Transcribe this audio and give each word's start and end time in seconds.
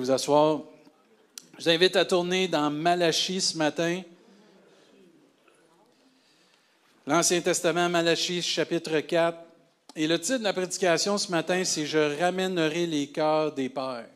vous 0.00 0.10
asseoir. 0.10 0.60
Je 1.58 1.64
vous 1.64 1.68
invite 1.70 1.96
à 1.96 2.04
tourner 2.04 2.48
dans 2.48 2.70
Malachie 2.70 3.40
ce 3.40 3.56
matin. 3.56 4.02
L'Ancien 7.06 7.40
Testament, 7.40 7.88
Malachie, 7.88 8.42
chapitre 8.42 9.00
4. 9.00 9.38
Et 9.94 10.06
le 10.06 10.20
titre 10.20 10.38
de 10.38 10.44
la 10.44 10.52
prédication 10.52 11.16
ce 11.16 11.30
matin, 11.30 11.64
c'est 11.64 11.86
Je 11.86 12.20
ramènerai 12.20 12.86
les 12.86 13.06
cœurs 13.06 13.52
des 13.52 13.68
pères. 13.68 14.06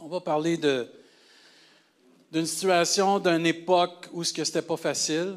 On 0.00 0.08
va 0.08 0.20
parler 0.20 0.56
d'une 2.32 2.46
situation, 2.46 3.20
d'une 3.20 3.46
époque 3.46 4.08
où 4.12 4.24
ce 4.24 4.32
que 4.32 4.44
c'était 4.44 4.62
pas 4.62 4.76
facile. 4.76 5.36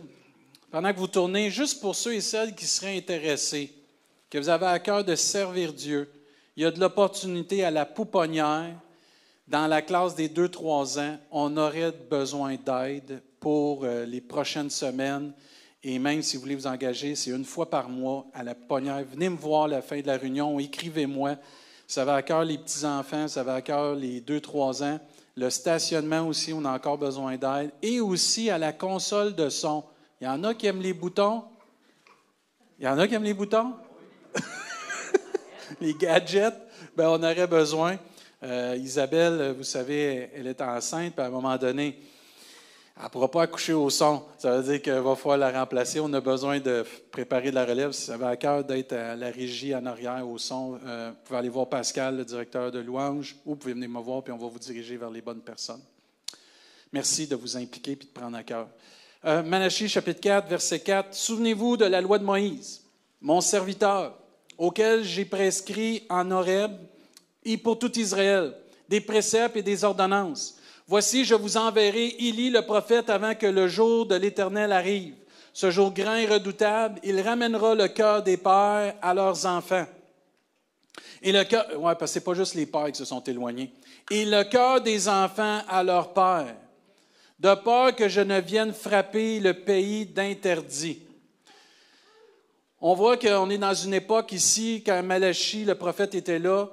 Pendant 0.71 0.91
que 0.93 0.97
vous 0.97 1.07
tournez, 1.07 1.51
juste 1.51 1.79
pour 1.81 1.95
ceux 1.95 2.15
et 2.15 2.21
celles 2.21 2.55
qui 2.55 2.65
seraient 2.65 2.97
intéressés, 2.97 3.71
que 4.29 4.37
vous 4.37 4.49
avez 4.49 4.67
à 4.67 4.79
cœur 4.79 5.03
de 5.03 5.15
servir 5.15 5.73
Dieu, 5.73 6.09
il 6.55 6.63
y 6.63 6.65
a 6.65 6.71
de 6.71 6.79
l'opportunité 6.79 7.63
à 7.63 7.71
la 7.71 7.85
pouponnière 7.85 8.73
dans 9.51 9.67
la 9.67 9.81
classe 9.81 10.15
des 10.15 10.29
2-3 10.29 10.99
ans, 10.99 11.17
on 11.29 11.57
aurait 11.57 11.91
besoin 12.09 12.55
d'aide 12.55 13.21
pour 13.41 13.83
euh, 13.83 14.05
les 14.05 14.21
prochaines 14.21 14.69
semaines. 14.69 15.33
Et 15.83 15.99
même 15.99 16.21
si 16.21 16.37
vous 16.37 16.43
voulez 16.43 16.55
vous 16.55 16.67
engager, 16.67 17.15
c'est 17.15 17.31
une 17.31 17.43
fois 17.43 17.69
par 17.69 17.89
mois 17.89 18.25
à 18.33 18.43
la 18.43 18.55
pouponnière. 18.55 19.03
Venez 19.03 19.27
me 19.27 19.35
voir 19.35 19.65
à 19.65 19.67
la 19.67 19.81
fin 19.81 19.99
de 19.99 20.07
la 20.07 20.15
réunion, 20.15 20.57
écrivez-moi. 20.57 21.35
Ça 21.85 22.05
va 22.05 22.15
à 22.15 22.21
cœur 22.21 22.45
les 22.45 22.57
petits-enfants, 22.57 23.27
ça 23.27 23.43
va 23.43 23.55
à 23.55 23.61
cœur 23.61 23.95
les 23.95 24.21
2-3 24.21 24.83
ans. 24.85 24.99
Le 25.35 25.49
stationnement 25.49 26.27
aussi, 26.27 26.53
on 26.53 26.63
a 26.63 26.71
encore 26.71 26.97
besoin 26.97 27.35
d'aide. 27.35 27.71
Et 27.81 27.99
aussi 27.99 28.49
à 28.49 28.57
la 28.57 28.71
console 28.71 29.35
de 29.35 29.49
son. 29.49 29.83
Il 30.21 30.25
y 30.25 30.27
en 30.27 30.45
a 30.45 30.53
qui 30.53 30.67
aiment 30.67 30.81
les 30.81 30.93
boutons? 30.93 31.43
Il 32.79 32.85
y 32.85 32.87
en 32.87 32.97
a 32.97 33.05
qui 33.05 33.15
aiment 33.15 33.23
les 33.23 33.33
boutons? 33.33 33.73
les 35.81 35.93
gadgets, 35.93 36.55
ben, 36.95 37.09
on 37.09 37.21
aurait 37.21 37.47
besoin. 37.47 37.97
Euh, 38.43 38.75
Isabelle, 38.79 39.53
vous 39.55 39.63
savez, 39.63 40.29
elle 40.35 40.47
est 40.47 40.61
enceinte, 40.61 41.13
puis 41.13 41.23
à 41.23 41.27
un 41.27 41.29
moment 41.29 41.55
donné, 41.57 41.99
elle 42.97 43.03
ne 43.03 43.09
pourra 43.09 43.29
pas 43.29 43.43
accoucher 43.43 43.73
au 43.73 43.89
son. 43.89 44.23
Ça 44.37 44.57
veut 44.57 44.71
dire 44.71 44.81
qu'il 44.81 44.93
va 44.93 45.15
falloir 45.15 45.37
la 45.37 45.59
remplacer. 45.59 45.99
On 45.99 46.11
a 46.13 46.21
besoin 46.21 46.59
de 46.59 46.83
préparer 47.11 47.51
de 47.51 47.55
la 47.55 47.65
relève. 47.65 47.91
Si 47.91 48.03
ça 48.03 48.17
va 48.17 48.29
à 48.29 48.35
cœur 48.35 48.63
d'être 48.63 48.93
à 48.93 49.15
la 49.15 49.29
régie 49.29 49.73
en 49.75 49.85
arrière 49.85 50.27
au 50.27 50.37
son, 50.37 50.79
euh, 50.85 51.11
vous 51.11 51.17
pouvez 51.23 51.39
aller 51.39 51.49
voir 51.49 51.69
Pascal, 51.69 52.17
le 52.17 52.25
directeur 52.25 52.71
de 52.71 52.79
louange, 52.79 53.35
ou 53.45 53.51
vous 53.51 53.55
pouvez 53.55 53.73
venir 53.73 53.89
me 53.89 53.99
voir, 53.99 54.23
puis 54.23 54.33
on 54.33 54.37
va 54.37 54.47
vous 54.47 54.59
diriger 54.59 54.97
vers 54.97 55.09
les 55.09 55.21
bonnes 55.21 55.41
personnes. 55.41 55.81
Merci 56.91 57.27
de 57.27 57.35
vous 57.35 57.55
impliquer 57.57 57.91
et 57.91 57.95
de 57.95 58.05
prendre 58.05 58.37
à 58.37 58.43
cœur. 58.43 58.67
Euh, 59.23 59.69
chapitre 59.69 60.19
4, 60.19 60.49
verset 60.49 60.79
4. 60.79 61.13
Souvenez-vous 61.13 61.77
de 61.77 61.85
la 61.85 62.01
loi 62.01 62.17
de 62.17 62.23
Moïse, 62.23 62.81
mon 63.21 63.39
serviteur, 63.39 64.17
auquel 64.57 65.03
j'ai 65.03 65.25
prescrit 65.25 66.03
en 66.09 66.29
Horeb 66.31 66.71
et 67.43 67.57
pour 67.57 67.79
tout 67.79 67.97
Israël, 67.97 68.53
des 68.87 69.01
préceptes 69.01 69.57
et 69.57 69.63
des 69.63 69.83
ordonnances. 69.83 70.57
Voici, 70.87 71.23
je 71.23 71.35
vous 71.35 71.57
enverrai 71.57 72.07
Élie 72.19 72.49
le 72.49 72.61
prophète 72.63 73.09
avant 73.09 73.33
que 73.35 73.47
le 73.47 73.67
jour 73.67 74.05
de 74.05 74.15
l'Éternel 74.15 74.71
arrive. 74.71 75.15
Ce 75.53 75.71
jour 75.71 75.93
grand 75.93 76.15
et 76.15 76.25
redoutable, 76.25 76.99
il 77.03 77.19
ramènera 77.21 77.75
le 77.75 77.87
cœur 77.87 78.23
des 78.23 78.37
pères 78.37 78.95
à 79.01 79.13
leurs 79.13 79.45
enfants. 79.45 79.85
Et 81.21 81.31
le 81.31 81.43
cœur, 81.43 81.67
ouais, 81.79 81.95
parce 81.95 82.11
que 82.11 82.19
c'est 82.19 82.23
pas 82.23 82.33
juste 82.33 82.55
les 82.55 82.65
pères 82.65 82.91
qui 82.91 82.97
se 82.97 83.05
sont 83.05 83.23
éloignés. 83.23 83.71
Et 84.09 84.25
le 84.25 84.43
cœur 84.43 84.81
des 84.81 85.07
enfants 85.07 85.61
à 85.67 85.83
leurs 85.83 86.13
pères, 86.13 86.55
de 87.39 87.55
peur 87.55 87.95
que 87.95 88.07
je 88.07 88.21
ne 88.21 88.39
vienne 88.39 88.73
frapper 88.73 89.39
le 89.39 89.53
pays 89.53 90.05
d'interdit. 90.05 90.99
On 92.79 92.93
voit 92.93 93.17
qu'on 93.17 93.49
est 93.49 93.57
dans 93.57 93.73
une 93.73 93.93
époque 93.93 94.31
ici, 94.31 94.83
quand 94.85 95.03
Malachie, 95.03 95.65
le 95.65 95.75
prophète, 95.75 96.15
était 96.15 96.39
là, 96.39 96.67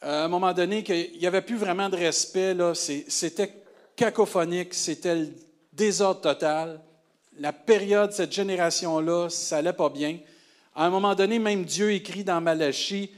à 0.00 0.24
un 0.24 0.28
moment 0.28 0.52
donné, 0.52 0.82
qu'il 0.82 1.18
n'y 1.18 1.26
avait 1.26 1.42
plus 1.42 1.56
vraiment 1.56 1.88
de 1.88 1.96
respect. 1.96 2.56
C'était 2.74 3.52
cacophonique, 3.96 4.74
c'était 4.74 5.14
le 5.14 5.28
désordre 5.72 6.20
total. 6.20 6.80
La 7.38 7.52
période, 7.52 8.12
cette 8.12 8.32
génération-là, 8.32 9.28
ça 9.28 9.56
n'allait 9.56 9.72
pas 9.76 9.88
bien. 9.88 10.18
À 10.74 10.86
un 10.86 10.90
moment 10.90 11.14
donné, 11.14 11.38
même 11.38 11.64
Dieu 11.64 11.92
écrit 11.92 12.24
dans 12.24 12.40
Malachie 12.40 13.10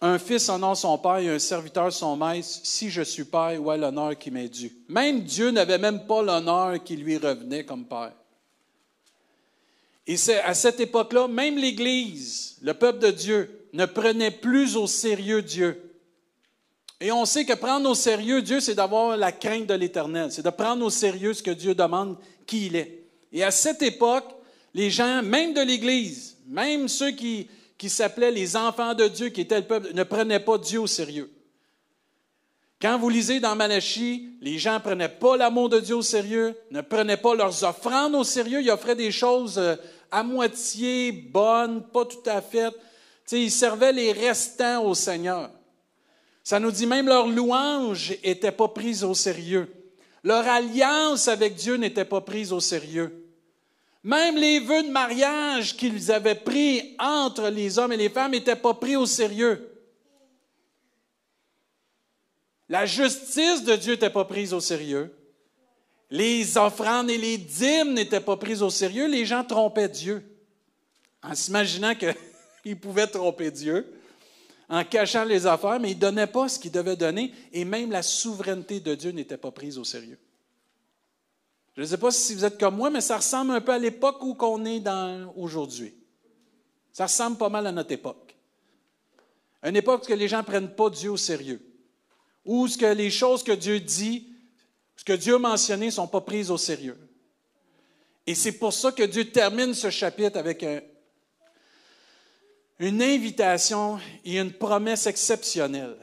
Un 0.00 0.18
fils 0.18 0.48
honore 0.48 0.76
son 0.76 0.98
père 0.98 1.18
et 1.18 1.30
un 1.30 1.38
serviteur 1.38 1.92
son 1.92 2.16
maître. 2.16 2.46
Si 2.46 2.90
je 2.90 3.02
suis 3.02 3.24
père, 3.24 3.60
où 3.60 3.72
est 3.72 3.78
l'honneur 3.78 4.16
qui 4.18 4.30
m'est 4.30 4.48
dû 4.48 4.72
Même 4.88 5.22
Dieu 5.22 5.50
n'avait 5.50 5.78
même 5.78 6.06
pas 6.06 6.22
l'honneur 6.22 6.82
qui 6.84 6.96
lui 6.96 7.16
revenait 7.16 7.64
comme 7.64 7.86
père. 7.86 8.12
Et 10.06 10.16
c'est 10.16 10.40
à 10.40 10.54
cette 10.54 10.80
époque-là, 10.80 11.26
même 11.28 11.56
l'Église, 11.56 12.58
le 12.62 12.74
peuple 12.74 12.98
de 13.00 13.10
Dieu, 13.10 13.68
ne 13.72 13.86
prenait 13.86 14.30
plus 14.30 14.76
au 14.76 14.86
sérieux 14.86 15.42
Dieu. 15.42 15.85
Et 17.00 17.12
on 17.12 17.26
sait 17.26 17.44
que 17.44 17.52
prendre 17.52 17.90
au 17.90 17.94
sérieux 17.94 18.40
Dieu, 18.40 18.60
c'est 18.60 18.74
d'avoir 18.74 19.16
la 19.16 19.32
crainte 19.32 19.66
de 19.66 19.74
l'Éternel, 19.74 20.32
c'est 20.32 20.44
de 20.44 20.50
prendre 20.50 20.84
au 20.84 20.90
sérieux 20.90 21.34
ce 21.34 21.42
que 21.42 21.50
Dieu 21.50 21.74
demande, 21.74 22.16
qui 22.46 22.66
il 22.66 22.76
est. 22.76 23.04
Et 23.32 23.44
à 23.44 23.50
cette 23.50 23.82
époque, 23.82 24.24
les 24.72 24.90
gens, 24.90 25.22
même 25.22 25.52
de 25.52 25.60
l'Église, 25.60 26.38
même 26.46 26.88
ceux 26.88 27.10
qui, 27.10 27.48
s'appelaient 27.86 28.30
les 28.30 28.56
enfants 28.56 28.94
de 28.94 29.08
Dieu, 29.08 29.28
qui 29.28 29.42
étaient 29.42 29.60
le 29.60 29.66
peuple, 29.66 29.92
ne 29.92 30.02
prenaient 30.04 30.40
pas 30.40 30.58
Dieu 30.58 30.80
au 30.80 30.86
sérieux. 30.86 31.30
Quand 32.80 32.98
vous 32.98 33.08
lisez 33.08 33.40
dans 33.40 33.56
Malachie, 33.56 34.36
les 34.40 34.58
gens 34.58 34.74
ne 34.74 34.80
prenaient 34.80 35.08
pas 35.08 35.36
l'amour 35.36 35.68
de 35.68 35.80
Dieu 35.80 35.96
au 35.96 36.02
sérieux, 36.02 36.54
ne 36.70 36.80
prenaient 36.80 37.16
pas 37.16 37.34
leurs 37.34 37.64
offrandes 37.64 38.14
au 38.14 38.24
sérieux, 38.24 38.60
ils 38.60 38.70
offraient 38.70 38.96
des 38.96 39.12
choses 39.12 39.58
euh, 39.58 39.76
à 40.10 40.22
moitié 40.22 41.10
bonnes, 41.12 41.82
pas 41.82 42.04
tout 42.04 42.22
à 42.26 42.40
fait. 42.40 42.74
ils 43.32 43.50
servaient 43.50 43.92
les 43.92 44.12
restants 44.12 44.84
au 44.84 44.94
Seigneur. 44.94 45.50
Ça 46.46 46.60
nous 46.60 46.70
dit 46.70 46.86
même 46.86 47.08
leur 47.08 47.26
louange 47.26 48.14
n'était 48.24 48.52
pas 48.52 48.68
prise 48.68 49.02
au 49.02 49.14
sérieux. 49.14 49.68
Leur 50.22 50.46
alliance 50.46 51.26
avec 51.26 51.56
Dieu 51.56 51.74
n'était 51.74 52.04
pas 52.04 52.20
prise 52.20 52.52
au 52.52 52.60
sérieux. 52.60 53.26
Même 54.04 54.36
les 54.36 54.60
vœux 54.60 54.84
de 54.84 54.90
mariage 54.90 55.76
qu'ils 55.76 56.12
avaient 56.12 56.36
pris 56.36 56.94
entre 57.00 57.48
les 57.48 57.80
hommes 57.80 57.94
et 57.94 57.96
les 57.96 58.10
femmes 58.10 58.30
n'étaient 58.30 58.54
pas 58.54 58.74
pris 58.74 58.94
au 58.94 59.06
sérieux. 59.06 59.68
La 62.68 62.86
justice 62.86 63.64
de 63.64 63.74
Dieu 63.74 63.94
n'était 63.94 64.08
pas 64.08 64.24
prise 64.24 64.54
au 64.54 64.60
sérieux. 64.60 65.12
Les 66.10 66.56
offrandes 66.56 67.10
et 67.10 67.18
les 67.18 67.38
dîmes 67.38 67.92
n'étaient 67.92 68.20
pas 68.20 68.36
prises 68.36 68.62
au 68.62 68.70
sérieux. 68.70 69.08
Les 69.08 69.26
gens 69.26 69.42
trompaient 69.42 69.88
Dieu 69.88 70.22
en 71.24 71.34
s'imaginant 71.34 71.94
qu'ils 72.62 72.78
pouvaient 72.78 73.08
tromper 73.08 73.50
Dieu 73.50 73.95
en 74.68 74.84
cachant 74.84 75.24
les 75.24 75.46
affaires, 75.46 75.78
mais 75.78 75.92
ils 75.92 75.96
ne 75.96 76.00
donnaient 76.00 76.26
pas 76.26 76.48
ce 76.48 76.58
qu'ils 76.58 76.72
devaient 76.72 76.96
donner, 76.96 77.32
et 77.52 77.64
même 77.64 77.90
la 77.90 78.02
souveraineté 78.02 78.80
de 78.80 78.94
Dieu 78.94 79.10
n'était 79.10 79.36
pas 79.36 79.50
prise 79.50 79.78
au 79.78 79.84
sérieux. 79.84 80.18
Je 81.76 81.82
ne 81.82 81.86
sais 81.86 81.98
pas 81.98 82.10
si 82.10 82.34
vous 82.34 82.44
êtes 82.44 82.58
comme 82.58 82.76
moi, 82.76 82.90
mais 82.90 83.00
ça 83.00 83.18
ressemble 83.18 83.52
un 83.52 83.60
peu 83.60 83.72
à 83.72 83.78
l'époque 83.78 84.22
où 84.22 84.36
on 84.40 84.64
est 84.64 84.80
dans 84.80 85.32
aujourd'hui. 85.36 85.94
Ça 86.92 87.04
ressemble 87.04 87.36
pas 87.36 87.50
mal 87.50 87.66
à 87.66 87.72
notre 87.72 87.92
époque. 87.92 88.34
Une 89.62 89.76
époque 89.76 90.06
où 90.08 90.14
les 90.14 90.28
gens 90.28 90.38
ne 90.38 90.42
prennent 90.42 90.74
pas 90.74 90.90
Dieu 90.90 91.10
au 91.10 91.16
sérieux, 91.16 91.60
où 92.44 92.66
ce 92.66 92.78
que 92.78 92.86
les 92.86 93.10
choses 93.10 93.42
que 93.42 93.52
Dieu 93.52 93.78
dit, 93.80 94.28
ce 94.96 95.04
que 95.04 95.12
Dieu 95.12 95.34
a 95.34 95.38
mentionné, 95.38 95.86
ne 95.86 95.90
sont 95.90 96.08
pas 96.08 96.22
prises 96.22 96.50
au 96.50 96.56
sérieux. 96.56 96.96
Et 98.26 98.34
c'est 98.34 98.52
pour 98.52 98.72
ça 98.72 98.90
que 98.90 99.02
Dieu 99.02 99.30
termine 99.30 99.74
ce 99.74 99.90
chapitre 99.90 100.38
avec 100.38 100.62
un, 100.62 100.80
une 102.78 103.02
invitation 103.02 103.98
et 104.24 104.38
une 104.38 104.52
promesse 104.52 105.06
exceptionnelle. 105.06 105.96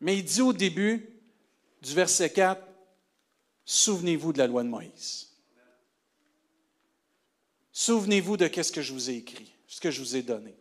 Mais 0.00 0.18
il 0.18 0.24
dit 0.24 0.40
au 0.40 0.52
début 0.52 1.08
du 1.82 1.94
verset 1.94 2.30
4, 2.30 2.60
Souvenez-vous 3.66 4.32
de 4.32 4.38
la 4.38 4.46
loi 4.46 4.62
de 4.62 4.68
Moïse. 4.68 5.30
Souvenez-vous 7.72 8.36
de 8.36 8.48
ce 8.62 8.70
que 8.70 8.82
je 8.82 8.92
vous 8.92 9.10
ai 9.10 9.16
écrit, 9.16 9.52
ce 9.66 9.80
que 9.80 9.90
je 9.90 10.00
vous 10.00 10.16
ai 10.16 10.22
donné. 10.22 10.54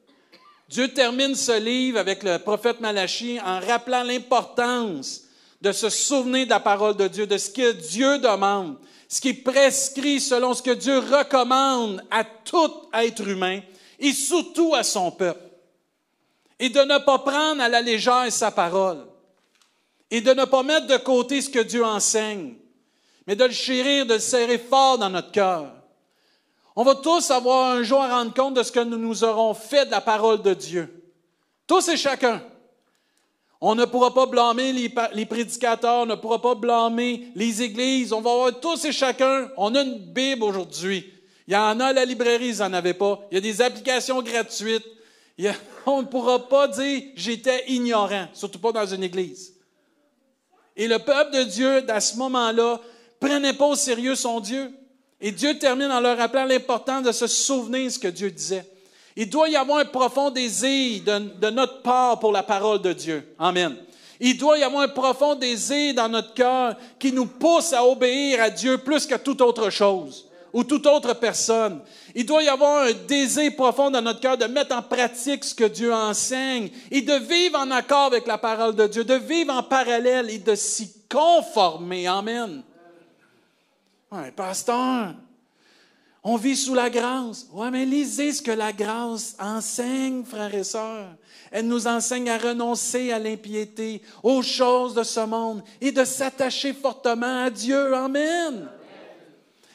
Dieu 0.70 0.88
termine 0.88 1.36
ce 1.36 1.60
livre 1.60 2.00
avec 2.00 2.24
le 2.24 2.40
prophète 2.40 2.80
Malachie 2.80 3.40
en 3.42 3.60
rappelant 3.60 4.04
l'importance 4.04 5.26
de 5.62 5.72
se 5.72 5.90
souvenir 5.90 6.46
de 6.46 6.50
la 6.50 6.60
parole 6.60 6.96
de 6.96 7.07
Dieu, 7.07 7.28
de 7.28 7.38
ce 7.38 7.50
que 7.50 7.74
Dieu 7.74 8.19
demande, 8.19 8.78
ce 9.07 9.22
qui 9.22 9.30
est 9.30 9.34
prescrit 9.34 10.19
selon 10.19 10.54
ce 10.54 10.63
que 10.63 10.72
Dieu 10.72 10.98
recommande 10.98 12.04
à 12.10 12.24
tout 12.24 12.90
être 12.94 13.28
humain 13.28 13.62
et 14.04 14.12
surtout 14.12 14.76
à 14.76 14.84
son 14.84 15.12
peuple. 15.12 15.50
Et 16.60 16.70
de 16.70 16.82
ne 16.82 16.98
pas 17.00 17.20
prendre 17.20 17.62
à 17.62 17.70
la 17.70 17.82
légère 17.82 18.32
sa 18.32 18.52
parole. 18.52 19.08
Et 20.12 20.20
de 20.22 20.34
ne 20.34 20.46
pas 20.46 20.62
mettre 20.62 20.88
de 20.88 20.98
côté 20.98 21.42
ce 21.42 21.50
que 21.50 21.60
Dieu 21.60 21.84
enseigne, 21.84 22.54
mais 23.26 23.36
de 23.36 23.46
le 23.46 23.52
chérir, 23.52 24.06
de 24.06 24.16
le 24.16 24.20
serrer 24.20 24.60
fort 24.60 24.98
dans 24.98 25.10
notre 25.10 25.32
cœur. 25.32 25.74
On 26.76 26.84
va 26.84 26.96
tous 26.96 27.32
avoir 27.32 27.72
un 27.72 27.82
jour 27.82 28.02
à 28.02 28.10
rendre 28.10 28.34
compte 28.34 28.56
de 28.56 28.62
ce 28.64 28.72
que 28.72 28.82
nous 28.82 28.98
nous 28.98 29.24
aurons 29.24 29.54
fait 29.54 29.86
de 29.86 29.92
la 29.92 30.02
parole 30.02 30.42
de 30.42 30.54
Dieu. 30.54 31.12
Tous 31.66 31.88
et 31.88 31.98
chacun. 31.98 32.44
On 33.62 33.76
ne 33.76 33.86
pourra 33.86 34.14
pas 34.14 34.26
blâmer 34.26 34.74
les, 34.74 35.26
prédicateurs, 35.26 36.02
on 36.02 36.06
ne 36.06 36.16
pourra 36.16 36.42
pas 36.42 36.56
blâmer 36.56 37.30
les 37.36 37.62
églises. 37.62 38.12
On 38.12 38.20
va 38.20 38.32
avoir 38.32 38.60
tous 38.60 38.84
et 38.84 38.92
chacun. 38.92 39.50
On 39.56 39.74
a 39.74 39.82
une 39.82 40.00
Bible 40.00 40.44
aujourd'hui. 40.44 41.10
Il 41.48 41.54
y 41.54 41.57
en 41.57 41.80
a 41.80 41.88
à 41.88 41.94
la 41.94 42.06
librairie, 42.06 42.50
ils 42.50 42.60
n'en 42.60 42.74
avaient 42.74 42.94
pas. 42.94 43.19
Il 43.31 43.36
y 43.36 43.38
a 43.38 43.42
des 43.42 43.62
applications 43.62 44.22
gratuites. 44.22 44.86
on 45.86 46.01
ne 46.01 46.07
pourra 46.07 46.48
pas 46.48 46.68
dire 46.68 47.04
j'étais 47.16 47.63
ignorant, 47.68 48.28
surtout 48.34 48.60
pas 48.60 48.72
dans 48.72 48.86
une 48.86 49.04
église. 49.04 49.54
Et 50.75 50.88
le 50.88 51.00
peuple 51.00 51.36
de 51.38 51.44
Dieu, 51.44 51.90
à 51.90 52.00
ce 52.00 52.18
moment-là, 52.18 52.80
prenait 53.19 53.54
pas 53.54 53.68
au 53.68 53.75
sérieux 53.75 54.16
son 54.16 54.40
Dieu. 54.40 54.72
Et 55.22 55.31
Dieu 55.31 55.57
termine 55.57 55.92
en 55.92 56.00
leur 56.00 56.18
rappelant 56.18 56.45
l'importance 56.45 57.04
de 57.04 57.12
se 57.12 57.28
souvenir 57.28 57.86
de 57.86 57.90
ce 57.90 58.00
que 58.00 58.07
Dieu 58.07 58.31
disait. 58.31 58.66
Il 59.16 59.30
doit 59.30 59.48
y 59.48 59.56
avoir 59.56 59.80
un 59.80 59.86
profond 59.86 60.31
désir 60.31 61.04
de, 61.04 61.19
de, 61.40 61.50
notre 61.51 61.84
part 61.84 62.19
pour 62.19 62.31
la 62.31 62.42
parole 62.42 62.81
de 62.81 62.94
Dieu. 62.94 63.36
Amen. 63.38 63.75
Il 64.19 64.38
doit 64.38 64.57
y 64.57 64.63
avoir 64.63 64.84
un 64.84 64.88
profond 64.88 65.36
désir 65.36 65.94
dans 65.94 66.10
notre 66.10 66.34
cœur 66.34 66.75
qui 66.98 67.12
nous 67.12 67.28
pousse 67.28 67.74
à 67.74 67.86
obéir 67.86 68.42
à 68.42 68.50
Dieu 68.50 68.80
plus 68.80 69.06
qu'à 69.06 69.19
toute 69.19 69.42
autre 69.42 69.69
chose 69.69 70.25
ou 70.54 70.64
toute 70.64 70.86
autre 70.86 71.16
personne. 71.16 71.82
Il 72.14 72.26
doit 72.26 72.44
y 72.44 72.48
avoir 72.48 72.86
un 72.86 72.94
désir 72.94 73.56
profond 73.56 73.90
dans 73.90 74.02
notre 74.02 74.20
cœur 74.20 74.38
de 74.38 74.46
mettre 74.46 74.76
en 74.76 74.84
pratique 74.84 75.44
ce 75.44 75.56
que 75.56 75.64
Dieu 75.64 75.92
enseigne 75.92 76.70
et 76.92 77.02
de 77.02 77.14
vivre 77.14 77.58
en 77.60 77.72
accord 77.72 78.06
avec 78.06 78.28
la 78.28 78.38
parole 78.38 78.76
de 78.76 78.86
Dieu, 78.86 79.04
de 79.04 79.16
vivre 79.16 79.54
en 79.54 79.64
parallèle 79.64 80.30
et 80.30 80.38
de 80.38 80.54
s'y 80.54 80.94
conformer. 81.10 82.08
Amen. 82.08 82.62
Ouais, 84.12 84.32
pasteur, 84.32 85.16
on 86.24 86.38
vit 86.38 86.56
sous 86.56 86.76
la 86.76 86.92
grâce. 86.92 87.48
Oui, 87.52 87.68
mais 87.72 87.86
lisez 87.86 88.32
ce 88.32 88.44
que 88.44 88.52
la 88.52 88.72
grâce 88.72 89.36
enseigne, 89.40 90.24
frères 90.24 90.54
et 90.54 90.64
sœurs. 90.64 91.16
Elle 91.52 91.68
nous 91.68 91.88
enseigne 91.88 92.30
à 92.30 92.38
renoncer 92.38 93.12
à 93.12 93.20
l'impiété, 93.20 94.02
aux 94.22 94.44
choses 94.44 94.94
de 94.94 95.04
ce 95.04 95.20
monde 95.20 95.64
et 95.82 95.92
de 95.92 96.06
s'attacher 96.06 96.74
fortement 96.74 97.46
à 97.46 97.50
Dieu. 97.50 97.94
Amen. 97.96 98.70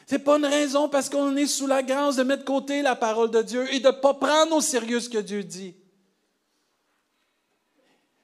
C'est 0.08 0.20
pas 0.20 0.38
une 0.38 0.46
raison 0.46 0.88
parce 0.88 1.10
qu'on 1.10 1.36
est 1.36 1.46
sous 1.46 1.66
la 1.66 1.82
grâce 1.82 2.16
de 2.16 2.22
mettre 2.22 2.40
de 2.40 2.46
côté 2.46 2.80
la 2.80 2.96
parole 2.96 3.30
de 3.30 3.42
Dieu 3.42 3.70
et 3.74 3.78
de 3.78 3.88
ne 3.88 3.92
pas 3.92 4.14
prendre 4.14 4.56
au 4.56 4.62
sérieux 4.62 5.00
ce 5.00 5.10
que 5.10 5.18
Dieu 5.18 5.44
dit. 5.44 5.76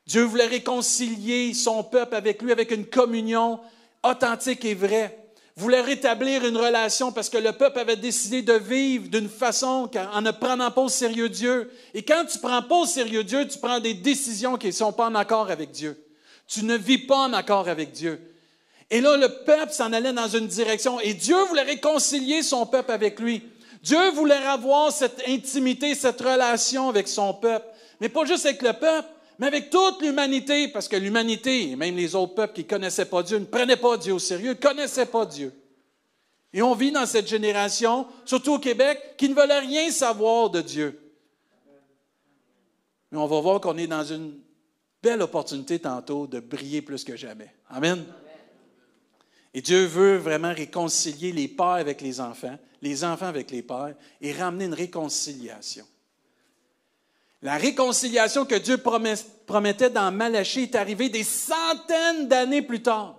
Dieu 0.07 0.23
voulait 0.23 0.47
réconcilier 0.47 1.53
son 1.53 1.85
peuple 1.85 2.15
avec 2.15 2.41
lui 2.41 2.53
avec 2.53 2.71
une 2.71 2.87
communion 2.87 3.61
authentique 4.03 4.65
et 4.65 4.73
vraie. 4.73 5.29
Voulait 5.57 5.83
rétablir 5.83 6.47
une 6.47 6.57
relation 6.57 7.13
parce 7.13 7.29
que 7.29 7.37
le 7.37 7.53
peuple 7.53 7.81
avait 7.81 7.97
décidé 7.97 8.41
de 8.41 8.55
vivre 8.55 9.11
d'une 9.11 9.29
façon 9.29 9.91
en 10.15 10.23
ne 10.23 10.31
prenant 10.31 10.71
pas 10.71 10.81
au 10.81 10.89
sérieux 10.89 11.29
Dieu. 11.29 11.71
Et 11.93 12.03
quand 12.03 12.25
tu 12.25 12.39
ne 12.39 12.43
prends 12.43 12.63
pas 12.63 12.77
au 12.77 12.87
sérieux 12.87 13.25
Dieu, 13.25 13.47
tu 13.47 13.59
prends 13.59 13.79
des 13.79 13.93
décisions 13.93 14.57
qui 14.57 14.69
ne 14.69 14.73
sont 14.73 14.93
pas 14.95 15.09
en 15.09 15.15
accord 15.15 15.51
avec 15.51 15.71
Dieu. 15.71 16.03
Tu 16.49 16.65
ne 16.65 16.79
vis 16.79 16.97
pas 16.97 17.19
en 17.19 17.35
accord 17.35 17.69
avec 17.69 17.93
Dieu. 17.93 18.34
Et 18.91 19.01
là, 19.01 19.17
le 19.17 19.29
peuple 19.29 19.73
s'en 19.73 19.93
allait 19.93 20.13
dans 20.13 20.29
une 20.29 20.47
direction 20.47 21.01
et 21.01 21.15
Dieu 21.15 21.37
voulait 21.49 21.63
réconcilier 21.63 22.43
son 22.43 22.67
peuple 22.67 22.93
avec 22.93 23.19
lui. 23.19 23.43
Dieu 23.83 24.11
voulait 24.13 24.35
avoir 24.35 24.93
cette 24.93 25.23
intimité, 25.29 25.95
cette 25.95 26.21
relation 26.21 26.89
avec 26.89 27.09
son 27.09 27.35
peuple. 27.35 27.67
Mais 28.01 28.09
pas 28.09 28.25
juste 28.25 28.47
avec 28.47 28.63
le 28.63 28.73
peuple, 28.73 29.09
mais 29.39 29.47
avec 29.47 29.71
toute 29.71 30.01
l'humanité, 30.01 30.69
parce 30.69 30.89
que 30.89 30.97
l'humanité, 30.97 31.71
et 31.71 31.77
même 31.77 31.97
les 31.97 32.15
autres 32.15 32.35
peuples 32.35 32.55
qui 32.55 32.63
ne 32.63 32.69
connaissaient 32.69 33.05
pas 33.05 33.23
Dieu, 33.23 33.39
ne 33.39 33.45
prenaient 33.45 33.77
pas 33.77 33.97
Dieu 33.97 34.15
au 34.15 34.19
sérieux, 34.19 34.51
ne 34.51 34.55
connaissaient 34.55 35.07
pas 35.07 35.27
Dieu. 35.27 35.53
Et 36.53 36.63
on 36.63 36.75
vit 36.75 36.93
dans 36.93 37.05
cette 37.05 37.27
génération, 37.27 38.07
surtout 38.25 38.55
au 38.55 38.59
Québec, 38.59 39.17
qui 39.19 39.29
ne 39.29 39.35
veulent 39.35 39.51
rien 39.51 39.91
savoir 39.91 40.51
de 40.51 40.61
Dieu. 40.61 41.01
Mais 43.11 43.19
on 43.19 43.27
va 43.27 43.41
voir 43.41 43.61
qu'on 43.61 43.77
est 43.77 43.87
dans 43.87 44.05
une 44.05 44.35
belle 45.03 45.21
opportunité 45.21 45.79
tantôt 45.79 46.27
de 46.27 46.41
briller 46.41 46.81
plus 46.81 47.05
que 47.05 47.17
jamais. 47.17 47.53
Amen. 47.69 48.05
Et 49.55 49.63
Dieu 49.63 49.87
veut 49.87 50.17
vraiment 50.17 50.53
réconcilier 50.53 51.31
les 51.31 51.47
pères 51.47 51.67
avec 51.67 52.01
les 52.01 52.21
enfants, 52.21 52.59
les 52.83 53.05
enfants 53.05 53.29
avec 53.29 53.53
les 53.53 53.63
pères, 53.63 53.95
et 54.21 54.33
ramener 54.33 54.65
une 54.65 54.75
réconciliation. 54.75 55.87
La 57.41 57.57
réconciliation 57.57 58.47
que 58.47 58.57
Dieu 58.57 58.79
promettait 59.47 59.91
dans 59.91 60.11
Malachie 60.11 60.63
est 60.63 60.75
arrivée 60.75 61.09
des 61.09 61.23
centaines 61.23 62.27
d'années 62.27 62.63
plus 62.63 62.83
tard, 62.83 63.17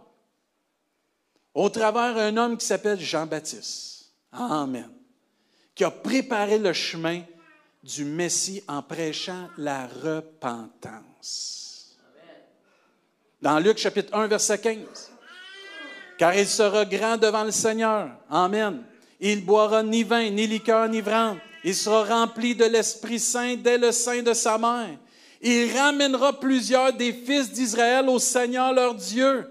au 1.53 1.69
travers 1.69 2.15
d'un 2.15 2.35
homme 2.35 2.57
qui 2.57 2.65
s'appelle 2.65 2.99
Jean-Baptiste. 2.99 4.11
Amen. 4.33 4.89
Qui 5.73 5.85
a 5.85 5.91
préparé 5.91 6.57
le 6.57 6.73
chemin 6.73 7.23
du 7.81 8.03
Messie 8.03 8.61
en 8.67 8.81
prêchant 8.81 9.47
la 9.57 9.87
repentance. 9.87 11.95
Dans 13.41 13.59
Luc 13.59 13.77
chapitre 13.77 14.13
1, 14.13 14.27
verset 14.27 14.59
15 14.59 15.14
car 16.17 16.35
il 16.35 16.47
sera 16.47 16.85
grand 16.85 17.17
devant 17.17 17.43
le 17.43 17.51
Seigneur. 17.51 18.09
Amen. 18.29 18.83
Il 19.19 19.45
boira 19.45 19.83
ni 19.83 20.03
vin, 20.03 20.29
ni 20.29 20.47
liqueur, 20.47 20.87
ni 20.87 21.01
vin. 21.01 21.37
Il 21.63 21.75
sera 21.75 22.03
rempli 22.03 22.55
de 22.55 22.65
l'Esprit 22.65 23.19
Saint 23.19 23.55
dès 23.55 23.77
le 23.77 23.91
sein 23.91 24.21
de 24.21 24.33
sa 24.33 24.57
mère. 24.57 24.97
Il 25.41 25.75
ramènera 25.77 26.39
plusieurs 26.39 26.93
des 26.93 27.13
fils 27.13 27.51
d'Israël 27.51 28.09
au 28.09 28.19
Seigneur 28.19 28.73
leur 28.73 28.95
Dieu. 28.95 29.47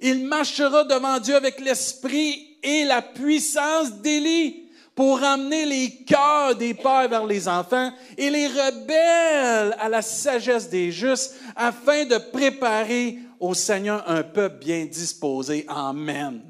Il 0.00 0.26
marchera 0.26 0.84
devant 0.84 1.18
Dieu 1.18 1.34
avec 1.34 1.60
l'esprit 1.60 2.56
et 2.62 2.84
la 2.84 3.02
puissance 3.02 3.92
d'Élie 3.94 4.68
pour 4.94 5.20
ramener 5.20 5.64
les 5.64 5.90
cœurs 6.04 6.54
des 6.56 6.74
pères 6.74 7.08
vers 7.08 7.26
les 7.26 7.48
enfants 7.48 7.92
et 8.16 8.30
les 8.30 8.46
rebelles 8.46 9.76
à 9.78 9.88
la 9.88 10.02
sagesse 10.02 10.68
des 10.68 10.90
justes 10.90 11.36
afin 11.56 12.04
de 12.04 12.18
préparer 12.18 13.18
au 13.40 13.54
Seigneur 13.54 14.04
un 14.06 14.22
peuple 14.22 14.58
bien 14.58 14.84
disposé. 14.84 15.64
Amen. 15.68 16.40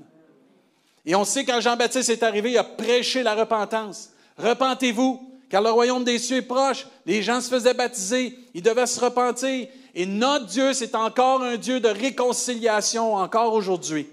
Et 1.04 1.14
on 1.14 1.24
sait 1.24 1.44
quand 1.44 1.60
Jean-Baptiste 1.60 2.10
est 2.10 2.22
arrivé, 2.22 2.52
il 2.52 2.58
a 2.58 2.64
prêché 2.64 3.22
la 3.22 3.34
repentance. 3.34 4.10
Repentez-vous, 4.36 5.28
car 5.48 5.62
le 5.62 5.70
royaume 5.70 6.04
des 6.04 6.18
cieux 6.18 6.38
est 6.38 6.42
proche. 6.42 6.86
Les 7.06 7.22
gens 7.22 7.40
se 7.40 7.48
faisaient 7.48 7.74
baptiser, 7.74 8.38
ils 8.54 8.62
devaient 8.62 8.86
se 8.86 9.00
repentir. 9.00 9.68
Et 9.94 10.06
notre 10.06 10.46
Dieu, 10.46 10.72
c'est 10.72 10.94
encore 10.94 11.42
un 11.42 11.56
Dieu 11.56 11.80
de 11.80 11.88
réconciliation, 11.88 13.14
encore 13.14 13.54
aujourd'hui. 13.54 14.06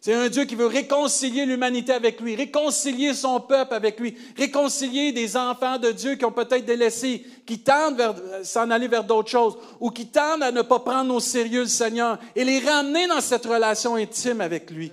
C'est 0.00 0.14
un 0.14 0.28
Dieu 0.28 0.44
qui 0.44 0.54
veut 0.54 0.66
réconcilier 0.66 1.46
l'humanité 1.46 1.92
avec 1.92 2.20
lui, 2.20 2.36
réconcilier 2.36 3.12
son 3.14 3.40
peuple 3.40 3.74
avec 3.74 3.98
lui, 3.98 4.16
réconcilier 4.36 5.12
des 5.12 5.36
enfants 5.36 5.78
de 5.78 5.90
Dieu 5.90 6.14
qui 6.14 6.24
ont 6.24 6.32
peut-être 6.32 6.64
délaissé, 6.64 7.24
qui 7.44 7.58
tendent 7.58 7.96
vers 7.96 8.14
s'en 8.44 8.70
aller 8.70 8.88
vers 8.88 9.04
d'autres 9.04 9.30
choses, 9.30 9.56
ou 9.80 9.90
qui 9.90 10.06
tendent 10.06 10.42
à 10.42 10.52
ne 10.52 10.62
pas 10.62 10.78
prendre 10.78 11.12
au 11.14 11.20
sérieux 11.20 11.62
le 11.62 11.68
Seigneur, 11.68 12.18
et 12.36 12.44
les 12.44 12.60
ramener 12.60 13.08
dans 13.08 13.20
cette 13.20 13.46
relation 13.46 13.96
intime 13.96 14.40
avec 14.40 14.70
lui. 14.70 14.92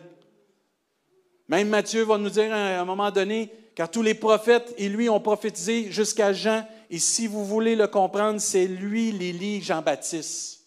Même 1.47 1.69
Matthieu 1.69 2.03
va 2.03 2.17
nous 2.17 2.29
dire 2.29 2.51
à 2.51 2.79
un 2.79 2.85
moment 2.85 3.11
donné, 3.11 3.51
car 3.75 3.91
tous 3.91 4.01
les 4.01 4.13
prophètes 4.13 4.73
et 4.77 4.89
lui 4.89 5.09
ont 5.09 5.19
prophétisé 5.19 5.91
jusqu'à 5.91 6.31
Jean, 6.33 6.65
et 6.89 7.00
si 7.00 7.27
vous 7.27 7.45
voulez 7.45 7.75
le 7.75 7.88
comprendre, 7.88 8.39
c'est 8.39 8.65
lui, 8.65 9.11
l'Élie, 9.11 9.61
Jean-Baptiste. 9.61 10.61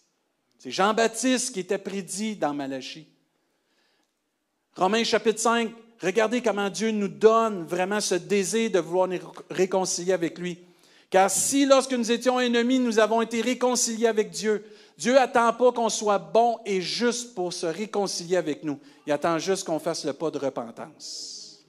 C'est 0.57 0.71
Jean-Baptiste 0.71 1.53
qui 1.53 1.61
était 1.61 1.77
prédit 1.77 2.35
dans 2.35 2.53
Malachie. 2.53 3.07
Romains 4.77 5.03
chapitre 5.03 5.39
5, 5.39 5.71
regardez 6.03 6.39
comment 6.39 6.69
Dieu 6.69 6.91
nous 6.91 7.07
donne 7.07 7.65
vraiment 7.65 7.99
ce 7.99 8.13
désir 8.13 8.69
de 8.69 8.77
vouloir 8.77 9.07
nous 9.07 9.17
réconcilier 9.49 10.13
avec 10.13 10.37
lui. 10.37 10.59
Car 11.09 11.31
si 11.31 11.65
lorsque 11.65 11.93
nous 11.93 12.11
étions 12.11 12.39
ennemis, 12.39 12.77
nous 12.77 12.99
avons 12.99 13.23
été 13.23 13.41
réconciliés 13.41 14.05
avec 14.05 14.29
Dieu, 14.29 14.63
Dieu 14.95 15.13
n'attend 15.13 15.51
pas 15.53 15.71
qu'on 15.71 15.89
soit 15.89 16.19
bon 16.19 16.59
et 16.63 16.79
juste 16.79 17.33
pour 17.33 17.53
se 17.53 17.65
réconcilier 17.65 18.37
avec 18.37 18.63
nous. 18.63 18.77
Il 19.07 19.13
attend 19.13 19.39
juste 19.39 19.65
qu'on 19.65 19.79
fasse 19.79 20.05
le 20.05 20.13
pas 20.13 20.29
de 20.29 20.37
repentance. 20.37 21.65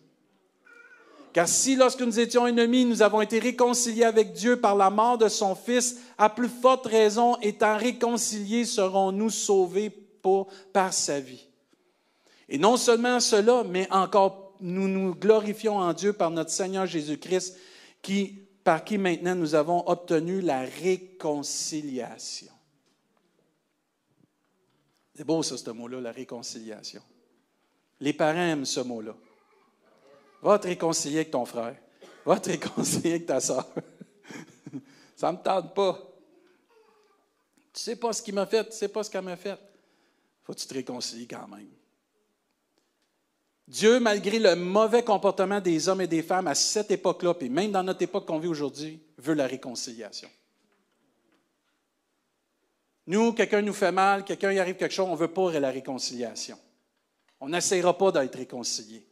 Car 1.32 1.48
si 1.48 1.76
lorsque 1.76 2.02
nous 2.02 2.20
étions 2.20 2.46
ennemis, 2.46 2.84
nous 2.84 3.00
avons 3.00 3.22
été 3.22 3.38
réconciliés 3.38 4.04
avec 4.04 4.34
Dieu 4.34 4.60
par 4.60 4.76
la 4.76 4.90
mort 4.90 5.16
de 5.16 5.28
son 5.28 5.54
Fils, 5.54 5.96
à 6.18 6.28
plus 6.28 6.48
forte 6.48 6.86
raison, 6.86 7.38
étant 7.40 7.78
réconciliés, 7.78 8.66
serons-nous 8.66 9.30
sauvés 9.30 9.90
par 10.74 10.92
sa 10.92 11.20
vie? 11.20 11.47
Et 12.48 12.58
non 12.58 12.76
seulement 12.76 13.20
cela, 13.20 13.64
mais 13.64 13.90
encore 13.90 14.48
nous 14.60 14.88
nous 14.88 15.14
glorifions 15.14 15.78
en 15.78 15.92
Dieu 15.92 16.12
par 16.12 16.30
notre 16.30 16.50
Seigneur 16.50 16.86
Jésus-Christ, 16.86 17.56
qui, 18.02 18.46
par 18.64 18.84
qui 18.84 18.98
maintenant 18.98 19.34
nous 19.34 19.54
avons 19.54 19.88
obtenu 19.88 20.40
la 20.40 20.60
réconciliation. 20.60 22.52
C'est 25.14 25.24
beau 25.24 25.42
ça, 25.42 25.56
ce 25.56 25.70
mot-là, 25.70 26.00
la 26.00 26.12
réconciliation. 26.12 27.02
Les 28.00 28.12
parents 28.12 28.38
aiment 28.38 28.64
ce 28.64 28.80
mot-là. 28.80 29.14
Va 30.40 30.58
te 30.58 30.68
réconcilier 30.68 31.16
avec 31.16 31.32
ton 31.32 31.44
frère. 31.44 31.76
Va 32.24 32.38
te 32.38 32.50
réconcilier 32.50 33.10
avec 33.10 33.26
ta 33.26 33.40
soeur. 33.40 33.66
ça 35.16 35.32
ne 35.32 35.38
me 35.38 35.42
tente 35.42 35.74
pas. 35.74 35.98
Tu 37.72 37.80
ne 37.80 37.84
sais 37.84 37.96
pas 37.96 38.12
ce 38.12 38.22
qu'il 38.22 38.34
m'a 38.34 38.46
fait, 38.46 38.62
tu 38.64 38.70
ne 38.70 38.74
sais 38.74 38.88
pas 38.88 39.02
ce 39.02 39.10
qu'elle 39.10 39.24
m'a 39.24 39.36
fait. 39.36 39.58
faut 40.44 40.52
que 40.52 40.58
tu 40.58 40.66
te 40.66 40.74
réconcilies 40.74 41.26
quand 41.26 41.48
même. 41.48 41.68
Dieu, 43.68 44.00
malgré 44.00 44.38
le 44.38 44.56
mauvais 44.56 45.02
comportement 45.02 45.60
des 45.60 45.90
hommes 45.90 46.00
et 46.00 46.06
des 46.06 46.22
femmes 46.22 46.46
à 46.46 46.54
cette 46.54 46.90
époque-là, 46.90 47.34
et 47.42 47.50
même 47.50 47.70
dans 47.70 47.82
notre 47.82 48.00
époque 48.00 48.24
qu'on 48.24 48.38
vit 48.38 48.48
aujourd'hui, 48.48 48.98
veut 49.18 49.34
la 49.34 49.46
réconciliation. 49.46 50.30
Nous, 53.06 53.34
quelqu'un 53.34 53.60
nous 53.60 53.74
fait 53.74 53.92
mal, 53.92 54.24
quelqu'un 54.24 54.52
y 54.52 54.58
arrive 54.58 54.76
quelque 54.76 54.94
chose, 54.94 55.06
on 55.06 55.12
ne 55.12 55.18
veut 55.18 55.28
pas 55.28 55.52
la 55.60 55.70
réconciliation. 55.70 56.58
On 57.40 57.50
n'essayera 57.50 57.96
pas 57.96 58.10
d'être 58.10 58.36
réconcilié. 58.36 59.06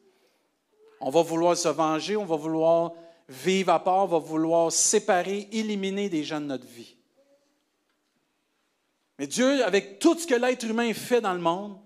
On 1.00 1.10
va 1.10 1.20
vouloir 1.20 1.54
se 1.54 1.68
venger, 1.68 2.16
on 2.16 2.25
va 2.25 2.36
vouloir 2.36 2.94
vivre 3.28 3.72
à 3.72 3.84
part, 3.84 4.04
on 4.04 4.06
va 4.06 4.18
vouloir 4.18 4.72
séparer, 4.72 5.48
éliminer 5.52 6.08
des 6.08 6.25
gens 6.25 6.40
de 6.40 6.46
notre 6.46 6.66
vie. 6.66 6.96
Mais 9.18 9.26
Dieu, 9.26 9.62
avec 9.64 9.98
tout 9.98 10.18
ce 10.18 10.26
que 10.26 10.34
l'être 10.34 10.64
humain 10.64 10.94
fait 10.94 11.20
dans 11.20 11.34
le 11.34 11.40
monde, 11.40 11.78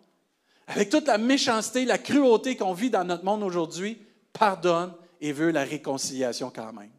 avec 0.70 0.88
toute 0.88 1.08
la 1.08 1.18
méchanceté, 1.18 1.84
la 1.84 1.98
cruauté 1.98 2.56
qu'on 2.56 2.74
vit 2.74 2.90
dans 2.90 3.02
notre 3.02 3.24
monde 3.24 3.42
aujourd'hui, 3.42 3.98
pardonne 4.32 4.92
et 5.20 5.32
veut 5.32 5.50
la 5.50 5.64
réconciliation 5.64 6.52
quand 6.54 6.72
même. 6.72 6.90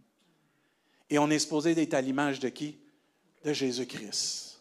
Et 1.10 1.18
on 1.18 1.30
est 1.30 1.40
supposé 1.40 1.74
d'être 1.74 1.94
à 1.94 2.02
l'image 2.02 2.42
de 2.42 2.50
qui? 2.50 2.78
De 3.46 3.54
Jésus-Christ. 3.54 4.60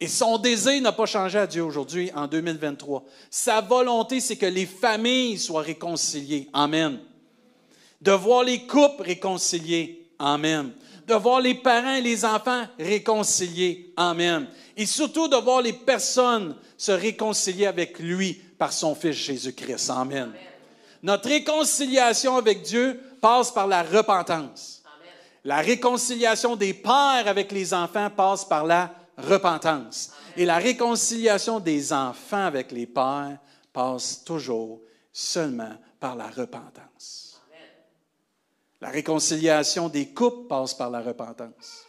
Et 0.00 0.08
son 0.08 0.38
désir 0.38 0.82
n'a 0.82 0.92
pas 0.92 1.06
changé 1.06 1.38
à 1.38 1.46
Dieu 1.46 1.62
aujourd'hui, 1.62 2.10
en 2.14 2.26
2023. 2.26 3.04
Sa 3.30 3.60
volonté, 3.60 4.20
c'est 4.20 4.36
que 4.36 4.46
les 4.46 4.66
familles 4.66 5.38
soient 5.38 5.62
réconciliées. 5.62 6.50
Amen. 6.52 6.98
De 8.00 8.10
voir 8.10 8.42
les 8.42 8.66
couples 8.66 9.02
réconciliés. 9.02 10.10
Amen. 10.18 10.72
De 11.06 11.14
voir 11.14 11.40
les 11.40 11.54
parents 11.54 11.94
et 11.94 12.00
les 12.00 12.24
enfants 12.24 12.64
réconciliés. 12.78 13.92
Amen. 13.96 14.48
Et 14.76 14.86
surtout 14.86 15.28
de 15.28 15.36
voir 15.36 15.62
les 15.62 15.72
personnes 15.72 16.56
se 16.76 16.92
réconcilier 16.92 17.66
avec 17.66 17.98
lui 17.98 18.34
par 18.58 18.72
son 18.72 18.94
Fils 18.94 19.16
Jésus-Christ. 19.16 19.90
Amen. 19.90 20.32
Notre 21.02 21.28
réconciliation 21.28 22.36
avec 22.36 22.62
Dieu 22.62 23.00
passe 23.20 23.52
par 23.52 23.66
la 23.66 23.82
repentance. 23.82 24.82
La 25.44 25.58
réconciliation 25.58 26.56
des 26.56 26.74
pères 26.74 27.24
avec 27.26 27.52
les 27.52 27.72
enfants 27.72 28.10
passe 28.10 28.44
par 28.44 28.64
la 28.64 28.92
repentance. 29.16 30.10
Et 30.36 30.44
la 30.44 30.56
réconciliation 30.56 31.60
des 31.60 31.92
enfants 31.92 32.46
avec 32.46 32.72
les 32.72 32.86
pères 32.86 33.38
passe 33.72 34.24
toujours 34.24 34.80
seulement 35.12 35.72
par 36.00 36.16
la 36.16 36.26
repentance. 36.26 37.25
La 38.86 38.92
réconciliation 38.92 39.88
des 39.88 40.10
couples 40.10 40.46
passe 40.46 40.72
par 40.72 40.90
la 40.90 41.00
repentance. 41.00 41.84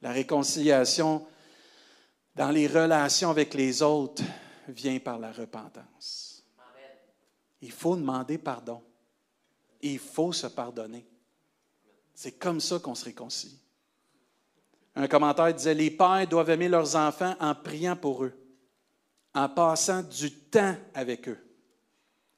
La 0.00 0.10
réconciliation 0.10 1.26
dans 2.34 2.50
les 2.50 2.66
relations 2.66 3.28
avec 3.28 3.52
les 3.52 3.82
autres 3.82 4.22
vient 4.68 4.98
par 5.00 5.18
la 5.18 5.30
repentance. 5.30 6.44
Il 7.60 7.72
faut 7.72 7.94
demander 7.94 8.38
pardon. 8.38 8.82
Il 9.82 9.98
faut 9.98 10.32
se 10.32 10.46
pardonner. 10.46 11.06
C'est 12.14 12.38
comme 12.38 12.60
ça 12.60 12.78
qu'on 12.78 12.94
se 12.94 13.04
réconcilie. 13.04 13.60
Un 14.94 15.08
commentaire 15.08 15.52
disait, 15.52 15.74
les 15.74 15.90
pères 15.90 16.26
doivent 16.26 16.48
aimer 16.48 16.70
leurs 16.70 16.96
enfants 16.96 17.36
en 17.38 17.54
priant 17.54 17.96
pour 17.96 18.24
eux, 18.24 18.32
en 19.34 19.46
passant 19.50 20.02
du 20.02 20.30
temps 20.30 20.74
avec 20.94 21.28
eux 21.28 21.38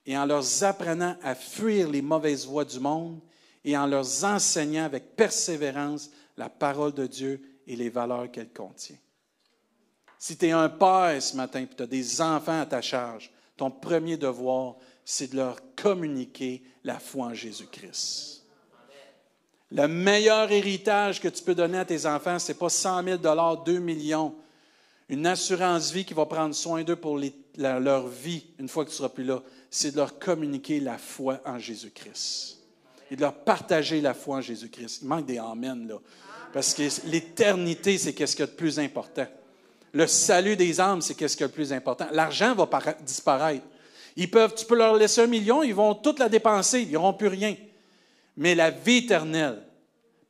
et 0.06 0.18
en 0.18 0.26
leur 0.26 0.42
apprenant 0.64 1.16
à 1.23 1.37
fuir 1.37 1.88
les 1.88 2.02
mauvaises 2.02 2.46
voies 2.46 2.64
du 2.64 2.80
monde 2.80 3.20
et 3.64 3.76
en 3.76 3.87
leur 3.87 4.06
enseignant 4.25 4.85
avec 4.85 5.16
persévérance 5.16 6.11
la 6.37 6.49
parole 6.49 6.92
de 6.92 7.06
Dieu 7.06 7.40
et 7.66 7.76
les 7.76 7.88
valeurs 7.88 8.30
qu'elle 8.30 8.52
contient. 8.52 8.97
Si 10.18 10.37
tu 10.37 10.47
es 10.47 10.52
un 10.52 10.68
père 10.68 11.21
ce 11.21 11.37
matin 11.37 11.61
et 11.61 11.68
tu 11.68 11.83
as 11.83 11.87
des 11.87 12.21
enfants 12.21 12.61
à 12.61 12.66
ta 12.66 12.80
charge, 12.80 13.30
ton 13.56 13.71
premier 13.71 14.16
devoir, 14.16 14.76
c'est 15.04 15.33
de 15.33 15.37
leur 15.37 15.59
communiquer 15.76 16.62
la 16.83 16.99
foi 16.99 17.26
en 17.26 17.35
Jésus-Christ. 17.35 18.44
Le 19.71 19.88
meilleur 19.88 20.50
héritage 20.52 21.21
que 21.21 21.28
tu 21.28 21.42
peux 21.42 21.54
donner 21.54 21.78
à 21.78 21.85
tes 21.85 22.06
enfants, 22.06 22.38
ce 22.38 22.52
n'est 22.52 22.59
pas 22.59 22.68
100 22.68 23.02
000 23.02 23.18
2 23.64 23.78
millions. 23.78 24.35
Une 25.09 25.26
assurance 25.26 25.90
vie 25.90 26.04
qui 26.04 26.14
va 26.14 26.26
prendre 26.26 26.54
soin 26.54 26.83
d'eux 26.83 26.97
pour 26.97 27.18
leur 27.59 28.09
vie 28.09 28.47
une 28.59 28.68
fois 28.68 28.85
que 28.85 28.90
tu 28.90 28.97
seras 28.97 29.09
plus 29.09 29.25
là. 29.25 29.42
C'est 29.71 29.90
de 29.90 29.97
leur 29.97 30.18
communiquer 30.18 30.80
la 30.80 30.97
foi 30.97 31.40
en 31.44 31.59
Jésus-Christ. 31.59 32.53
Et 33.11 33.16
de 33.16 33.20
leur 33.20 33.34
partager 33.34 34.00
la 34.00 34.14
foi 34.14 34.37
en 34.37 34.40
Jésus-Christ. 34.40 35.00
Il 35.02 35.08
manque 35.08 35.26
des 35.26 35.38
Amen, 35.38 35.87
là. 35.88 35.96
Parce 36.52 36.73
que 36.73 36.82
l'éternité, 37.08 37.99
c'est 37.99 38.12
qu'est-ce 38.12 38.37
qu'il 38.37 38.44
y 38.44 38.49
a 38.49 38.50
de 38.50 38.56
plus 38.56 38.78
important. 38.78 39.26
Le 39.92 40.06
salut 40.06 40.56
des 40.56 40.80
âmes, 40.80 41.02
c'est 41.02 41.14
qu'est-ce 41.14 41.37
qui 41.37 41.42
est 41.42 41.46
le 41.46 41.52
plus 41.52 41.73
important. 41.73 42.06
L'argent 42.12 42.54
va 42.54 42.68
disparaître. 43.04 43.64
Ils 44.16 44.30
peuvent, 44.30 44.54
tu 44.54 44.64
peux 44.64 44.76
leur 44.76 44.94
laisser 44.94 45.23
un 45.23 45.26
million, 45.26 45.62
ils 45.62 45.75
vont 45.75 45.94
toute 45.94 46.18
la 46.20 46.28
dépenser, 46.28 46.82
ils 46.82 46.92
n'auront 46.92 47.12
plus 47.12 47.28
rien. 47.28 47.56
Mais 48.37 48.54
la 48.54 48.70
vie 48.70 48.99
éternelle, 48.99 49.62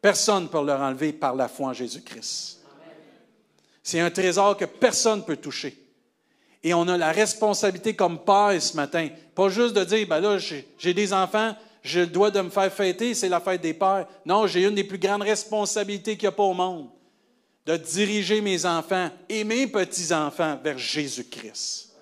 personne 0.01 0.45
ne 0.45 0.49
peut 0.49 0.65
leur 0.65 0.81
enlever 0.81 1.13
par 1.13 1.35
la 1.35 1.49
foi 1.49 1.69
en 1.69 1.73
Jésus-Christ. 1.73 2.61
C'est 3.83 4.01
un 4.01 4.11
trésor 4.11 4.57
que 4.57 4.65
personne 4.65 5.19
ne 5.19 5.25
peut 5.25 5.37
toucher. 5.37 5.79
Et 6.63 6.73
on 6.73 6.89
a 6.89 6.97
la 6.97 7.13
responsabilité 7.13 7.95
comme 7.95 8.25
père 8.25 8.57
ce 8.61 8.75
matin, 8.75 9.09
pas 9.35 9.51
juste 9.51 9.75
de 9.75 9.85
dire, 9.85 10.07
ben 10.09 10.21
là, 10.21 10.39
j'ai 10.39 10.95
des 10.95 11.13
enfants, 11.13 11.55
je 11.85 12.01
dois 12.01 12.31
de 12.31 12.41
me 12.41 12.49
faire 12.49 12.73
fêter, 12.73 13.13
c'est 13.13 13.29
la 13.29 13.41
fête 13.41 13.61
des 13.61 13.75
pères. 13.75 14.09
Non, 14.25 14.47
j'ai 14.47 14.65
une 14.65 14.75
des 14.75 14.85
plus 14.85 14.99
grandes 14.99 15.23
responsabilités 15.23 16.17
qu'il 16.17 16.27
n'y 16.27 16.33
a 16.33 16.37
pas 16.37 16.43
au 16.43 16.55
monde, 16.55 16.89
de 17.67 17.77
diriger 17.77 18.41
mes 18.41 18.65
enfants 18.65 19.11
et 19.29 19.45
mes 19.45 19.67
petits-enfants 19.67 20.59
vers 20.65 20.79
Jésus-Christ. 20.79 21.95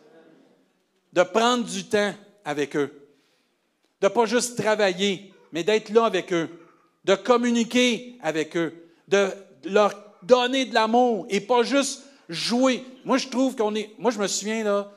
De 1.13 1.25
prendre 1.25 1.65
du 1.65 1.85
temps 1.85 2.15
avec 2.45 2.77
eux. 2.77 2.93
De 4.01 4.07
ne 4.07 4.13
pas 4.13 4.25
juste 4.25 4.57
travailler, 4.57 5.35
mais 5.51 5.65
d'être 5.65 5.91
là 5.91 6.05
avec 6.05 6.33
eux. 6.33 6.49
De 7.05 7.17
communiquer 7.17 8.17
avec 8.23 8.57
eux. 8.57 8.73
De 9.09 9.31
leur 9.65 9.93
donner 10.23 10.65
de 10.65 10.75
l'amour 10.75 11.27
et 11.29 11.41
pas 11.41 11.65
juste 11.65 12.05
jouer. 12.29 12.85
Moi, 13.05 13.19
je 13.19 13.27
trouve 13.27 13.57
qu'on 13.57 13.75
est. 13.75 13.91
Moi, 13.99 14.13
je 14.13 14.19
me 14.21 14.29
souviens, 14.29 14.63
là, 14.63 14.93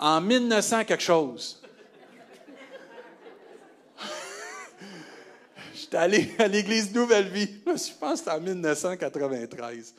en 0.00 0.20
1900 0.20 0.84
quelque 0.84 1.00
chose, 1.00 1.63
J'étais 5.94 6.02
allé 6.02 6.28
à 6.40 6.48
l'église 6.48 6.92
Nouvelle 6.92 7.28
Vie. 7.28 7.48
Je 7.64 7.92
pense 8.00 8.14
que 8.14 8.16
c'était 8.18 8.30
en 8.32 8.40
1993. 8.40 9.94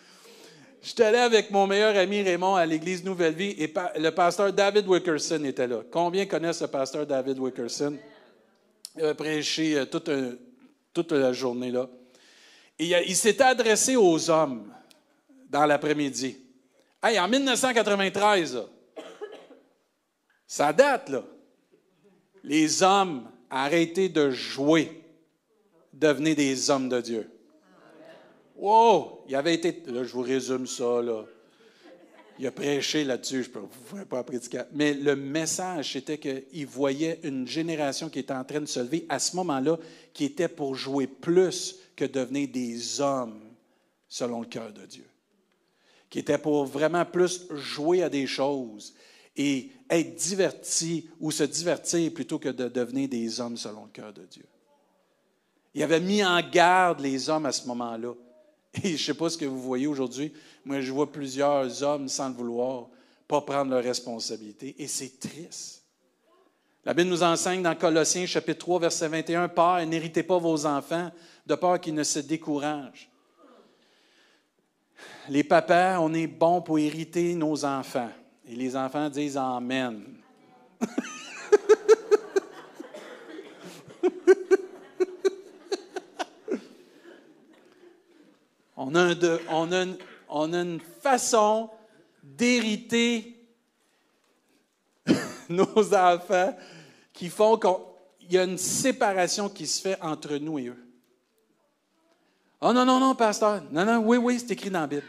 J'étais 0.82 1.04
allé 1.04 1.20
avec 1.20 1.52
mon 1.52 1.68
meilleur 1.68 1.96
ami 1.96 2.22
Raymond 2.22 2.56
à 2.56 2.66
l'église 2.66 3.02
Nouvelle 3.06 3.34
Vie 3.34 3.56
et 3.58 3.74
le 3.96 4.10
pasteur 4.10 4.52
David 4.52 4.86
Wickerson 4.90 5.42
était 5.46 5.68
là. 5.68 5.84
Combien 5.90 6.26
connaissent 6.26 6.62
le 6.62 6.68
pasteur 6.68 7.06
David 7.06 7.40
Wickerson? 7.40 7.98
Il 8.98 9.06
a 9.06 9.16
prêché 9.16 9.78
euh, 9.78 9.86
toute, 9.86 10.12
toute 10.94 11.14
la 11.14 11.32
journée 11.32 11.72
là. 11.72 11.88
Et 12.78 12.88
il 13.08 13.16
s'était 13.16 13.46
adressé 13.46 13.96
aux 13.96 14.30
hommes 14.30 14.70
dans 15.50 15.66
l'après-midi. 15.66 16.38
Hey, 17.02 17.18
en 17.18 17.30
1993, 17.30 18.64
ça 20.46 20.74
date, 20.74 21.08
là. 21.08 21.24
Les 22.44 22.84
hommes 22.84 23.32
arrêtaient 23.50 24.10
de 24.10 24.30
jouer 24.32 25.05
devenez 25.96 26.36
des 26.36 26.70
hommes 26.70 26.90
de 26.90 27.02
Dieu. 27.02 27.30
Wow! 28.58 29.24
Il 29.28 29.36
avait 29.36 29.56
été. 29.56 29.84
Là, 29.88 30.04
je 30.04 30.14
vous 30.14 30.22
résume 30.22 30.68
ça. 30.68 31.02
Il 32.38 32.46
a 32.46 32.52
prêché 32.52 33.06
là-dessus, 33.06 33.44
je 33.44 33.60
ne 33.60 33.66
pourrais 33.66 34.06
pas 34.06 34.24
pratiquer. 34.24 34.64
Mais 34.74 34.94
le 34.94 35.16
message, 35.16 35.94
c'était 35.94 36.18
qu'il 36.18 36.68
voyait 36.68 37.20
une 37.24 37.48
génération 37.48 38.10
qui 38.10 38.20
était 38.20 38.34
en 38.34 38.44
train 38.44 38.60
de 38.60 38.66
se 38.66 38.82
lever 38.82 39.06
à 39.08 39.20
ce 39.20 39.38
moment-là, 39.38 39.78
qui 40.14 40.26
était 40.26 40.50
pour 40.50 40.76
jouer 40.76 41.08
plus 41.08 41.78
que 41.96 42.04
devenir 42.04 42.50
des 42.50 43.00
hommes 43.00 43.40
selon 44.10 44.42
le 44.42 44.48
cœur 44.48 44.74
de 44.74 44.86
Dieu. 44.86 45.06
Qui 46.10 46.20
était 46.20 46.38
pour 46.38 46.66
vraiment 46.66 47.06
plus 47.06 47.48
jouer 47.52 48.04
à 48.04 48.10
des 48.10 48.28
choses 48.28 48.94
et 49.38 49.72
être 49.90 50.16
diverti 50.16 51.10
ou 51.22 51.32
se 51.32 51.44
divertir 51.44 52.14
plutôt 52.14 52.40
que 52.40 52.50
de 52.50 52.68
devenir 52.68 53.08
des 53.08 53.40
hommes 53.40 53.56
selon 53.56 53.86
le 53.86 53.92
cœur 53.92 54.12
de 54.12 54.26
Dieu. 54.26 54.46
Il 55.76 55.84
avait 55.84 56.00
mis 56.00 56.24
en 56.24 56.42
garde 56.42 57.02
les 57.02 57.30
hommes 57.30 57.46
à 57.46 57.52
ce 57.52 57.68
moment-là. 57.68 58.14
Et 58.82 58.88
je 58.88 58.94
ne 58.94 58.98
sais 58.98 59.14
pas 59.14 59.30
ce 59.30 59.38
que 59.38 59.44
vous 59.44 59.62
voyez 59.62 59.88
aujourd'hui. 59.88 60.32
Moi, 60.64 60.80
je 60.80 60.92
vois 60.92 61.12
plusieurs 61.12 61.84
hommes, 61.84 62.08
sans 62.08 62.30
le 62.30 62.36
vouloir, 62.36 62.88
pas 63.28 63.42
prendre 63.42 63.72
leurs 63.72 63.84
responsabilités. 63.84 64.74
Et 64.80 64.88
c'est 64.88 65.20
triste. 65.20 65.84
La 66.86 66.94
Bible 66.94 67.10
nous 67.10 67.24
enseigne 67.24 67.62
dans 67.62 67.76
Colossiens 67.76 68.26
chapitre 68.26 68.60
3, 68.60 68.80
verset 68.80 69.10
21, 69.10 69.50
Père, 69.50 69.86
n'héritez 69.86 70.24
pas 70.24 70.38
vos 70.38 70.66
enfants 70.66 71.12
de 71.46 71.56
peur 71.56 71.82
qu'ils 71.82 71.96
ne 71.96 72.04
se 72.04 72.20
découragent. 72.20 73.10
Les 75.28 75.44
papas, 75.44 76.00
on 76.00 76.14
est 76.14 76.28
bons 76.28 76.62
pour 76.62 76.80
hériter 76.80 77.36
nos 77.36 77.66
enfants. 77.66 78.12
Et 78.48 78.56
les 78.56 78.78
enfants 78.78 79.10
disent 79.10 79.36
Amen. 79.36 80.06
On 88.78 88.94
a, 88.96 89.14
une, 90.52 90.80
façon 91.02 91.70
d'hériter 92.22 93.38
nos 95.50 95.94
enfants 95.94 96.58
qui 97.14 97.30
font 97.30 97.58
qu'il 97.58 98.32
y 98.32 98.38
a 98.38 98.44
une 98.44 98.58
séparation 98.58 99.48
qui 99.50 99.66
se 99.66 99.82
fait 99.82 100.02
entre 100.02 100.36
nous 100.38 100.60
et 100.60 100.68
eux. 100.68 100.86
Oh 102.62 102.74
non, 102.74 102.86
non, 102.86 103.00
non, 103.00 103.16
pasteur. 103.16 103.64
Non, 103.72 103.86
non, 103.86 103.98
oui, 104.00 104.18
oui, 104.18 104.40
c'est 104.40 104.52
écrit 104.52 104.70
dans 104.70 104.82
la 104.82 104.88
Bible. 104.88 105.04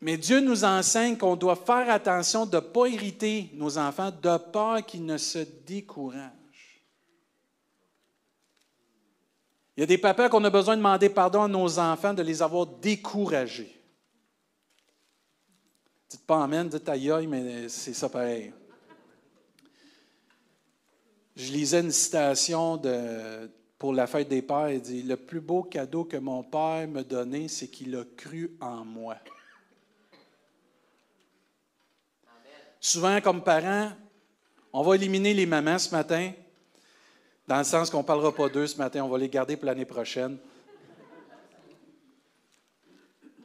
Mais 0.00 0.16
Dieu 0.16 0.40
nous 0.40 0.64
enseigne 0.64 1.16
qu'on 1.16 1.36
doit 1.36 1.56
faire 1.56 1.88
attention 1.88 2.44
de 2.44 2.56
ne 2.56 2.60
pas 2.60 2.86
hériter 2.86 3.50
nos 3.54 3.78
enfants 3.78 4.10
de 4.10 4.36
peur 4.36 4.84
qu'ils 4.84 5.06
ne 5.06 5.16
se 5.16 5.38
découragent. 5.64 6.41
Il 9.76 9.80
y 9.80 9.82
a 9.84 9.86
des 9.86 9.98
papas 9.98 10.28
qu'on 10.28 10.44
a 10.44 10.50
besoin 10.50 10.76
de 10.76 10.80
demander 10.80 11.08
pardon 11.08 11.42
à 11.42 11.48
nos 11.48 11.78
enfants 11.78 12.12
de 12.12 12.22
les 12.22 12.42
avoir 12.42 12.66
découragés. 12.66 13.80
Dites 16.10 16.26
pas 16.26 16.44
amène, 16.44 16.68
dites 16.68 16.88
aïe, 16.88 17.26
mais 17.26 17.68
c'est 17.70 17.94
ça 17.94 18.10
pareil. 18.10 18.52
Je 21.34 21.50
lisais 21.50 21.80
une 21.80 21.90
citation 21.90 22.80
pour 23.78 23.94
la 23.94 24.06
fête 24.06 24.28
des 24.28 24.42
pères. 24.42 24.68
Il 24.68 24.82
dit 24.82 25.02
Le 25.02 25.16
plus 25.16 25.40
beau 25.40 25.62
cadeau 25.62 26.04
que 26.04 26.18
mon 26.18 26.42
père 26.42 26.86
me 26.86 27.02
donnait, 27.02 27.48
c'est 27.48 27.68
qu'il 27.68 27.96
a 27.96 28.04
cru 28.16 28.56
en 28.60 28.84
moi. 28.84 29.16
Souvent, 32.78 33.20
comme 33.22 33.42
parents, 33.42 33.92
on 34.72 34.82
va 34.82 34.96
éliminer 34.96 35.32
les 35.32 35.46
mamans 35.46 35.78
ce 35.78 35.94
matin, 35.94 36.32
dans 37.46 37.58
le 37.58 37.64
sens 37.64 37.90
qu'on 37.90 37.98
ne 37.98 38.04
parlera 38.04 38.34
pas 38.34 38.48
d'eux 38.48 38.66
ce 38.66 38.76
matin, 38.76 39.04
on 39.04 39.08
va 39.08 39.18
les 39.18 39.28
garder 39.28 39.56
pour 39.56 39.66
l'année 39.66 39.84
prochaine. 39.84 40.38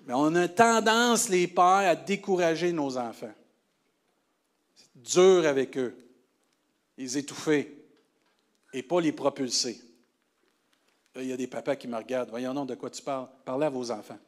Mais 0.05 0.13
on 0.13 0.33
a 0.35 0.47
tendance, 0.47 1.27
les 1.27 1.47
pères, 1.47 1.89
à 1.89 1.95
décourager 1.95 2.71
nos 2.71 2.97
enfants. 2.97 3.33
C'est 4.75 5.01
dur 5.01 5.45
avec 5.45 5.77
eux, 5.77 5.97
les 6.97 7.17
étouffer 7.17 7.85
et 8.71 8.83
pas 8.83 9.01
les 9.01 9.11
propulser. 9.11 9.81
il 11.15 11.25
y 11.25 11.33
a 11.33 11.37
des 11.37 11.47
papas 11.47 11.75
qui 11.75 11.87
me 11.87 11.97
regardent. 11.97 12.29
Voyons 12.29 12.53
non, 12.53 12.65
de 12.65 12.75
quoi 12.75 12.89
tu 12.89 13.01
parles? 13.01 13.27
Parlez 13.43 13.65
à 13.65 13.69
vos 13.69 13.91
enfants. 13.91 14.19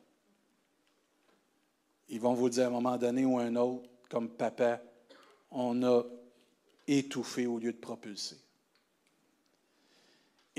Ils 2.09 2.19
vont 2.19 2.33
vous 2.33 2.49
dire 2.49 2.65
à 2.65 2.67
un 2.67 2.71
moment 2.71 2.97
donné 2.97 3.23
ou 3.23 3.38
un 3.38 3.55
autre, 3.55 3.88
comme 4.09 4.29
papa, 4.29 4.81
on 5.51 5.81
a 5.83 6.03
étouffé 6.88 7.45
au 7.45 7.59
lieu 7.59 7.71
de 7.71 7.77
propulser. 7.77 8.38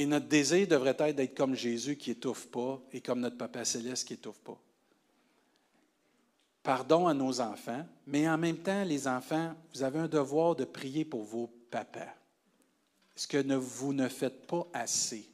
Et 0.01 0.07
notre 0.07 0.29
désir 0.29 0.67
devrait 0.67 0.97
être 0.99 1.15
d'être 1.15 1.37
comme 1.37 1.55
Jésus 1.55 1.95
qui 1.95 2.13
étouffe 2.13 2.47
pas 2.47 2.81
et 2.91 3.03
comme 3.03 3.21
notre 3.21 3.37
Papa 3.37 3.67
céleste 3.67 4.09
qui 4.09 4.15
étouffe 4.15 4.39
pas. 4.39 4.59
Pardon 6.63 7.07
à 7.07 7.13
nos 7.13 7.39
enfants, 7.43 7.85
mais 8.07 8.27
en 8.27 8.39
même 8.39 8.57
temps, 8.57 8.83
les 8.83 9.07
enfants, 9.07 9.55
vous 9.75 9.83
avez 9.83 9.99
un 9.99 10.09
devoir 10.09 10.57
de 10.57 10.65
prier 10.65 11.05
pour 11.05 11.25
vos 11.25 11.49
papas. 11.71 12.15
Ce 13.15 13.29
que 13.29 13.53
vous 13.53 13.93
ne 13.93 14.09
faites 14.09 14.47
pas 14.47 14.67
assez, 14.73 15.29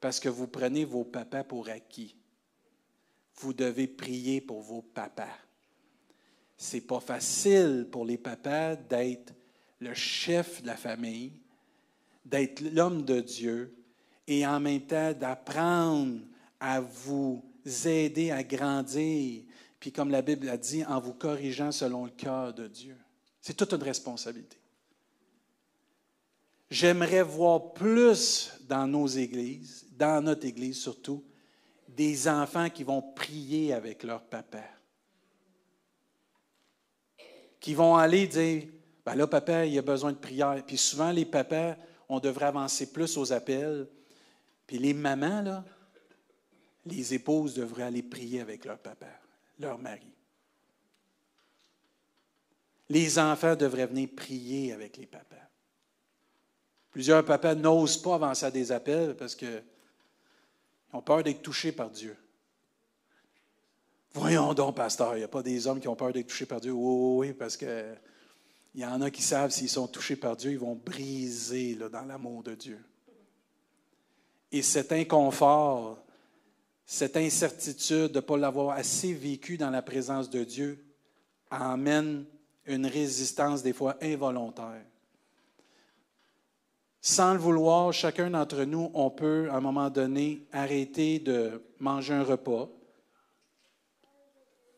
parce 0.00 0.18
que 0.18 0.28
vous 0.28 0.48
prenez 0.48 0.84
vos 0.84 1.04
papas 1.04 1.44
pour 1.44 1.68
acquis. 1.68 2.16
Vous 3.36 3.52
devez 3.52 3.86
prier 3.86 4.40
pour 4.40 4.62
vos 4.62 4.82
papas. 4.82 5.38
C'est 6.56 6.80
pas 6.80 6.98
facile 6.98 7.86
pour 7.88 8.04
les 8.04 8.18
papas 8.18 8.74
d'être 8.74 9.32
le 9.78 9.94
chef 9.94 10.60
de 10.60 10.66
la 10.66 10.76
famille, 10.76 11.34
d'être 12.24 12.60
l'homme 12.60 13.04
de 13.04 13.20
Dieu 13.20 13.74
et 14.26 14.46
en 14.46 14.60
même 14.60 14.82
temps 14.82 15.12
d'apprendre 15.12 16.20
à 16.60 16.80
vous 16.80 17.44
aider 17.84 18.30
à 18.30 18.42
grandir, 18.42 19.42
puis 19.78 19.92
comme 19.92 20.10
la 20.10 20.22
Bible 20.22 20.48
a 20.48 20.56
dit, 20.56 20.84
en 20.84 21.00
vous 21.00 21.14
corrigeant 21.14 21.72
selon 21.72 22.04
le 22.04 22.10
cœur 22.10 22.54
de 22.54 22.66
Dieu. 22.66 22.96
C'est 23.40 23.56
toute 23.56 23.72
une 23.72 23.82
responsabilité. 23.82 24.56
J'aimerais 26.70 27.22
voir 27.22 27.74
plus 27.74 28.52
dans 28.66 28.86
nos 28.86 29.06
églises, 29.06 29.86
dans 29.92 30.24
notre 30.24 30.46
église 30.46 30.78
surtout, 30.78 31.22
des 31.88 32.26
enfants 32.26 32.70
qui 32.70 32.82
vont 32.82 33.02
prier 33.02 33.72
avec 33.74 34.02
leur 34.02 34.22
papa 34.22 34.64
qui 37.64 37.72
vont 37.72 37.96
aller 37.96 38.26
dire 38.26 38.64
ben 39.06 39.14
là, 39.14 39.26
papa, 39.26 39.64
il 39.64 39.72
y 39.72 39.78
a 39.78 39.82
besoin 39.82 40.12
de 40.12 40.18
prière. 40.18 40.62
Puis 40.66 40.76
souvent, 40.76 41.10
les 41.10 41.24
papas, 41.24 41.76
on 42.08 42.20
devrait 42.20 42.46
avancer 42.46 42.92
plus 42.92 43.16
aux 43.16 43.32
appels. 43.32 43.88
Puis 44.66 44.78
les 44.78 44.94
mamans, 44.94 45.42
là, 45.42 45.64
les 46.86 47.14
épouses 47.14 47.54
devraient 47.54 47.84
aller 47.84 48.02
prier 48.02 48.40
avec 48.40 48.64
leur 48.64 48.78
papa, 48.78 49.06
leur 49.58 49.78
mari. 49.78 50.12
Les 52.88 53.18
enfants 53.18 53.56
devraient 53.56 53.86
venir 53.86 54.08
prier 54.14 54.72
avec 54.72 54.96
les 54.96 55.06
papas. 55.06 55.36
Plusieurs 56.90 57.24
papas 57.24 57.54
n'osent 57.54 58.00
pas 58.00 58.14
avancer 58.14 58.46
à 58.46 58.50
des 58.50 58.70
appels 58.70 59.16
parce 59.16 59.34
qu'ils 59.34 59.64
ont 60.92 61.02
peur 61.02 61.22
d'être 61.22 61.42
touchés 61.42 61.72
par 61.72 61.90
Dieu. 61.90 62.16
Voyons 64.12 64.54
donc, 64.54 64.76
pasteur, 64.76 65.16
il 65.16 65.18
n'y 65.18 65.24
a 65.24 65.28
pas 65.28 65.42
des 65.42 65.66
hommes 65.66 65.80
qui 65.80 65.88
ont 65.88 65.96
peur 65.96 66.12
d'être 66.12 66.28
touchés 66.28 66.46
par 66.46 66.60
Dieu. 66.60 66.70
Oui, 66.70 67.28
oui, 67.28 67.32
parce 67.32 67.56
qu'il 68.74 68.82
y 68.82 68.86
en 68.86 69.00
a 69.02 69.10
qui 69.10 69.22
savent 69.22 69.52
s'ils 69.52 69.68
sont 69.68 69.86
touchés 69.86 70.16
par 70.16 70.36
Dieu, 70.36 70.50
ils 70.50 70.58
vont 70.58 70.74
briser 70.74 71.76
dans 71.76 72.04
l'amour 72.04 72.42
de 72.42 72.56
Dieu. 72.56 72.84
Et 74.50 74.62
cet 74.62 74.90
inconfort, 74.90 75.98
cette 76.84 77.16
incertitude 77.16 78.10
de 78.10 78.16
ne 78.16 78.20
pas 78.20 78.36
l'avoir 78.36 78.76
assez 78.76 79.14
vécu 79.14 79.56
dans 79.56 79.70
la 79.70 79.80
présence 79.80 80.28
de 80.28 80.42
Dieu 80.42 80.84
amène 81.50 82.24
une 82.66 82.86
résistance 82.86 83.62
des 83.62 83.72
fois 83.72 83.96
involontaire. 84.02 84.84
Sans 87.00 87.32
le 87.32 87.38
vouloir, 87.38 87.92
chacun 87.92 88.30
d'entre 88.30 88.64
nous, 88.64 88.90
on 88.92 89.08
peut 89.08 89.48
à 89.52 89.56
un 89.56 89.60
moment 89.60 89.88
donné 89.88 90.48
arrêter 90.52 91.20
de 91.20 91.62
manger 91.78 92.14
un 92.14 92.24
repas, 92.24 92.68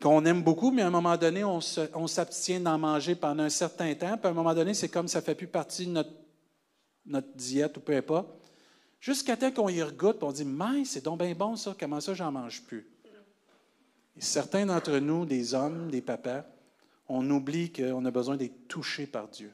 qu'on 0.07 0.25
aime 0.25 0.45
beaucoup, 0.45 0.71
mais 0.71 0.83
à 0.83 0.87
un 0.87 0.91
moment 0.91 1.17
donné, 1.17 1.43
on 1.43 1.61
s'abstient 1.61 2.61
d'en 2.61 2.79
manger 2.79 3.17
pendant 3.17 3.43
un 3.43 3.49
certain 3.49 3.93
temps. 3.97 4.17
Puis 4.17 4.29
à 4.29 4.31
un 4.31 4.35
moment 4.35 4.55
donné, 4.55 4.73
c'est 4.73 4.89
comme 4.89 5.09
ça 5.09 5.19
ne 5.19 5.25
fait 5.25 5.35
plus 5.35 5.49
partie 5.49 5.85
de 5.85 6.05
notre, 7.07 7.29
diète 7.35 7.77
ou 7.77 7.81
peu 7.81 7.97
importe. 7.97 8.29
Jusqu'à 9.01 9.37
temps 9.37 9.51
qu'on 9.51 9.69
y 9.69 9.83
regoute, 9.83 10.23
on 10.23 10.31
dit 10.31 10.45
Mais 10.45 10.85
c'est 10.85 11.05
donc 11.05 11.19
bien 11.19 11.35
bon 11.35 11.57
ça, 11.57 11.75
comment 11.79 12.01
ça, 12.01 12.15
j'en 12.15 12.31
mange 12.31 12.63
plus? 12.63 12.87
Certains 14.19 14.65
d'entre 14.65 14.97
nous, 14.99 15.27
des 15.27 15.55
hommes, 15.55 15.91
des 15.91 16.03
papas, 16.03 16.45
on 17.09 17.29
oublie 17.29 17.73
qu'on 17.73 18.05
a 18.05 18.11
besoin 18.13 18.37
d'être 18.37 18.69
touchés 18.69 19.09
par 19.09 19.27
Dieu. 19.27 19.53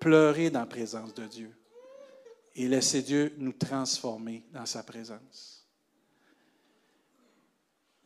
Pleurer 0.00 0.48
dans 0.48 0.60
la 0.60 0.66
présence 0.66 1.12
de 1.12 1.26
Dieu. 1.26 1.50
Et 2.56 2.68
laisser 2.68 3.02
Dieu 3.02 3.34
nous 3.36 3.52
transformer 3.52 4.44
dans 4.50 4.66
sa 4.66 4.82
présence. 4.82 5.53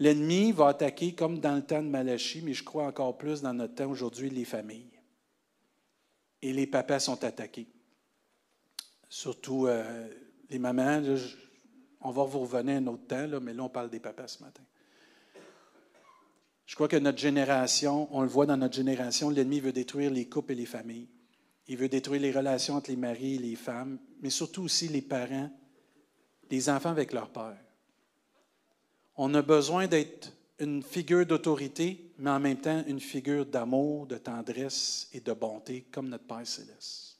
L'ennemi 0.00 0.52
va 0.52 0.68
attaquer 0.68 1.14
comme 1.14 1.40
dans 1.40 1.56
le 1.56 1.62
temps 1.62 1.82
de 1.82 1.88
Malachie, 1.88 2.42
mais 2.42 2.54
je 2.54 2.62
crois 2.62 2.86
encore 2.86 3.18
plus 3.18 3.42
dans 3.42 3.54
notre 3.54 3.74
temps 3.74 3.90
aujourd'hui, 3.90 4.30
les 4.30 4.44
familles. 4.44 4.90
Et 6.40 6.52
les 6.52 6.68
papas 6.68 7.00
sont 7.00 7.24
attaqués. 7.24 7.66
Surtout 9.08 9.66
euh, 9.66 10.08
les 10.50 10.58
mamans. 10.58 11.02
on 12.00 12.10
va 12.10 12.24
vous 12.24 12.40
revenir 12.40 12.76
un 12.76 12.86
autre 12.86 13.06
temps, 13.08 13.40
mais 13.40 13.54
là, 13.54 13.64
on 13.64 13.68
parle 13.68 13.90
des 13.90 13.98
papas 13.98 14.28
ce 14.28 14.42
matin. 14.42 14.62
Je 16.64 16.74
crois 16.74 16.86
que 16.86 16.96
notre 16.96 17.18
génération, 17.18 18.08
on 18.14 18.22
le 18.22 18.28
voit 18.28 18.46
dans 18.46 18.58
notre 18.58 18.74
génération, 18.74 19.30
l'ennemi 19.30 19.58
veut 19.58 19.72
détruire 19.72 20.10
les 20.10 20.28
couples 20.28 20.52
et 20.52 20.56
les 20.56 20.66
familles. 20.66 21.08
Il 21.66 21.76
veut 21.76 21.88
détruire 21.88 22.20
les 22.20 22.30
relations 22.30 22.74
entre 22.74 22.90
les 22.90 22.96
maris 22.96 23.34
et 23.34 23.38
les 23.38 23.56
femmes, 23.56 23.98
mais 24.20 24.30
surtout 24.30 24.62
aussi 24.62 24.86
les 24.88 25.02
parents, 25.02 25.50
les 26.50 26.68
enfants 26.68 26.90
avec 26.90 27.12
leur 27.12 27.30
père. 27.30 27.56
On 29.18 29.34
a 29.34 29.42
besoin 29.42 29.88
d'être 29.88 30.32
une 30.60 30.82
figure 30.82 31.26
d'autorité, 31.26 32.12
mais 32.18 32.30
en 32.30 32.38
même 32.38 32.60
temps 32.60 32.84
une 32.86 33.00
figure 33.00 33.44
d'amour, 33.44 34.06
de 34.06 34.16
tendresse 34.16 35.08
et 35.12 35.20
de 35.20 35.32
bonté, 35.32 35.86
comme 35.90 36.08
notre 36.08 36.24
Père 36.24 36.46
céleste. 36.46 37.18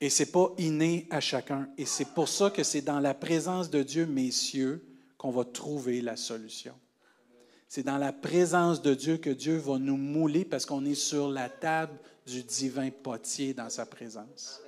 Et 0.00 0.08
ce 0.08 0.22
n'est 0.22 0.30
pas 0.30 0.52
inné 0.56 1.08
à 1.10 1.20
chacun. 1.20 1.68
Et 1.76 1.84
c'est 1.84 2.14
pour 2.14 2.28
ça 2.28 2.50
que 2.50 2.62
c'est 2.62 2.80
dans 2.80 3.00
la 3.00 3.12
présence 3.14 3.68
de 3.68 3.82
Dieu, 3.82 4.06
messieurs, 4.06 4.84
qu'on 5.16 5.32
va 5.32 5.44
trouver 5.44 6.00
la 6.00 6.16
solution. 6.16 6.74
C'est 7.68 7.82
dans 7.82 7.98
la 7.98 8.12
présence 8.12 8.80
de 8.80 8.94
Dieu 8.94 9.16
que 9.16 9.30
Dieu 9.30 9.56
va 9.56 9.78
nous 9.78 9.96
mouler 9.96 10.44
parce 10.44 10.64
qu'on 10.64 10.84
est 10.84 10.94
sur 10.94 11.28
la 11.28 11.48
table 11.48 11.98
du 12.24 12.44
divin 12.44 12.90
potier 12.90 13.52
dans 13.52 13.68
sa 13.68 13.84
présence. 13.84 14.62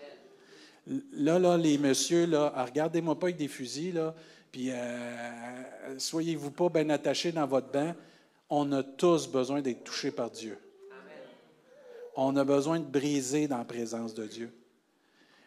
Là, 1.13 1.39
là, 1.39 1.57
les 1.57 1.79
messieurs, 1.79 2.27
là, 2.27 2.53
regardez-moi 2.67 3.17
pas 3.17 3.29
avec 3.29 3.37
des 3.37 3.49
fusils, 3.49 3.95
là. 3.95 4.15
Puis, 4.53 4.71
euh, 4.71 5.99
soyez-vous 5.99 6.51
pas 6.51 6.69
bien 6.69 6.91
attachés 6.91 7.33
dans 7.33 7.47
votre 7.47 7.71
bain. 7.71 7.95
On 8.49 8.73
a 8.73 8.83
tous 8.83 9.29
besoin 9.29 9.63
d'être 9.63 9.85
touchés 9.85 10.11
par 10.11 10.31
Dieu. 10.31 10.59
On 12.17 12.35
a 12.37 12.45
besoin 12.45 12.81
de 12.81 12.85
briser 12.85 13.47
dans 13.47 13.59
la 13.59 13.65
présence 13.65 14.15
de 14.15 14.27
Dieu. 14.27 14.53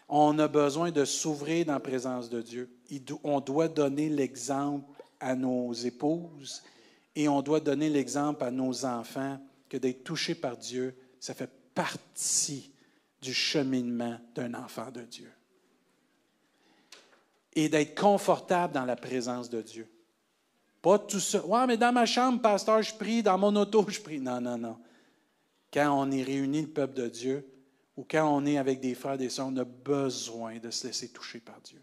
On 0.08 0.40
a 0.40 0.48
besoin 0.48 0.92
de 0.92 1.06
s'ouvrir 1.06 1.66
dans 1.66 1.74
la 1.74 1.80
présence 1.80 2.30
de 2.30 2.42
Dieu. 2.42 2.70
On 3.24 3.42
doit 3.42 3.68
donner 3.68 4.10
l'exemple 4.10 4.88
à 5.20 5.36
nos 5.36 5.74
épouses 5.74 6.64
et 7.16 7.28
on 7.28 7.42
doit 7.42 7.60
donner 7.60 7.90
l'exemple 7.90 8.44
à 8.44 8.52
nos 8.52 8.86
enfants 8.86 9.40
que 9.70 9.78
d'être 9.78 10.04
touchés 10.04 10.36
par 10.36 10.58
Dieu, 10.58 10.96
ça 11.20 11.34
fait 11.34 11.50
partie 11.74 12.72
du 13.22 13.34
cheminement 13.34 14.18
d'un 14.36 14.54
enfant 14.54 14.92
de 14.92 15.02
Dieu 15.02 15.32
et 17.56 17.70
d'être 17.70 18.00
confortable 18.00 18.74
dans 18.74 18.86
la 18.86 18.96
présence 18.96 19.50
de 19.50 19.62
Dieu. 19.62 19.88
Pas 20.82 21.00
tout 21.00 21.20
ça. 21.20 21.46
Ouais, 21.46 21.66
mais 21.66 21.78
dans 21.78 21.94
ma 21.94 22.06
chambre, 22.06 22.42
pasteur, 22.42 22.82
je 22.82 22.94
prie, 22.94 23.24
dans 23.24 23.38
mon 23.38 23.56
auto, 23.56 23.86
je 23.88 24.02
prie. 24.02 24.20
Non, 24.20 24.42
non, 24.42 24.58
non. 24.58 24.78
Quand 25.74 25.98
on 25.98 26.12
est 26.12 26.24
réuni, 26.24 26.62
le 26.62 26.68
peuple 26.68 26.94
de 26.94 27.08
Dieu, 27.08 27.48
ou 27.96 28.06
quand 28.10 28.28
on 28.28 28.46
est 28.46 28.58
avec 28.58 28.80
des 28.80 28.96
frères 28.96 29.14
et 29.14 29.18
des 29.18 29.30
sœurs, 29.30 29.48
on 29.48 29.58
a 29.58 29.64
besoin 29.64 30.58
de 30.58 30.70
se 30.70 30.88
laisser 30.88 31.10
toucher 31.10 31.40
par 31.40 31.60
Dieu. 31.62 31.82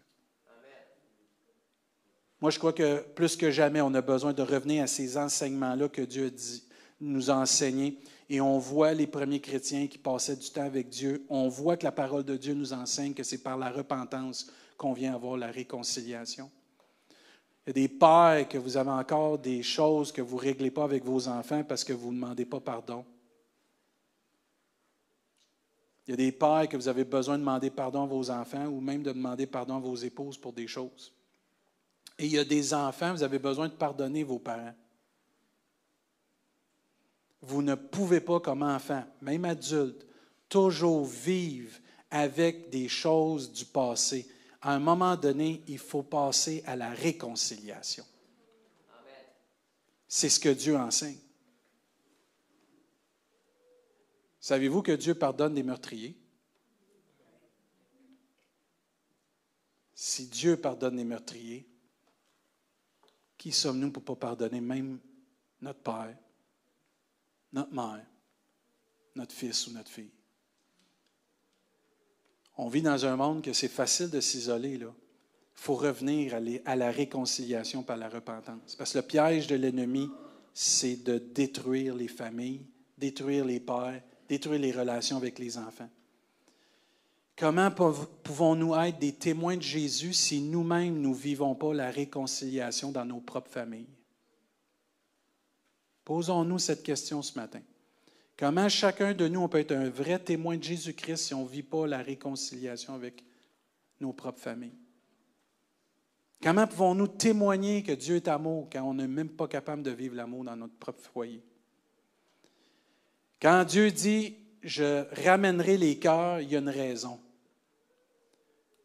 Moi, 2.41 2.51
je 2.51 2.57
crois 2.57 2.73
que 2.73 3.01
plus 3.15 3.35
que 3.35 3.51
jamais, 3.51 3.81
on 3.81 3.93
a 3.93 4.01
besoin 4.01 4.33
de 4.33 4.41
revenir 4.41 4.83
à 4.83 4.87
ces 4.87 5.17
enseignements-là 5.17 5.89
que 5.89 6.01
Dieu 6.01 6.31
dit, 6.31 6.63
nous 6.99 7.29
a 7.29 7.35
enseignés. 7.35 7.99
Et 8.29 8.39
on 8.39 8.57
voit 8.59 8.93
les 8.93 9.07
premiers 9.07 9.41
chrétiens 9.41 9.87
qui 9.87 9.97
passaient 9.97 10.35
du 10.35 10.49
temps 10.49 10.65
avec 10.65 10.89
Dieu. 10.89 11.25
On 11.29 11.49
voit 11.49 11.77
que 11.77 11.83
la 11.83 11.91
parole 11.91 12.23
de 12.23 12.37
Dieu 12.37 12.53
nous 12.53 12.73
enseigne 12.73 13.13
que 13.13 13.23
c'est 13.23 13.43
par 13.43 13.57
la 13.57 13.69
repentance 13.69 14.47
qu'on 14.81 14.93
vient 14.93 15.13
avoir 15.13 15.37
la 15.37 15.51
réconciliation. 15.51 16.49
Il 17.63 17.67
y 17.67 17.69
a 17.69 17.73
des 17.73 17.87
pères 17.87 18.47
que 18.49 18.57
vous 18.57 18.77
avez 18.77 18.89
encore 18.89 19.37
des 19.37 19.61
choses 19.61 20.11
que 20.11 20.23
vous 20.23 20.37
ne 20.37 20.41
réglez 20.41 20.71
pas 20.71 20.85
avec 20.85 21.05
vos 21.05 21.27
enfants 21.27 21.63
parce 21.63 21.83
que 21.83 21.93
vous 21.93 22.09
ne 22.11 22.15
demandez 22.15 22.45
pas 22.45 22.59
pardon. 22.59 23.05
Il 26.07 26.09
y 26.09 26.13
a 26.15 26.17
des 26.17 26.31
pères 26.31 26.67
que 26.67 26.77
vous 26.77 26.87
avez 26.87 27.03
besoin 27.03 27.35
de 27.35 27.41
demander 27.41 27.69
pardon 27.69 28.01
à 28.01 28.07
vos 28.07 28.31
enfants 28.31 28.65
ou 28.65 28.81
même 28.81 29.03
de 29.03 29.11
demander 29.11 29.45
pardon 29.45 29.75
à 29.75 29.79
vos 29.79 29.95
épouses 29.97 30.39
pour 30.39 30.51
des 30.51 30.65
choses. 30.65 31.13
Et 32.17 32.25
il 32.25 32.31
y 32.31 32.39
a 32.39 32.43
des 32.43 32.73
enfants, 32.73 33.11
vous 33.11 33.21
avez 33.21 33.37
besoin 33.37 33.67
de 33.67 33.73
pardonner 33.73 34.23
vos 34.23 34.39
parents. 34.39 34.73
Vous 37.43 37.61
ne 37.61 37.75
pouvez 37.75 38.19
pas, 38.19 38.39
comme 38.39 38.63
enfant, 38.63 39.03
même 39.21 39.45
adulte, 39.45 40.07
toujours 40.49 41.05
vivre 41.05 41.77
avec 42.09 42.71
des 42.71 42.87
choses 42.87 43.51
du 43.51 43.65
passé. 43.65 44.27
À 44.61 44.73
un 44.75 44.79
moment 44.79 45.15
donné, 45.15 45.63
il 45.67 45.79
faut 45.79 46.03
passer 46.03 46.63
à 46.65 46.75
la 46.75 46.91
réconciliation. 46.91 48.05
C'est 50.07 50.29
ce 50.29 50.39
que 50.39 50.49
Dieu 50.49 50.75
enseigne. 50.77 51.17
Savez-vous 54.39 54.81
que 54.81 54.91
Dieu 54.91 55.15
pardonne 55.15 55.55
des 55.55 55.63
meurtriers? 55.63 56.17
Si 59.93 60.27
Dieu 60.27 60.57
pardonne 60.57 60.95
des 60.97 61.03
meurtriers, 61.03 61.67
qui 63.37 63.51
sommes-nous 63.51 63.91
pour 63.91 64.01
ne 64.01 64.07
pas 64.07 64.15
pardonner 64.15 64.61
même 64.61 64.99
notre 65.61 65.79
père, 65.79 66.17
notre 67.53 67.73
mère, 67.73 68.05
notre 69.15 69.33
fils 69.33 69.67
ou 69.67 69.71
notre 69.71 69.89
fille? 69.89 70.11
On 72.63 72.67
vit 72.67 72.83
dans 72.83 73.07
un 73.07 73.15
monde 73.15 73.41
que 73.41 73.53
c'est 73.53 73.67
facile 73.67 74.11
de 74.11 74.21
s'isoler. 74.21 74.73
Il 74.73 74.87
faut 75.55 75.73
revenir 75.73 76.39
à 76.63 76.75
la 76.75 76.91
réconciliation 76.91 77.81
par 77.81 77.97
la 77.97 78.07
repentance. 78.07 78.75
Parce 78.75 78.93
que 78.93 78.99
le 78.99 79.01
piège 79.01 79.47
de 79.47 79.55
l'ennemi, 79.55 80.11
c'est 80.53 80.97
de 80.97 81.17
détruire 81.17 81.95
les 81.95 82.07
familles, 82.07 82.63
détruire 82.99 83.45
les 83.45 83.59
pères, 83.59 84.03
détruire 84.29 84.59
les 84.59 84.71
relations 84.71 85.17
avec 85.17 85.39
les 85.39 85.57
enfants. 85.57 85.89
Comment 87.35 87.71
pouvons-nous 87.71 88.75
être 88.75 88.99
des 88.99 89.13
témoins 89.13 89.57
de 89.57 89.63
Jésus 89.63 90.13
si 90.13 90.39
nous-mêmes 90.39 91.01
nous 91.01 91.15
ne 91.15 91.19
vivons 91.19 91.55
pas 91.55 91.73
la 91.73 91.89
réconciliation 91.89 92.91
dans 92.91 93.05
nos 93.05 93.21
propres 93.21 93.49
familles? 93.49 93.89
Posons-nous 96.05 96.59
cette 96.59 96.83
question 96.83 97.23
ce 97.23 97.33
matin. 97.39 97.61
Comment 98.41 98.69
chacun 98.69 99.13
de 99.13 99.27
nous, 99.27 99.47
peut 99.47 99.59
être 99.59 99.71
un 99.71 99.91
vrai 99.91 100.17
témoin 100.17 100.57
de 100.57 100.63
Jésus-Christ 100.63 101.17
si 101.17 101.33
on 101.35 101.43
ne 101.43 101.47
vit 101.47 101.61
pas 101.61 101.85
la 101.85 101.99
réconciliation 101.99 102.95
avec 102.95 103.23
nos 103.99 104.13
propres 104.13 104.39
familles? 104.39 104.73
Comment 106.41 106.65
pouvons-nous 106.65 107.07
témoigner 107.07 107.83
que 107.83 107.91
Dieu 107.91 108.15
est 108.15 108.27
amour 108.27 108.67
quand 108.71 108.81
on 108.81 108.95
n'est 108.95 109.07
même 109.07 109.29
pas 109.29 109.47
capable 109.47 109.83
de 109.83 109.91
vivre 109.91 110.15
l'amour 110.15 110.43
dans 110.43 110.55
notre 110.55 110.73
propre 110.73 111.03
foyer? 111.03 111.43
Quand 113.39 113.63
Dieu 113.63 113.91
dit, 113.91 114.35
je 114.63 115.05
ramènerai 115.23 115.77
les 115.77 115.99
cœurs, 115.99 116.41
il 116.41 116.49
y 116.49 116.55
a 116.55 116.59
une 116.61 116.69
raison. 116.69 117.19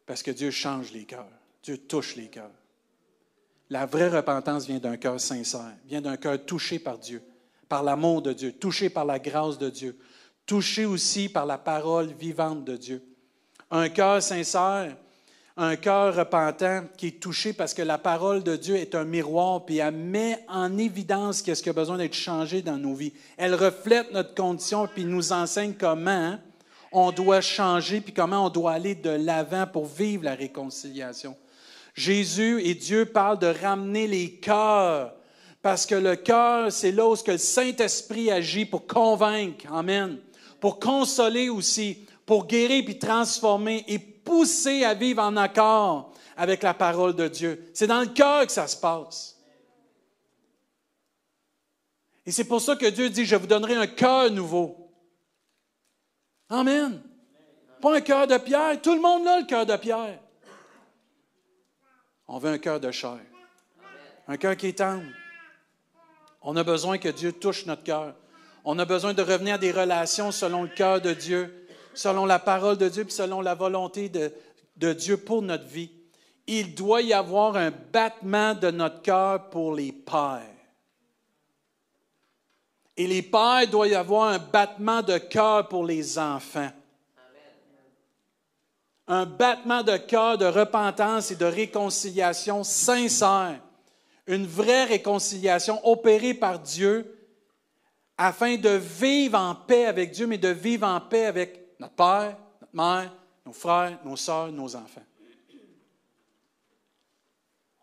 Parce 0.05 0.21
que 0.21 0.29
Dieu 0.29 0.51
change 0.51 0.91
les 0.91 1.05
cœurs. 1.05 1.31
Dieu 1.63 1.79
touche 1.79 2.15
les 2.15 2.27
cœurs. 2.27 2.53
La 3.71 3.87
vraie 3.87 4.09
repentance 4.09 4.67
vient 4.67 4.77
d'un 4.77 4.97
cœur 4.97 5.19
sincère, 5.19 5.73
vient 5.87 6.01
d'un 6.01 6.17
cœur 6.17 6.45
touché 6.45 6.77
par 6.77 6.99
Dieu, 6.99 7.23
par 7.69 7.83
l'amour 7.83 8.21
de 8.21 8.33
Dieu, 8.33 8.51
touché 8.53 8.89
par 8.89 9.05
la 9.05 9.19
grâce 9.19 9.57
de 9.57 9.69
Dieu, 9.69 9.97
touché 10.45 10.85
aussi 10.85 11.29
par 11.29 11.45
la 11.45 11.57
parole 11.57 12.07
vivante 12.07 12.63
de 12.63 12.77
Dieu. 12.77 13.03
Un 13.69 13.89
cœur 13.89 14.21
sincère, 14.21 14.95
un 15.57 15.75
cœur 15.75 16.15
repentant 16.15 16.83
qui 16.97 17.07
est 17.07 17.19
touché 17.19 17.51
parce 17.51 17.73
que 17.73 17.81
la 17.81 17.97
parole 17.97 18.43
de 18.43 18.55
Dieu 18.55 18.75
est 18.75 18.93
un 18.93 19.03
miroir, 19.03 19.65
puis 19.65 19.77
elle 19.77 19.95
met 19.95 20.45
en 20.47 20.77
évidence 20.77 21.41
qu'est-ce 21.41 21.63
qui 21.63 21.69
a 21.69 21.73
besoin 21.73 21.97
d'être 21.97 22.13
changé 22.13 22.61
dans 22.61 22.77
nos 22.77 22.93
vies. 22.93 23.13
Elle 23.37 23.55
reflète 23.55 24.13
notre 24.13 24.35
condition, 24.35 24.87
puis 24.87 25.03
nous 25.03 25.33
enseigne 25.33 25.73
comment 25.73 26.37
on 26.91 27.11
doit 27.11 27.41
changer, 27.41 28.01
puis 28.01 28.13
comment 28.13 28.45
on 28.45 28.49
doit 28.49 28.73
aller 28.73 28.95
de 28.95 29.09
l'avant 29.09 29.65
pour 29.65 29.87
vivre 29.87 30.23
la 30.23 30.35
réconciliation. 30.35 31.35
Jésus 31.95 32.61
et 32.63 32.75
Dieu 32.75 33.05
parlent 33.05 33.39
de 33.39 33.47
ramener 33.47 34.05
les 34.05 34.33
cœurs, 34.35 35.13
parce 35.67 35.85
que 35.85 35.95
le 35.95 36.15
cœur, 36.15 36.71
c'est 36.71 36.93
là 36.93 37.05
où 37.09 37.15
le 37.27 37.37
Saint-Esprit 37.37 38.31
agit 38.31 38.63
pour 38.63 38.87
convaincre, 38.87 39.69
Amen, 39.69 40.17
pour 40.61 40.79
consoler 40.79 41.49
aussi, 41.49 42.07
pour 42.25 42.47
guérir 42.47 42.85
puis 42.85 42.97
transformer 42.97 43.83
et 43.89 43.99
pousser 43.99 44.85
à 44.85 44.93
vivre 44.93 45.21
en 45.21 45.35
accord 45.35 46.13
avec 46.37 46.63
la 46.63 46.73
parole 46.73 47.17
de 47.17 47.27
Dieu. 47.27 47.69
C'est 47.73 47.85
dans 47.85 47.99
le 47.99 48.05
cœur 48.05 48.45
que 48.45 48.51
ça 48.53 48.65
se 48.65 48.77
passe. 48.77 49.37
Et 52.25 52.31
c'est 52.31 52.45
pour 52.45 52.61
ça 52.61 52.77
que 52.77 52.85
Dieu 52.85 53.09
dit, 53.09 53.25
je 53.25 53.35
vous 53.35 53.45
donnerai 53.45 53.75
un 53.75 53.87
cœur 53.87 54.31
nouveau. 54.31 54.89
Amen. 56.47 57.01
Pas 57.81 57.97
un 57.97 57.99
cœur 57.99 58.25
de 58.25 58.37
pierre. 58.37 58.81
Tout 58.81 58.95
le 58.95 59.01
monde 59.01 59.27
a 59.27 59.41
le 59.41 59.45
cœur 59.45 59.65
de 59.65 59.75
pierre. 59.75 60.17
On 62.25 62.37
veut 62.37 62.51
un 62.51 62.57
cœur 62.57 62.79
de 62.79 62.89
chair. 62.89 63.19
Un 64.29 64.37
cœur 64.37 64.55
qui 64.55 64.67
est 64.67 64.77
tendre. 64.77 65.03
On 66.49 66.55
a 66.55 66.63
besoin 66.63 66.97
que 66.97 67.09
Dieu 67.09 67.33
touche 67.33 67.65
notre 67.65 67.83
cœur. 67.83 68.15
On 68.63 68.79
a 68.79 68.85
besoin 68.85 69.13
de 69.13 69.21
revenir 69.21 69.55
à 69.55 69.57
des 69.57 69.73
relations 69.73 70.31
selon 70.31 70.63
le 70.63 70.69
cœur 70.69 71.01
de 71.01 71.11
Dieu, 71.11 71.67
selon 71.93 72.25
la 72.25 72.39
parole 72.39 72.77
de 72.77 72.87
Dieu, 72.87 73.03
puis 73.03 73.13
selon 73.13 73.41
la 73.41 73.53
volonté 73.53 74.07
de, 74.07 74.93
Dieu 74.93 75.17
pour 75.17 75.41
notre 75.41 75.65
vie. 75.65 75.91
Il 76.47 76.73
doit 76.73 77.01
y 77.01 77.11
avoir 77.11 77.57
un 77.57 77.69
battement 77.91 78.53
de 78.53 78.71
notre 78.71 79.01
cœur 79.01 79.49
pour 79.49 79.75
les 79.75 79.91
pères. 79.91 80.39
Et 82.95 83.07
les 83.07 83.23
pères, 83.23 83.67
doit 83.69 83.89
y 83.89 83.95
avoir 83.95 84.29
un 84.29 84.39
battement 84.39 85.01
de 85.01 85.17
cœur 85.17 85.67
pour 85.67 85.83
les 85.83 86.17
enfants. 86.17 86.71
Un 89.09 89.25
battement 89.25 89.83
de 89.83 89.97
cœur 89.97 90.37
de 90.37 90.45
repentance 90.45 91.29
et 91.29 91.35
de 91.35 91.45
réconciliation 91.45 92.63
sincère. 92.63 93.59
Une 94.27 94.45
vraie 94.45 94.85
réconciliation 94.85 95.79
opérée 95.87 96.33
par 96.33 96.59
Dieu 96.59 97.17
afin 98.17 98.57
de 98.57 98.69
vivre 98.69 99.37
en 99.37 99.55
paix 99.55 99.85
avec 99.85 100.11
Dieu, 100.11 100.27
mais 100.27 100.37
de 100.37 100.49
vivre 100.49 100.87
en 100.87 100.99
paix 100.99 101.25
avec 101.25 101.75
notre 101.79 101.93
Père, 101.93 102.37
notre 102.61 102.75
mère, 102.75 103.15
nos 103.45 103.53
frères, 103.53 103.99
nos 104.03 104.17
sœurs, 104.17 104.51
nos 104.51 104.75
enfants. 104.75 105.05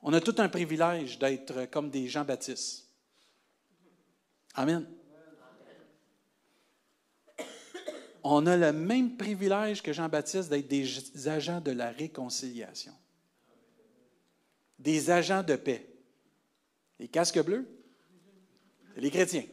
On 0.02 0.12
a 0.12 0.20
tout 0.20 0.34
un 0.38 0.48
privilège 0.48 1.18
d'être 1.18 1.64
comme 1.70 1.88
des 1.88 2.08
Jean-Baptiste. 2.08 2.88
Amen. 4.54 4.86
on 8.24 8.46
a 8.46 8.56
le 8.56 8.72
même 8.72 9.16
privilège 9.16 9.82
que 9.82 9.92
Jean-Baptiste 9.92 10.48
d'être 10.48 10.66
des 10.66 11.28
agents 11.28 11.60
de 11.60 11.72
la 11.72 11.90
réconciliation, 11.90 12.94
des 14.78 15.10
agents 15.10 15.42
de 15.42 15.56
paix. 15.56 15.93
Les 16.98 17.08
casques 17.08 17.42
bleus, 17.42 17.68
c'est 18.94 19.00
les 19.00 19.10
chrétiens. 19.10 19.44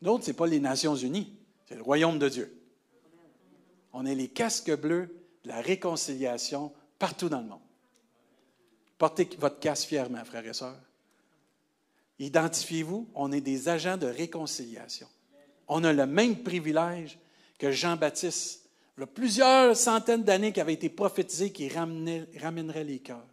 D'autres, 0.00 0.24
ce 0.24 0.30
n'est 0.30 0.36
pas 0.36 0.46
les 0.46 0.60
Nations 0.60 0.96
unies, 0.96 1.36
c'est 1.66 1.74
le 1.74 1.82
royaume 1.82 2.18
de 2.18 2.28
Dieu. 2.28 2.56
On 3.92 4.06
est 4.06 4.14
les 4.14 4.28
casques 4.28 4.74
bleus 4.74 5.14
de 5.44 5.48
la 5.48 5.60
réconciliation 5.60 6.72
partout 6.98 7.28
dans 7.28 7.40
le 7.40 7.48
monde. 7.48 7.60
Portez 8.98 9.28
votre 9.38 9.58
casque 9.58 9.88
fièrement, 9.88 10.24
frères 10.24 10.46
et 10.46 10.52
sœurs. 10.52 10.80
Identifiez-vous, 12.18 13.08
on 13.14 13.32
est 13.32 13.40
des 13.40 13.68
agents 13.68 13.96
de 13.96 14.06
réconciliation 14.06 15.08
on 15.70 15.84
a 15.84 15.92
le 15.92 16.04
même 16.04 16.42
privilège 16.42 17.16
que 17.56 17.70
Jean-Baptiste. 17.70 18.68
Il 18.96 19.00
y 19.00 19.04
a 19.04 19.06
plusieurs 19.06 19.76
centaines 19.76 20.24
d'années 20.24 20.52
qui 20.52 20.60
avait 20.60 20.74
été 20.74 20.88
prophétisé 20.88 21.52
qui 21.52 21.68
ramènerait 21.68 22.84
les 22.84 22.98
cœurs. 22.98 23.26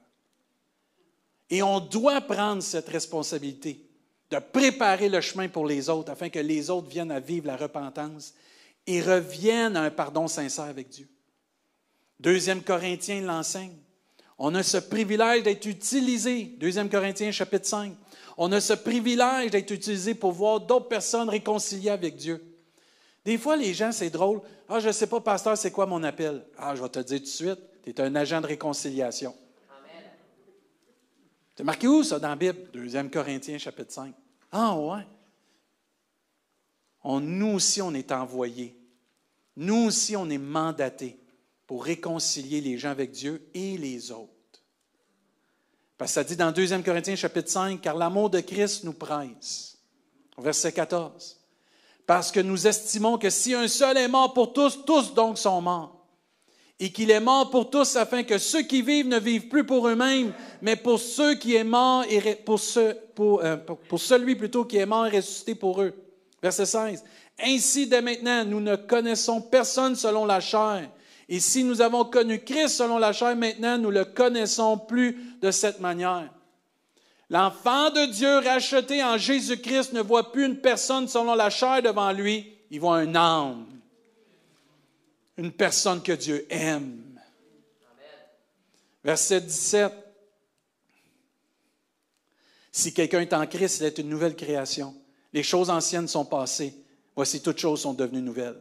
Et 1.50 1.64
on 1.64 1.80
doit 1.80 2.22
prendre 2.22 2.62
cette 2.62 2.90
responsabilité 2.90 3.86
de 4.30 4.40
préparer 4.40 5.10
le 5.10 5.22
chemin 5.22 5.48
pour 5.48 5.66
les 5.66 5.90
autres 5.90 6.12
afin 6.12 6.30
que 6.30 6.40
les 6.40 6.70
autres 6.70 6.90
viennent 6.90 7.12
à 7.12 7.20
vivre 7.20 7.48
la 7.48 7.56
repentance 7.56 8.34
et 8.86 9.02
reviennent 9.02 9.78
à 9.78 9.84
un 9.84 9.90
pardon 9.90 10.28
sincère 10.28 10.66
avec 10.66 10.90
Dieu. 10.90 11.08
Deuxième 12.20 12.62
Corinthiens 12.62 13.22
l'enseigne. 13.22 13.76
On 14.38 14.54
a 14.56 14.64
ce 14.64 14.78
privilège 14.78 15.44
d'être 15.44 15.66
utilisé. 15.66 16.44
Deuxième 16.60 16.90
Corinthiens 16.90 17.32
chapitre 17.32 17.68
5. 17.68 17.94
On 18.38 18.52
a 18.52 18.62
ce 18.62 18.74
privilège 18.74 19.52
d'être 19.52 19.72
utilisé 19.72 20.14
pour 20.14 20.32
voir 20.32 20.60
d'autres 20.60 20.88
personnes 20.88 21.30
réconciliées 21.30 21.90
avec 21.90 22.16
Dieu. 22.16 22.44
Des 23.26 23.38
fois, 23.38 23.58
les 23.58 23.74
gens, 23.74 23.92
c'est 23.92 24.10
drôle. 24.10 24.42
Ah, 24.70 24.80
je 24.80 24.88
ne 24.88 24.94
sais 24.94 25.08
pas, 25.08 25.20
pasteur, 25.20 25.58
c'est 25.58 25.72
quoi 25.72 25.86
mon 25.86 26.04
appel? 26.04 26.46
Ah, 26.58 26.76
je 26.76 26.82
vais 26.82 26.90
te 26.90 27.00
dire 27.00 27.18
tout 27.18 27.24
de 27.24 27.30
suite, 27.30 27.60
tu 27.84 27.90
es 27.90 28.02
un 28.02 28.16
agent 28.16 28.42
de 28.42 28.48
réconciliation. 28.48 29.34
Tu 31.58 31.64
marqué 31.64 31.88
où 31.88 32.04
ça 32.04 32.20
dans 32.20 32.30
la 32.30 32.36
Bible? 32.36 32.70
2 32.72 33.10
Corinthiens, 33.10 33.58
chapitre 33.58 33.92
5. 33.92 34.14
Ah, 34.52 34.78
ouais. 34.78 35.08
On, 37.04 37.20
nous 37.20 37.56
aussi, 37.56 37.82
on 37.82 37.96
est 37.96 38.12
envoyés. 38.12 38.80
Nous 39.56 39.88
aussi, 39.88 40.16
on 40.16 40.30
est 40.30 40.38
mandatés 40.38 41.20
pour 41.66 41.84
réconcilier 41.84 42.62
les 42.62 42.78
gens 42.78 42.92
avec 42.92 43.10
Dieu 43.10 43.50
et 43.56 43.76
les 43.76 44.12
autres. 44.12 44.32
Parce 45.98 46.12
que 46.12 46.16
ça 46.16 46.24
dit 46.24 46.36
dans 46.36 46.52
2 46.52 46.84
Corinthiens 46.84 47.16
chapitre 47.16 47.50
5, 47.50 47.82
car 47.82 47.96
l'amour 47.96 48.30
de 48.30 48.40
Christ 48.40 48.84
nous 48.84 48.94
presse. 48.94 49.80
Verset 50.38 50.72
14. 50.72 51.40
Parce 52.06 52.32
que 52.32 52.40
nous 52.40 52.68
estimons 52.68 53.18
que 53.18 53.32
si 53.32 53.56
un 53.56 53.68
seul 53.68 53.98
est 53.98 54.08
mort 54.08 54.32
pour 54.32 54.54
tous, 54.54 54.86
tous 54.86 55.16
donc 55.16 55.40
sont 55.40 55.60
morts. 55.60 55.97
Et 56.80 56.92
qu'il 56.92 57.10
est 57.10 57.20
mort 57.20 57.50
pour 57.50 57.70
tous 57.70 57.96
afin 57.96 58.24
que 58.24 58.38
ceux 58.38 58.62
qui 58.62 58.82
vivent 58.82 59.08
ne 59.08 59.20
vivent 59.20 59.48
plus 59.48 59.66
pour 59.66 59.88
eux-mêmes, 59.88 60.32
mais 60.62 60.76
pour 60.76 61.00
ceux 61.00 61.36
qui 61.36 61.56
est 61.56 61.64
mort 61.64 62.04
et 62.08 62.36
pour, 62.36 62.60
pour, 63.16 63.44
euh, 63.44 63.58
pour 63.58 64.00
celui 64.00 64.36
plutôt 64.36 64.64
qui 64.64 64.78
est 64.78 64.86
mort 64.86 65.08
et 65.08 65.18
ressuscité 65.18 65.56
pour 65.56 65.82
eux. 65.82 65.94
Verset 66.42 66.66
16. 66.68 67.04
Ainsi, 67.44 67.88
dès 67.88 68.02
maintenant, 68.02 68.46
nous 68.46 68.60
ne 68.60 68.76
connaissons 68.76 69.42
personne 69.42 69.96
selon 69.96 70.26
la 70.26 70.40
chair. 70.40 70.90
Et 71.30 71.40
si 71.40 71.64
nous 71.64 71.82
avons 71.82 72.06
connu 72.06 72.40
Christ 72.40 72.78
selon 72.78 72.98
la 72.98 73.12
chair, 73.12 73.36
maintenant, 73.36 73.78
nous 73.78 73.92
le 73.92 74.06
connaissons 74.06 74.78
plus 74.78 75.18
de 75.42 75.52
cette 75.52 75.80
manière. 75.80 76.30
L'enfant 77.30 77.90
de 77.90 78.06
Dieu 78.06 78.38
racheté 78.38 79.04
en 79.04 79.18
Jésus-Christ 79.18 79.92
ne 79.94 80.02
voit 80.02 80.32
plus 80.32 80.46
une 80.46 80.58
personne 80.58 81.08
selon 81.08 81.36
la 81.36 81.50
chair 81.50 81.82
devant 81.82 82.12
lui, 82.14 82.54
il 82.72 82.80
voit 82.80 82.98
un 82.98 83.16
âme, 83.16 83.66
une 85.38 85.52
personne 85.52 86.02
que 86.02 86.12
Dieu 86.12 86.46
aime. 86.50 87.20
Verset 89.04 89.42
17. 89.42 89.94
Si 92.72 92.94
quelqu'un 92.94 93.22
est 93.22 93.34
en 93.34 93.46
Christ, 93.48 93.80
il 93.80 93.86
est 93.86 93.98
une 94.00 94.10
nouvelle 94.10 94.36
création. 94.36 94.96
Les 95.34 95.44
choses 95.44 95.70
anciennes 95.70 96.08
sont 96.08 96.26
passées. 96.26 96.74
Voici, 97.16 97.42
toutes 97.42 97.58
choses 97.58 97.82
sont 97.82 97.94
devenues 97.94 98.22
nouvelles. 98.22 98.60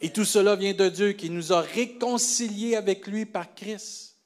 Et 0.00 0.10
tout 0.10 0.24
cela 0.24 0.56
vient 0.56 0.74
de 0.74 0.88
Dieu 0.88 1.12
qui 1.12 1.30
nous 1.30 1.52
a 1.52 1.60
réconciliés 1.60 2.74
avec 2.76 3.06
lui 3.06 3.26
par 3.26 3.54
Christ 3.54 4.16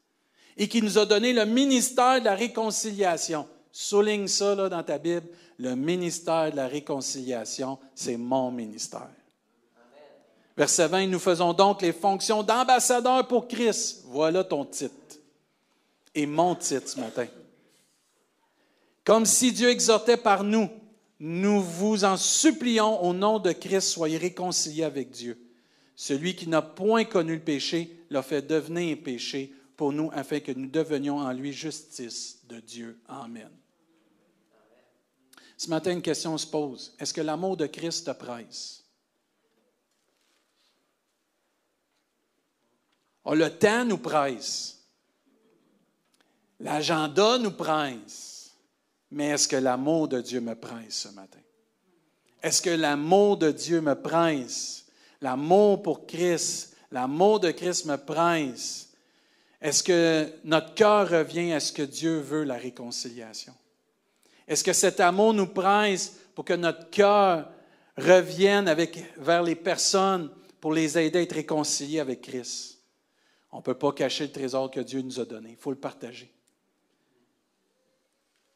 et 0.56 0.68
qui 0.68 0.82
nous 0.82 0.98
a 0.98 1.06
donné 1.06 1.32
le 1.32 1.44
ministère 1.44 2.20
de 2.20 2.24
la 2.24 2.34
réconciliation. 2.34 3.48
Souligne 3.72 4.28
ça 4.28 4.54
là, 4.54 4.68
dans 4.68 4.82
ta 4.84 4.98
Bible. 4.98 5.26
Le 5.58 5.74
ministère 5.74 6.50
de 6.52 6.56
la 6.56 6.68
réconciliation, 6.68 7.78
c'est 7.94 8.16
mon 8.16 8.50
ministère. 8.50 9.10
Verset 10.56 10.86
20, 10.88 11.06
nous 11.08 11.18
faisons 11.18 11.52
donc 11.52 11.82
les 11.82 11.92
fonctions 11.92 12.42
d'ambassadeur 12.42 13.26
pour 13.26 13.48
Christ. 13.48 14.04
Voilà 14.06 14.44
ton 14.44 14.64
titre. 14.64 14.94
Et 16.14 16.26
mon 16.26 16.54
titre 16.54 16.88
ce 16.88 17.00
matin. 17.00 17.26
Comme 19.04 19.26
si 19.26 19.52
Dieu 19.52 19.68
exhortait 19.68 20.16
par 20.16 20.44
nous, 20.44 20.70
nous 21.18 21.60
vous 21.60 22.04
en 22.04 22.16
supplions 22.16 23.02
au 23.02 23.12
nom 23.12 23.38
de 23.38 23.52
Christ, 23.52 23.88
soyez 23.88 24.16
réconciliés 24.16 24.84
avec 24.84 25.10
Dieu. 25.10 25.38
Celui 25.96 26.34
qui 26.34 26.48
n'a 26.48 26.62
point 26.62 27.04
connu 27.04 27.34
le 27.34 27.40
péché 27.40 28.04
l'a 28.10 28.22
fait 28.22 28.42
devenir 28.42 28.96
péché 29.02 29.52
pour 29.76 29.92
nous 29.92 30.10
afin 30.12 30.40
que 30.40 30.52
nous 30.52 30.68
devenions 30.68 31.18
en 31.18 31.32
lui 31.32 31.52
justice 31.52 32.40
de 32.48 32.60
Dieu. 32.60 32.98
Amen. 33.08 33.50
Ce 35.56 35.68
matin, 35.68 35.92
une 35.92 36.02
question 36.02 36.36
se 36.36 36.46
pose. 36.46 36.94
Est-ce 36.98 37.14
que 37.14 37.20
l'amour 37.20 37.56
de 37.56 37.66
Christ 37.66 38.06
te 38.06 38.10
presse? 38.12 38.83
Le 43.32 43.48
temps 43.48 43.84
nous 43.84 43.98
presse. 43.98 44.78
L'agenda 46.60 47.38
nous 47.38 47.52
presse. 47.52 48.52
Mais 49.10 49.28
est-ce 49.28 49.48
que 49.48 49.56
l'amour 49.56 50.08
de 50.08 50.20
Dieu 50.20 50.40
me 50.40 50.54
presse 50.54 50.94
ce 50.94 51.08
matin? 51.08 51.38
Est-ce 52.42 52.60
que 52.60 52.70
l'amour 52.70 53.38
de 53.38 53.50
Dieu 53.50 53.80
me 53.80 53.94
presse? 53.94 54.86
L'amour 55.20 55.82
pour 55.82 56.06
Christ, 56.06 56.76
l'amour 56.90 57.40
de 57.40 57.50
Christ 57.50 57.86
me 57.86 57.96
presse? 57.96 58.90
Est-ce 59.60 59.82
que 59.82 60.30
notre 60.44 60.74
cœur 60.74 61.08
revient 61.08 61.52
à 61.52 61.60
ce 61.60 61.72
que 61.72 61.82
Dieu 61.82 62.18
veut, 62.18 62.44
la 62.44 62.56
réconciliation? 62.56 63.54
Est-ce 64.46 64.62
que 64.62 64.74
cet 64.74 65.00
amour 65.00 65.32
nous 65.32 65.46
presse 65.46 66.16
pour 66.34 66.44
que 66.44 66.52
notre 66.52 66.90
cœur 66.90 67.50
revienne 67.96 68.68
avec, 68.68 69.02
vers 69.16 69.42
les 69.42 69.54
personnes 69.54 70.30
pour 70.60 70.74
les 70.74 70.98
aider 70.98 71.20
à 71.20 71.22
être 71.22 71.36
réconciliés 71.36 72.00
avec 72.00 72.20
Christ? 72.20 72.73
On 73.54 73.58
ne 73.58 73.62
peut 73.62 73.74
pas 73.74 73.92
cacher 73.92 74.24
le 74.24 74.32
trésor 74.32 74.68
que 74.68 74.80
Dieu 74.80 75.00
nous 75.00 75.20
a 75.20 75.24
donné. 75.24 75.50
Il 75.50 75.56
faut 75.56 75.70
le 75.70 75.76
partager. 75.76 76.28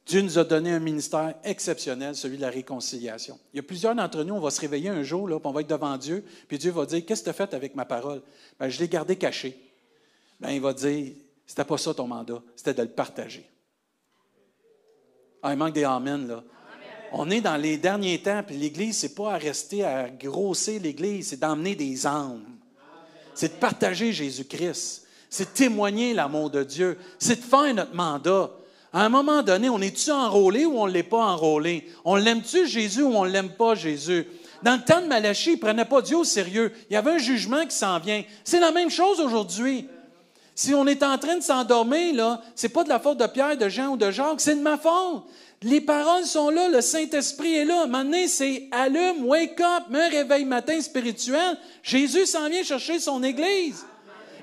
Dieu 0.05 0.23
nous 0.23 0.39
a 0.39 0.45
donné 0.45 0.73
un 0.73 0.81
ministère 0.81 1.37
exceptionnel, 1.45 2.17
celui 2.17 2.37
de 2.37 2.43
la 2.43 2.51
réconciliation. 2.51 3.39
Il 3.53 3.59
y 3.59 3.61
a 3.61 3.63
plusieurs 3.63 3.95
d'entre 3.95 4.25
nous, 4.25 4.35
on 4.35 4.41
va 4.41 4.51
se 4.51 4.61
réveiller 4.61 4.89
un 4.89 5.05
jour, 5.05 5.29
là, 5.29 5.39
puis 5.39 5.47
on 5.47 5.53
va 5.53 5.61
être 5.61 5.69
devant 5.69 5.97
Dieu, 5.97 6.25
puis 6.49 6.59
Dieu 6.59 6.73
va 6.73 6.85
dire 6.85 7.07
Qu'est-ce 7.07 7.21
que 7.21 7.27
tu 7.27 7.31
as 7.31 7.35
fait 7.35 7.55
avec 7.55 7.77
ma 7.77 7.85
parole? 7.85 8.23
Ben, 8.59 8.69
Je 8.69 8.81
l'ai 8.81 8.89
gardé 8.89 9.15
caché. 9.15 9.57
Ben, 10.41 10.51
il 10.51 10.61
va 10.61 10.73
dire 10.73 11.13
C'était 11.47 11.65
pas 11.65 11.79
ça 11.79 11.95
ton 11.95 12.09
mandat, 12.09 12.43
c'était 12.57 12.75
de 12.75 12.83
le 12.83 12.89
partager. 12.89 13.49
Ah, 15.45 15.53
il 15.53 15.59
manque 15.59 15.75
des 15.75 15.85
Amen. 15.85 16.43
On 17.13 17.31
est 17.31 17.41
dans 17.41 17.57
les 17.57 17.79
derniers 17.79 18.21
temps, 18.21 18.43
puis 18.45 18.57
l'Église, 18.57 18.99
ce 18.99 19.07
n'est 19.07 19.15
pas 19.15 19.35
à 19.35 19.39
rester 19.39 19.85
à 19.85 20.11
grossir 20.11 20.83
l'Église, 20.83 21.29
c'est 21.29 21.39
d'emmener 21.39 21.77
des 21.77 22.05
âmes. 22.05 22.58
C'est 23.39 23.55
de 23.55 23.61
partager 23.61 24.13
Jésus-Christ. 24.13 25.07
C'est 25.31 25.45
de 25.45 25.57
témoigner 25.57 26.13
l'amour 26.13 26.51
de 26.51 26.65
Dieu. 26.65 26.99
C'est 27.21 27.37
de 27.37 27.45
faire 27.45 27.73
notre 27.73 27.95
mandat. 27.95 28.51
À 28.93 29.05
un 29.05 29.09
moment 29.09 29.45
donné, 29.45 29.69
on 29.69 29.81
est-tu 29.81 30.11
enrôlé 30.11 30.65
ou 30.65 30.77
on 30.77 30.89
ne 30.89 30.93
l'est 30.93 31.05
pas 31.05 31.25
enrôlé? 31.25 31.87
On 32.05 32.17
l'aime-tu 32.17 32.67
Jésus 32.67 33.03
ou 33.03 33.15
on 33.15 33.25
ne 33.25 33.31
l'aime 33.31 33.51
pas 33.51 33.77
Jésus? 33.77 34.27
Dans 34.65 34.75
le 34.75 34.83
temps 34.83 35.01
de 35.01 35.07
Malachie, 35.07 35.51
ils 35.51 35.55
ne 35.55 35.61
prenaient 35.61 35.85
pas 35.85 36.03
Dieu 36.03 36.17
au 36.17 36.25
sérieux. 36.25 36.73
Il 36.91 36.95
y 36.95 36.97
avait 36.97 37.13
un 37.13 37.19
jugement 37.19 37.65
qui 37.65 37.77
s'en 37.77 38.01
vient. 38.01 38.25
C'est 38.43 38.59
la 38.59 38.73
même 38.73 38.91
chose 38.91 39.21
aujourd'hui. 39.21 39.87
Si 40.57 40.75
on 40.75 40.89
est 40.89 41.05
en 41.05 41.17
train 41.17 41.37
de 41.37 41.43
s'endormir, 41.45 42.17
là, 42.17 42.43
c'est 42.57 42.71
pas 42.71 42.83
de 42.83 42.89
la 42.89 42.99
faute 42.99 43.19
de 43.19 43.27
Pierre, 43.29 43.57
de 43.57 43.69
Jean 43.69 43.91
ou 43.91 43.97
de 43.97 44.11
Jacques, 44.11 44.41
c'est 44.41 44.57
de 44.57 44.63
ma 44.63 44.77
faute. 44.77 45.23
Les 45.63 45.81
paroles 45.81 46.25
sont 46.25 46.51
là, 46.51 46.69
le 46.69 46.81
Saint-Esprit 46.81 47.55
est 47.57 47.65
là. 47.65 47.87
Maintenant, 47.87 48.25
c'est 48.29 48.69
allume, 48.71 49.25
wake 49.25 49.61
up, 49.61 49.85
un 49.93 50.09
réveil 50.09 50.45
matin 50.45 50.81
spirituel. 50.81 51.59
Jésus 51.83 52.27
s'en 52.27 52.49
vient 52.49 52.63
chercher 52.63 53.01
son 53.01 53.23
Église. 53.23 53.85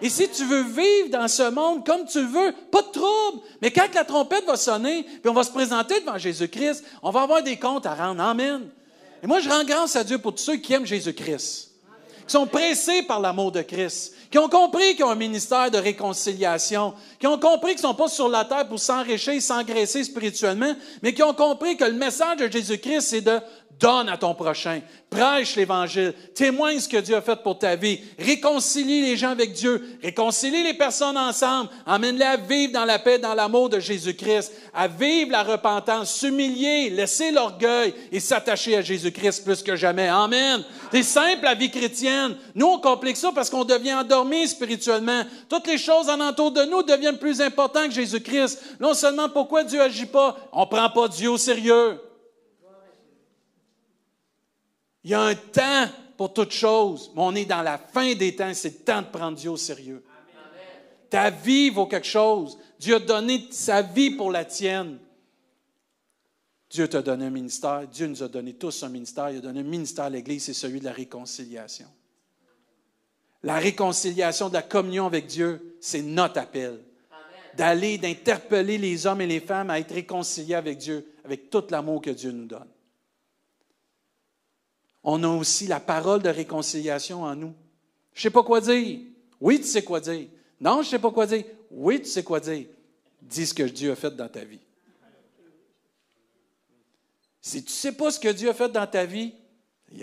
Et 0.01 0.09
si 0.09 0.27
tu 0.27 0.43
veux 0.43 0.63
vivre 0.63 1.09
dans 1.09 1.27
ce 1.29 1.49
monde 1.49 1.85
comme 1.85 2.05
tu 2.05 2.19
veux, 2.19 2.53
pas 2.69 2.81
de 2.81 2.91
trouble. 2.91 3.43
Mais 3.61 3.71
quand 3.71 3.87
la 3.93 4.03
trompette 4.03 4.45
va 4.45 4.57
sonner, 4.57 5.03
puis 5.03 5.29
on 5.29 5.33
va 5.33 5.43
se 5.43 5.51
présenter 5.51 6.01
devant 6.01 6.17
Jésus-Christ, 6.17 6.83
on 7.01 7.11
va 7.11 7.21
avoir 7.21 7.41
des 7.41 7.57
comptes 7.57 7.85
à 7.85 7.95
rendre. 7.95 8.21
Amen. 8.21 8.67
Et 9.23 9.27
moi, 9.27 9.39
je 9.39 9.49
rends 9.49 9.63
grâce 9.63 9.95
à 9.95 10.03
Dieu 10.03 10.17
pour 10.17 10.35
tous 10.35 10.43
ceux 10.43 10.57
qui 10.57 10.73
aiment 10.73 10.85
Jésus-Christ, 10.85 11.71
qui 12.25 12.31
sont 12.31 12.47
pressés 12.47 13.03
par 13.03 13.19
l'amour 13.19 13.51
de 13.51 13.61
Christ, 13.61 14.13
qui 14.31 14.37
ont 14.39 14.49
compris 14.49 14.95
qu'ils 14.95 15.05
ont 15.05 15.11
un 15.11 15.15
ministère 15.15 15.69
de 15.69 15.77
réconciliation, 15.77 16.93
qui 17.19 17.27
ont 17.27 17.37
compris 17.37 17.75
qu'ils 17.75 17.83
ne 17.85 17.89
sont 17.89 17.93
pas 17.93 18.07
sur 18.07 18.27
la 18.27 18.45
terre 18.45 18.67
pour 18.67 18.79
s'enrichir, 18.79 19.41
s'engraisser 19.41 20.03
spirituellement, 20.03 20.73
mais 21.01 21.13
qui 21.13 21.23
ont 21.23 21.33
compris 21.33 21.77
que 21.77 21.85
le 21.85 21.93
message 21.93 22.37
de 22.37 22.51
Jésus-Christ, 22.51 23.01
c'est 23.01 23.21
de 23.21 23.39
Donne 23.79 24.07
à 24.07 24.17
ton 24.17 24.33
prochain. 24.33 24.81
Prêche 25.09 25.55
l'Évangile. 25.55 26.13
Témoigne 26.33 26.79
ce 26.79 26.87
que 26.87 26.97
Dieu 26.97 27.15
a 27.15 27.21
fait 27.21 27.41
pour 27.41 27.59
ta 27.59 27.75
vie. 27.75 27.99
Réconcilie 28.17 29.01
les 29.01 29.17
gens 29.17 29.31
avec 29.31 29.51
Dieu. 29.51 29.97
Réconcilie 30.01 30.63
les 30.63 30.73
personnes 30.73 31.17
ensemble. 31.17 31.69
Emmène-les 31.85 32.25
à 32.25 32.37
vivre 32.37 32.73
dans 32.73 32.85
la 32.85 32.99
paix, 32.99 33.19
dans 33.19 33.33
l'amour 33.33 33.69
de 33.69 33.79
Jésus-Christ. 33.79 34.53
À 34.73 34.87
vivre 34.87 35.31
la 35.31 35.43
repentance, 35.43 36.13
s'humilier, 36.13 36.89
laisser 36.89 37.31
l'orgueil 37.31 37.93
et 38.11 38.19
s'attacher 38.19 38.77
à 38.77 38.81
Jésus-Christ 38.81 39.43
plus 39.43 39.61
que 39.61 39.75
jamais. 39.75 40.07
Amen. 40.07 40.63
C'est 40.91 41.03
simple 41.03 41.43
la 41.43 41.53
vie 41.53 41.71
chrétienne. 41.71 42.35
Nous, 42.53 42.67
on 42.67 42.79
complique 42.79 43.17
ça 43.17 43.31
parce 43.35 43.49
qu'on 43.49 43.65
devient 43.65 43.95
endormi 43.95 44.47
spirituellement. 44.47 45.23
Toutes 45.49 45.67
les 45.67 45.77
choses 45.77 46.09
en 46.09 46.21
entour 46.21 46.51
de 46.51 46.63
nous 46.63 46.83
deviennent 46.83 47.17
plus 47.17 47.41
importantes 47.41 47.89
que 47.89 47.95
Jésus-Christ. 47.95 48.61
Non 48.79 48.93
seulement 48.93 49.27
pourquoi 49.27 49.63
Dieu 49.63 49.81
agit 49.81 50.05
pas, 50.05 50.37
on 50.53 50.65
prend 50.65 50.89
pas 50.89 51.09
Dieu 51.09 51.29
au 51.29 51.37
sérieux. 51.37 51.99
Il 55.05 55.11
y 55.11 55.13
a 55.13 55.21
un 55.21 55.35
temps 55.35 55.87
pour 56.17 56.33
toute 56.33 56.51
chose, 56.51 57.11
mais 57.15 57.21
on 57.21 57.35
est 57.35 57.45
dans 57.45 57.61
la 57.61 57.77
fin 57.77 58.15
des 58.15 58.35
temps. 58.35 58.51
C'est 58.55 58.79
le 58.79 58.83
temps 58.83 59.03
de 59.03 59.07
prendre 59.07 59.37
Dieu 59.37 59.51
au 59.51 59.57
sérieux. 59.57 60.03
Ta 61.11 61.29
vie 61.29 61.69
vaut 61.69 61.85
quelque 61.85 62.07
chose. 62.07 62.57
Dieu 62.79 62.95
a 62.95 62.99
donné 62.99 63.47
sa 63.51 63.83
vie 63.83 64.09
pour 64.09 64.31
la 64.31 64.45
tienne. 64.45 64.97
Dieu 66.71 66.87
t'a 66.87 67.03
donné 67.03 67.27
un 67.27 67.29
ministère. 67.29 67.87
Dieu 67.87 68.07
nous 68.07 68.23
a 68.23 68.27
donné 68.27 68.53
tous 68.53 68.81
un 68.81 68.89
ministère. 68.89 69.29
Il 69.29 69.37
a 69.37 69.41
donné 69.41 69.59
un 69.59 69.63
ministère 69.63 70.05
à 70.05 70.09
l'Église, 70.09 70.45
c'est 70.45 70.53
celui 70.53 70.79
de 70.79 70.85
la 70.85 70.91
réconciliation. 70.91 71.87
La 73.43 73.57
réconciliation 73.57 74.49
de 74.49 74.55
la 74.55 74.63
communion 74.63 75.05
avec 75.05 75.27
Dieu, 75.27 75.77
c'est 75.79 76.01
notre 76.01 76.39
appel. 76.39 76.79
D'aller, 77.55 77.99
d'interpeller 77.99 78.79
les 78.79 79.05
hommes 79.05 79.21
et 79.21 79.27
les 79.27 79.39
femmes 79.39 79.69
à 79.69 79.79
être 79.79 79.93
réconciliés 79.93 80.55
avec 80.55 80.79
Dieu, 80.79 81.13
avec 81.23 81.51
tout 81.51 81.63
l'amour 81.69 82.01
que 82.01 82.09
Dieu 82.09 82.31
nous 82.31 82.47
donne. 82.47 82.67
On 85.05 85.23
a 85.23 85.27
aussi 85.27 85.67
la 85.67 85.79
parole 85.79 86.23
de 86.23 86.29
réconciliation 86.29 87.23
en 87.23 87.35
nous. 87.35 87.53
Je 88.11 88.19
ne 88.19 88.23
sais 88.23 88.29
pas 88.31 88.43
quoi 88.43 88.59
dire. 88.59 89.01
Oui, 89.39 89.61
tu 89.61 89.67
sais 89.67 89.83
quoi 89.83 89.99
dire. 89.99 90.27
Non, 90.59 90.81
je 90.81 90.87
ne 90.87 90.91
sais 90.91 90.99
pas 90.99 91.11
quoi 91.11 91.27
dire. 91.27 91.43
Oui, 91.69 92.01
tu 92.01 92.07
sais 92.07 92.23
quoi 92.23 92.39
dire. 92.39 92.65
Dis 93.21 93.45
ce 93.45 93.53
que 93.53 93.63
Dieu 93.63 93.91
a 93.91 93.95
fait 93.95 94.15
dans 94.15 94.27
ta 94.27 94.43
vie. 94.43 94.59
Si 97.39 97.63
tu 97.63 97.69
ne 97.69 97.75
sais 97.75 97.91
pas 97.91 98.09
ce 98.09 98.19
que 98.19 98.29
Dieu 98.29 98.49
a 98.49 98.53
fait 98.55 98.71
dans 98.71 98.87
ta 98.87 99.05
vie, 99.05 99.33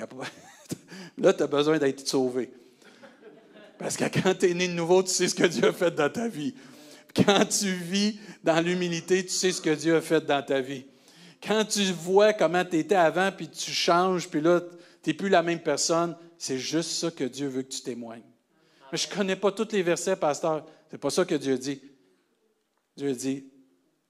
là, 1.19 1.33
tu 1.33 1.43
as 1.43 1.47
besoin 1.49 1.79
d'être 1.79 2.07
sauvé. 2.07 2.53
Parce 3.79 3.97
que 3.97 4.05
quand 4.05 4.35
tu 4.39 4.51
es 4.51 4.55
né 4.55 4.69
de 4.69 4.75
nouveau, 4.75 5.03
tu 5.03 5.11
sais 5.11 5.27
ce 5.27 5.35
que 5.35 5.47
Dieu 5.47 5.67
a 5.67 5.73
fait 5.73 5.91
dans 5.91 6.11
ta 6.11 6.29
vie. 6.29 6.55
Quand 7.17 7.45
tu 7.45 7.73
vis 7.73 8.21
dans 8.45 8.61
l'humilité, 8.65 9.25
tu 9.25 9.33
sais 9.33 9.51
ce 9.51 9.61
que 9.61 9.75
Dieu 9.75 9.97
a 9.97 10.01
fait 10.01 10.25
dans 10.25 10.43
ta 10.45 10.61
vie. 10.61 10.85
Quand 11.45 11.65
tu 11.65 11.83
vois 11.91 12.33
comment 12.33 12.65
tu 12.65 12.79
étais 12.79 12.95
avant, 12.95 13.33
puis 13.33 13.49
tu 13.49 13.73
changes, 13.73 14.29
puis 14.29 14.41
là, 14.41 14.61
tu 15.03 15.11
n'es 15.11 15.15
plus 15.15 15.29
la 15.29 15.43
même 15.43 15.63
personne, 15.63 16.17
c'est 16.39 16.59
juste 16.59 16.91
ça 16.91 17.11
que 17.11 17.25
Dieu 17.25 17.49
veut 17.49 17.63
que 17.63 17.73
tu 17.73 17.83
témoignes. 17.83 18.23
Mais 18.91 18.99
je 18.99 19.09
ne 19.09 19.15
connais 19.15 19.37
pas 19.37 19.53
tous 19.53 19.73
les 19.73 19.83
versets, 19.83 20.17
pasteur. 20.17 20.67
C'est 20.91 20.99
pas 20.99 21.11
ça 21.11 21.25
que 21.25 21.35
Dieu 21.35 21.59
dit. 21.59 21.81
Dieu 22.97 23.13
dit, 23.13 23.47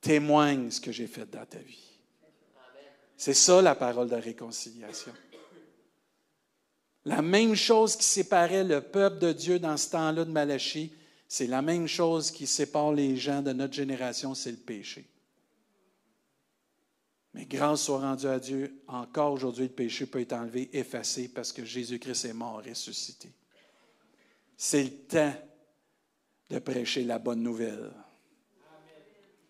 témoigne 0.00 0.70
ce 0.70 0.80
que 0.80 0.92
j'ai 0.92 1.06
fait 1.06 1.30
dans 1.30 1.46
ta 1.46 1.58
vie. 1.58 1.92
C'est 3.16 3.34
ça 3.34 3.62
la 3.62 3.76
parole 3.76 4.08
de 4.08 4.16
réconciliation. 4.16 5.12
La 7.04 7.22
même 7.22 7.54
chose 7.54 7.96
qui 7.96 8.04
séparait 8.04 8.64
le 8.64 8.80
peuple 8.80 9.18
de 9.18 9.32
Dieu 9.32 9.58
dans 9.58 9.76
ce 9.76 9.90
temps-là 9.90 10.24
de 10.24 10.30
Malachie, 10.30 10.92
c'est 11.28 11.46
la 11.46 11.62
même 11.62 11.86
chose 11.86 12.30
qui 12.30 12.46
sépare 12.46 12.92
les 12.92 13.16
gens 13.16 13.42
de 13.42 13.52
notre 13.52 13.74
génération, 13.74 14.34
c'est 14.34 14.50
le 14.50 14.56
péché. 14.56 15.08
Mais 17.34 17.46
grâce 17.46 17.82
soit 17.82 18.00
rendue 18.00 18.26
à 18.26 18.38
Dieu, 18.38 18.82
encore 18.86 19.32
aujourd'hui, 19.32 19.64
le 19.64 19.70
péché 19.70 20.06
peut 20.06 20.20
être 20.20 20.34
enlevé, 20.34 20.68
effacé, 20.72 21.28
parce 21.28 21.52
que 21.52 21.64
Jésus-Christ 21.64 22.26
est 22.26 22.32
mort, 22.34 22.62
ressuscité. 22.66 23.30
C'est 24.56 24.84
le 24.84 24.90
temps 24.90 25.34
de 26.50 26.58
prêcher 26.58 27.04
la 27.04 27.18
bonne 27.18 27.42
nouvelle. 27.42 27.90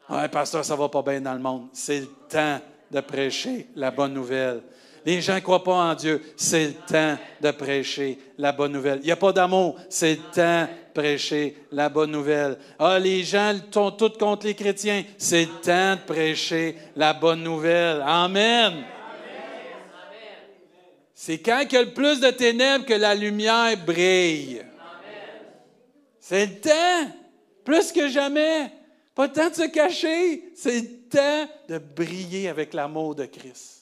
Ouais, 0.09 0.29
pasteur, 0.29 0.65
ça 0.65 0.77
va 0.77 0.89
pas 0.89 1.03
bien 1.03 1.21
dans 1.21 1.35
le 1.35 1.41
monde. 1.41 1.69
C'est 1.73 2.01
le 2.01 2.07
temps 2.29 2.61
de 2.91 3.01
prêcher 3.01 3.69
la 3.75 3.91
bonne 3.91 4.15
nouvelle. 4.15 4.63
Les 5.05 5.21
gens 5.21 5.35
ne 5.35 5.41
croient 5.41 5.65
pas 5.65 5.73
en 5.73 5.95
Dieu. 5.95 6.23
C'est 6.37 6.67
le 6.67 6.73
temps 6.73 7.19
de 7.41 7.51
prêcher 7.51 8.19
la 8.39 8.53
bonne 8.53 8.73
nouvelle. 8.73 9.01
Il 9.03 9.07
n'y 9.07 9.13
a 9.13 9.17
pas 9.17 9.33
d'amour. 9.33 9.77
C'est 9.89 10.13
le 10.15 10.33
temps 10.33 10.63
de 10.63 10.93
prêcher 10.95 11.57
la 11.73 11.89
bonne 11.89 12.13
nouvelle. 12.13 12.57
Ah, 12.79 12.99
les 12.99 13.25
gens 13.25 13.55
sont 13.71 13.91
tous 13.91 14.17
contre 14.19 14.47
les 14.47 14.55
chrétiens. 14.55 15.05
C'est 15.19 15.43
le 15.45 15.61
temps 15.61 15.97
de 15.97 16.13
prêcher 16.13 16.77
la 16.95 17.13
bonne 17.13 17.43
nouvelle. 17.43 18.03
Amen. 18.07 18.85
C'est 21.15 21.39
quand 21.39 21.63
il 21.65 21.73
y 21.73 21.77
a 21.77 21.83
le 21.83 21.93
plus 21.93 22.21
de 22.21 22.31
ténèbres 22.31 22.85
que 22.85 22.95
la 22.95 23.15
lumière 23.15 23.77
brille. 23.85 24.63
C'est 26.19 26.47
le 26.47 26.61
temps, 26.61 27.13
plus 27.65 27.93
que 27.93 28.09
jamais. 28.09 28.73
Pas 29.15 29.27
le 29.27 29.33
temps 29.33 29.51
de 29.51 29.55
se 29.55 29.69
cacher, 29.69 30.51
c'est 30.55 30.81
le 30.81 31.09
temps 31.09 31.49
de 31.69 31.79
briller 31.79 32.49
avec 32.49 32.73
l'amour 32.73 33.15
de 33.15 33.27
Christ. 33.27 33.82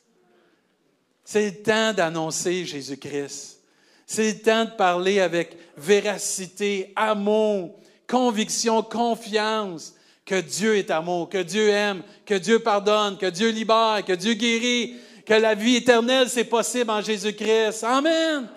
C'est 1.32 1.44
le 1.44 1.62
temps 1.62 1.92
d'annoncer 1.92 2.64
Jésus-Christ. 2.64 3.60
C'est 4.04 4.32
le 4.32 4.38
temps 4.40 4.64
de 4.64 4.70
parler 4.70 5.20
avec 5.20 5.56
véracité, 5.76 6.92
amour, 6.96 7.78
conviction, 8.08 8.82
confiance 8.82 9.94
que 10.26 10.40
Dieu 10.40 10.76
est 10.76 10.90
amour, 10.90 11.28
que 11.28 11.40
Dieu 11.40 11.68
aime, 11.68 12.02
que 12.26 12.34
Dieu 12.34 12.58
pardonne, 12.58 13.16
que 13.16 13.26
Dieu 13.26 13.50
libère, 13.50 14.02
que 14.04 14.14
Dieu 14.14 14.34
guérit, 14.34 14.96
que 15.24 15.34
la 15.34 15.54
vie 15.54 15.76
éternelle, 15.76 16.28
c'est 16.28 16.42
possible 16.42 16.90
en 16.90 17.00
Jésus-Christ. 17.00 17.84
Amen. 17.84 18.48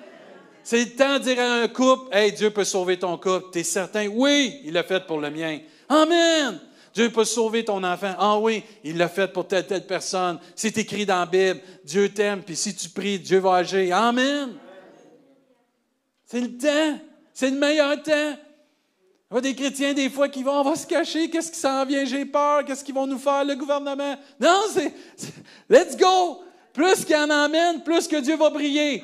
C'est 0.63 0.83
le 0.83 0.89
temps 0.95 1.19
de 1.19 1.25
dire 1.25 1.39
à 1.41 1.61
un 1.61 1.67
couple, 1.67 2.09
Hey, 2.11 2.31
Dieu 2.31 2.49
peut 2.49 2.63
sauver 2.63 2.97
ton 2.97 3.19
couple. 3.19 3.51
Tu 3.53 3.59
es 3.59 3.63
certain? 3.63 4.07
Oui, 4.07 4.61
il 4.65 4.73
l'a 4.73 4.81
fait 4.81 5.05
pour 5.05 5.19
le 5.19 5.29
mien. 5.29 5.59
Amen. 5.87 6.59
Dieu 6.93 7.09
peut 7.11 7.25
sauver 7.25 7.65
ton 7.65 7.83
enfant. 7.83 8.13
Ah 8.19 8.37
oui, 8.37 8.63
il 8.83 8.97
l'a 8.97 9.07
fait 9.07 9.27
pour 9.27 9.47
telle, 9.47 9.65
telle 9.65 9.85
personne. 9.85 10.39
C'est 10.55 10.77
écrit 10.77 11.05
dans 11.05 11.19
la 11.19 11.25
Bible. 11.25 11.59
Dieu 11.83 12.09
t'aime, 12.09 12.43
puis 12.43 12.55
si 12.55 12.75
tu 12.75 12.89
pries, 12.89 13.17
Dieu 13.19 13.39
va 13.39 13.55
agir. 13.55 13.95
Amen. 13.97 14.53
C'est 16.25 16.41
le 16.41 16.57
temps. 16.57 16.99
C'est 17.33 17.49
le 17.49 17.57
meilleur 17.57 18.01
temps. 18.03 18.37
Il 19.31 19.35
y 19.35 19.37
a 19.37 19.41
des 19.41 19.55
chrétiens, 19.55 19.93
des 19.93 20.11
fois, 20.11 20.29
qui 20.29 20.43
vont, 20.43 20.59
on 20.59 20.63
va 20.63 20.75
se 20.75 20.85
cacher. 20.85 21.27
Qu'est-ce 21.31 21.51
qui 21.51 21.57
s'en 21.57 21.83
vient? 21.85 22.05
J'ai 22.05 22.25
peur. 22.25 22.63
Qu'est-ce 22.63 22.83
qu'ils 22.83 22.93
vont 22.93 23.07
nous 23.07 23.17
faire, 23.17 23.43
le 23.43 23.55
gouvernement? 23.55 24.15
Non, 24.39 24.61
c'est, 24.71 24.93
let's 25.67 25.97
go. 25.97 26.43
Plus 26.71 27.03
qu'il 27.03 27.15
en 27.15 27.29
emmène, 27.29 27.83
plus 27.83 28.07
que 28.07 28.17
Dieu 28.17 28.35
va 28.35 28.51
briller. 28.51 29.03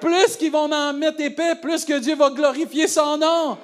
Plus 0.00 0.36
qu'ils 0.36 0.52
vont 0.52 0.70
en 0.70 0.92
mettre 0.92 1.22
épais, 1.22 1.54
plus 1.54 1.86
que 1.86 1.98
Dieu 1.98 2.14
va 2.14 2.28
glorifier 2.28 2.86
son 2.86 3.16
nom. 3.16 3.56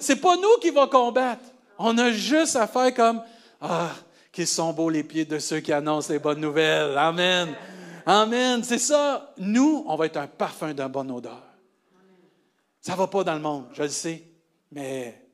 C'est 0.00 0.20
pas 0.20 0.36
nous 0.36 0.58
qui 0.60 0.70
va 0.70 0.88
combattre. 0.88 1.44
On 1.78 1.96
a 1.98 2.10
juste 2.12 2.56
à 2.56 2.66
faire 2.66 2.92
comme 2.94 3.22
Ah, 3.60 3.94
qu'ils 4.32 4.46
sont 4.46 4.72
beaux 4.72 4.90
les 4.90 5.02
pieds 5.02 5.24
de 5.24 5.38
ceux 5.38 5.60
qui 5.60 5.72
annoncent 5.72 6.12
les 6.12 6.18
bonnes 6.18 6.40
nouvelles. 6.40 6.96
Amen. 6.96 7.54
Amen. 8.04 8.62
C'est 8.62 8.78
ça. 8.78 9.32
Nous, 9.38 9.84
on 9.86 9.96
va 9.96 10.06
être 10.06 10.18
un 10.18 10.26
parfum 10.26 10.74
d'un 10.74 10.88
bonne 10.88 11.10
odeur. 11.10 11.42
Ça 12.80 12.92
ne 12.92 12.98
va 12.98 13.08
pas 13.08 13.24
dans 13.24 13.34
le 13.34 13.40
monde, 13.40 13.66
je 13.72 13.82
le 13.82 13.88
sais, 13.88 14.22
mais 14.70 15.26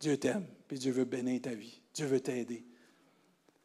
Dieu 0.00 0.16
t'aime, 0.16 0.44
puis 0.66 0.76
Dieu 0.76 0.90
veut 0.90 1.04
bénir 1.04 1.40
ta 1.40 1.50
vie. 1.50 1.80
Dieu 1.94 2.06
veut 2.06 2.18
t'aider. 2.18 2.66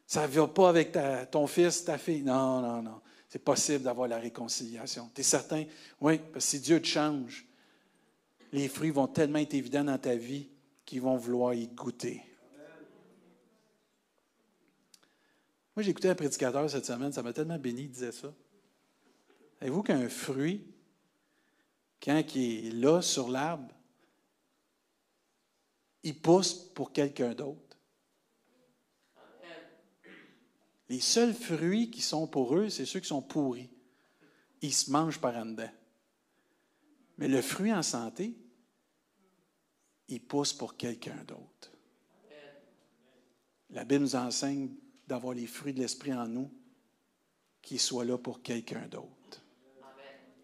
Ça 0.05 0.27
ne 0.27 0.27
va 0.27 0.47
pas 0.47 0.69
avec 0.69 0.95
ton 1.31 1.47
fils, 1.47 1.83
ta 1.85 1.97
fille. 1.97 2.21
Non, 2.21 2.61
non, 2.61 2.83
non. 2.83 3.01
C'est 3.27 3.43
possible 3.43 3.83
d'avoir 3.83 4.07
la 4.07 4.19
réconciliation. 4.19 5.09
Tu 5.15 5.21
es 5.21 5.23
certain? 5.23 5.63
Oui, 5.99 6.19
parce 6.19 6.45
que 6.45 6.51
si 6.51 6.59
Dieu 6.59 6.79
te 6.79 6.85
change, 6.85 7.45
les 8.51 8.67
fruits 8.67 8.91
vont 8.91 9.07
tellement 9.07 9.39
être 9.39 9.55
évidents 9.55 9.83
dans 9.83 9.97
ta 9.97 10.15
vie 10.15 10.47
qui 10.85 10.99
vont 10.99 11.17
vouloir 11.17 11.53
y 11.53 11.67
goûter. 11.67 12.23
Moi, 15.75 15.83
j'ai 15.83 15.91
écouté 15.91 16.09
un 16.09 16.15
prédicateur 16.15 16.69
cette 16.69 16.85
semaine, 16.85 17.11
ça 17.11 17.21
m'a 17.21 17.33
tellement 17.33 17.59
béni, 17.59 17.83
il 17.83 17.91
disait 17.91 18.11
ça. 18.11 18.33
Savez-vous 19.59 19.83
qu'un 19.83 20.07
fruit, 20.07 20.65
quand 22.01 22.23
il 22.35 22.67
est 22.67 22.71
là 22.71 23.01
sur 23.01 23.29
l'arbre, 23.29 23.73
il 26.03 26.21
pousse 26.21 26.53
pour 26.53 26.93
quelqu'un 26.93 27.33
d'autre? 27.33 27.77
Les 30.87 30.99
seuls 30.99 31.33
fruits 31.33 31.89
qui 31.89 32.01
sont 32.01 32.27
pour 32.27 32.55
eux, 32.55 32.69
c'est 32.69 32.85
ceux 32.85 32.99
qui 32.99 33.07
sont 33.07 33.23
pourris. 33.23 33.69
Ils 34.61 34.73
se 34.73 34.91
mangent 34.91 35.19
par 35.19 35.35
en 35.35 35.45
dedans. 35.45 35.71
Mais 37.17 37.27
le 37.27 37.41
fruit 37.41 37.73
en 37.73 37.81
santé, 37.81 38.35
il 40.07 40.21
pousse 40.21 40.53
pour 40.53 40.77
quelqu'un 40.77 41.23
d'autre. 41.27 41.71
La 43.71 43.83
Bible 43.83 44.03
nous 44.03 44.15
enseigne 44.15 44.69
d'avoir 45.07 45.33
les 45.33 45.47
fruits 45.47 45.73
de 45.73 45.79
l'Esprit 45.79 46.13
en 46.13 46.27
nous, 46.27 46.51
qui 47.61 47.77
soient 47.79 48.05
là 48.05 48.17
pour 48.17 48.41
quelqu'un 48.41 48.87
d'autre. 48.87 49.43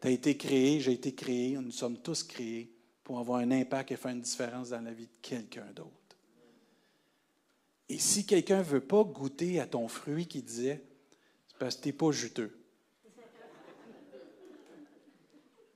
Tu 0.02 0.08
as 0.08 0.12
été 0.12 0.36
créé, 0.36 0.80
j'ai 0.80 0.94
été 0.94 1.14
créé, 1.14 1.54
nous 1.54 1.72
sommes 1.72 2.00
tous 2.00 2.24
créés 2.24 2.74
pour 3.04 3.20
avoir 3.20 3.40
un 3.40 3.52
impact 3.52 3.92
et 3.92 3.98
faire 3.98 4.12
une 4.12 4.22
différence 4.22 4.70
dans 4.70 4.82
la 4.82 4.94
vie 4.94 5.06
de 5.06 5.22
quelqu'un 5.22 5.72
d'autre. 5.74 5.92
Et 7.90 8.00
si 8.00 8.26
quelqu'un 8.26 8.60
ne 8.60 8.64
veut 8.64 8.82
pas 8.82 9.04
goûter 9.04 9.60
à 9.60 9.68
ton 9.68 9.88
fruit 9.88 10.26
qui 10.26 10.42
disait, 10.42 10.84
c'est 11.48 11.58
parce 11.58 11.76
que 11.76 11.82
tu 11.84 11.88
n'es 11.90 11.94
pas 11.94 12.12
juteux. 12.12 12.58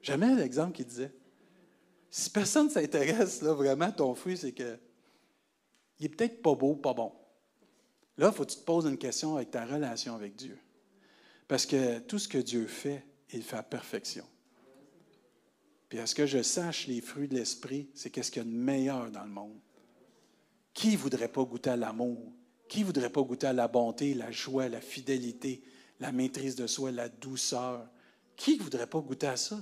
Jamais 0.01 0.33
l'exemple 0.35 0.71
qui 0.73 0.85
disait, 0.85 1.11
si 2.17 2.29
personne 2.29 2.67
ne 2.67 2.71
s'intéresse 2.71 3.41
là, 3.41 3.51
vraiment 3.51 3.87
à 3.87 3.91
ton 3.91 4.15
fruit, 4.15 4.37
c'est 4.37 4.53
que 4.53 4.79
il 5.99 6.05
est 6.05 6.09
peut-être 6.09 6.41
pas 6.41 6.55
beau, 6.55 6.73
pas 6.73 6.93
bon. 6.93 7.11
Là, 8.17 8.29
il 8.31 8.33
faut 8.33 8.45
que 8.45 8.51
tu 8.51 8.57
te 8.57 8.63
poses 8.63 8.85
une 8.85 8.97
question 8.97 9.35
avec 9.35 9.51
ta 9.51 9.65
relation 9.65 10.15
avec 10.15 10.33
Dieu. 10.33 10.57
Parce 11.45 11.65
que 11.65 11.99
tout 11.99 12.17
ce 12.17 12.29
que 12.29 12.37
Dieu 12.37 12.67
fait, 12.67 13.05
il 13.33 13.43
fait 13.43 13.57
à 13.57 13.63
perfection. 13.63 14.23
Puis 15.89 15.99
à 15.99 16.07
ce 16.07 16.15
que 16.15 16.25
je 16.25 16.41
sache, 16.41 16.87
les 16.87 17.01
fruits 17.01 17.27
de 17.27 17.35
l'esprit, 17.35 17.89
c'est 17.93 18.09
qu'est-ce 18.09 18.31
qu'il 18.31 18.43
y 18.43 18.45
a 18.45 18.49
de 18.49 18.55
meilleur 18.55 19.11
dans 19.11 19.25
le 19.25 19.31
monde. 19.31 19.59
Qui 20.73 20.93
ne 20.93 20.97
voudrait 20.97 21.27
pas 21.27 21.43
goûter 21.43 21.71
à 21.71 21.75
l'amour? 21.75 22.31
Qui 22.69 22.79
ne 22.79 22.85
voudrait 22.85 23.09
pas 23.09 23.23
goûter 23.23 23.47
à 23.47 23.53
la 23.53 23.67
bonté, 23.67 24.13
la 24.13 24.31
joie, 24.31 24.69
la 24.69 24.79
fidélité, 24.79 25.63
la 25.99 26.13
maîtrise 26.13 26.55
de 26.55 26.65
soi, 26.65 26.91
la 26.91 27.09
douceur? 27.09 27.89
Qui 28.37 28.57
ne 28.57 28.63
voudrait 28.63 28.87
pas 28.87 29.01
goûter 29.01 29.27
à 29.27 29.35
ça? 29.35 29.61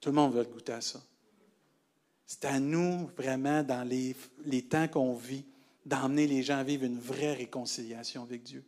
Tout 0.00 0.08
le 0.08 0.16
monde 0.16 0.34
veut 0.34 0.42
goûter 0.42 0.72
à 0.72 0.80
ça. 0.80 1.00
C'est 2.26 2.46
à 2.46 2.58
nous, 2.58 3.10
vraiment, 3.16 3.62
dans 3.62 3.86
les, 3.86 4.62
temps 4.62 4.88
qu'on 4.88 5.14
vit, 5.14 5.44
d'emmener 5.84 6.26
les 6.26 6.42
gens 6.42 6.58
à 6.58 6.62
vivre 6.62 6.84
une 6.84 6.98
vraie 6.98 7.34
réconciliation 7.34 8.22
avec 8.22 8.42
Dieu. 8.42 8.64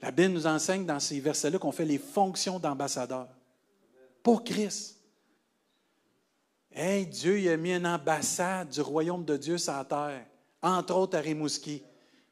La 0.00 0.10
Bible 0.10 0.34
nous 0.34 0.46
enseigne 0.46 0.84
dans 0.84 1.00
ces 1.00 1.20
versets-là 1.20 1.58
qu'on 1.58 1.72
fait 1.72 1.84
les 1.84 1.98
fonctions 1.98 2.58
d'ambassadeur 2.58 3.28
pour 4.22 4.44
Christ. 4.44 4.96
Hey, 6.72 7.06
Dieu 7.06 7.40
il 7.40 7.48
a 7.48 7.56
mis 7.56 7.72
une 7.72 7.86
ambassade 7.86 8.68
du 8.68 8.80
royaume 8.80 9.24
de 9.24 9.36
Dieu 9.36 9.58
sur 9.58 9.72
la 9.72 9.84
terre, 9.84 10.26
entre 10.62 10.94
autres 10.94 11.16
à 11.16 11.20
Rimouski. 11.20 11.82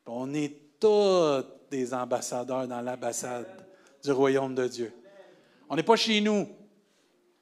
On 0.05 0.33
est 0.35 0.79
tous 0.79 1.45
des 1.71 1.93
ambassadeurs 1.95 2.69
dans 2.69 2.81
l'ambassade 2.81 3.47
du 4.05 4.13
royaume 4.13 4.55
de 4.55 4.69
Dieu. 4.69 4.93
On 5.69 5.75
n'est 5.75 5.83
pas 5.83 5.97
chez 5.97 6.21
nous, 6.21 6.49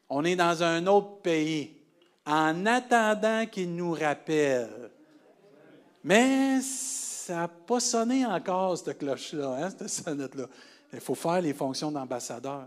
On 0.08 0.24
est 0.24 0.36
dans 0.36 0.62
un 0.62 0.86
autre 0.86 1.20
pays. 1.22 1.73
En 2.26 2.64
attendant 2.66 3.46
qu'il 3.46 3.74
nous 3.74 3.92
rappelle. 3.92 4.90
Mais 6.02 6.60
ça 6.60 7.34
n'a 7.34 7.48
pas 7.48 7.80
sonné 7.80 8.24
encore, 8.24 8.76
cette 8.78 8.98
cloche-là, 8.98 9.56
hein, 9.60 9.70
cette 9.70 9.88
sonnette-là. 9.88 10.46
Il 10.92 11.00
faut 11.00 11.14
faire 11.14 11.40
les 11.40 11.54
fonctions 11.54 11.90
d'ambassadeur. 11.90 12.66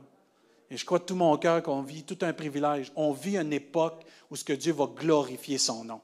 Et 0.70 0.76
je 0.76 0.86
crois 0.86 1.00
de 1.00 1.06
tout 1.06 1.16
mon 1.16 1.38
cœur 1.38 1.64
qu'on 1.64 1.82
vit 1.82 2.04
tout 2.04 2.18
un 2.22 2.34
privilège. 2.34 2.92
On 2.96 3.14
vit 3.14 3.38
une 3.38 3.54
époque 3.54 4.04
où 4.30 4.36
ce 4.36 4.44
que 4.44 4.54
Dieu 4.54 4.74
va 4.74 4.88
glorifier 4.88 5.58
son 5.58 5.84
nom. 5.86 6.02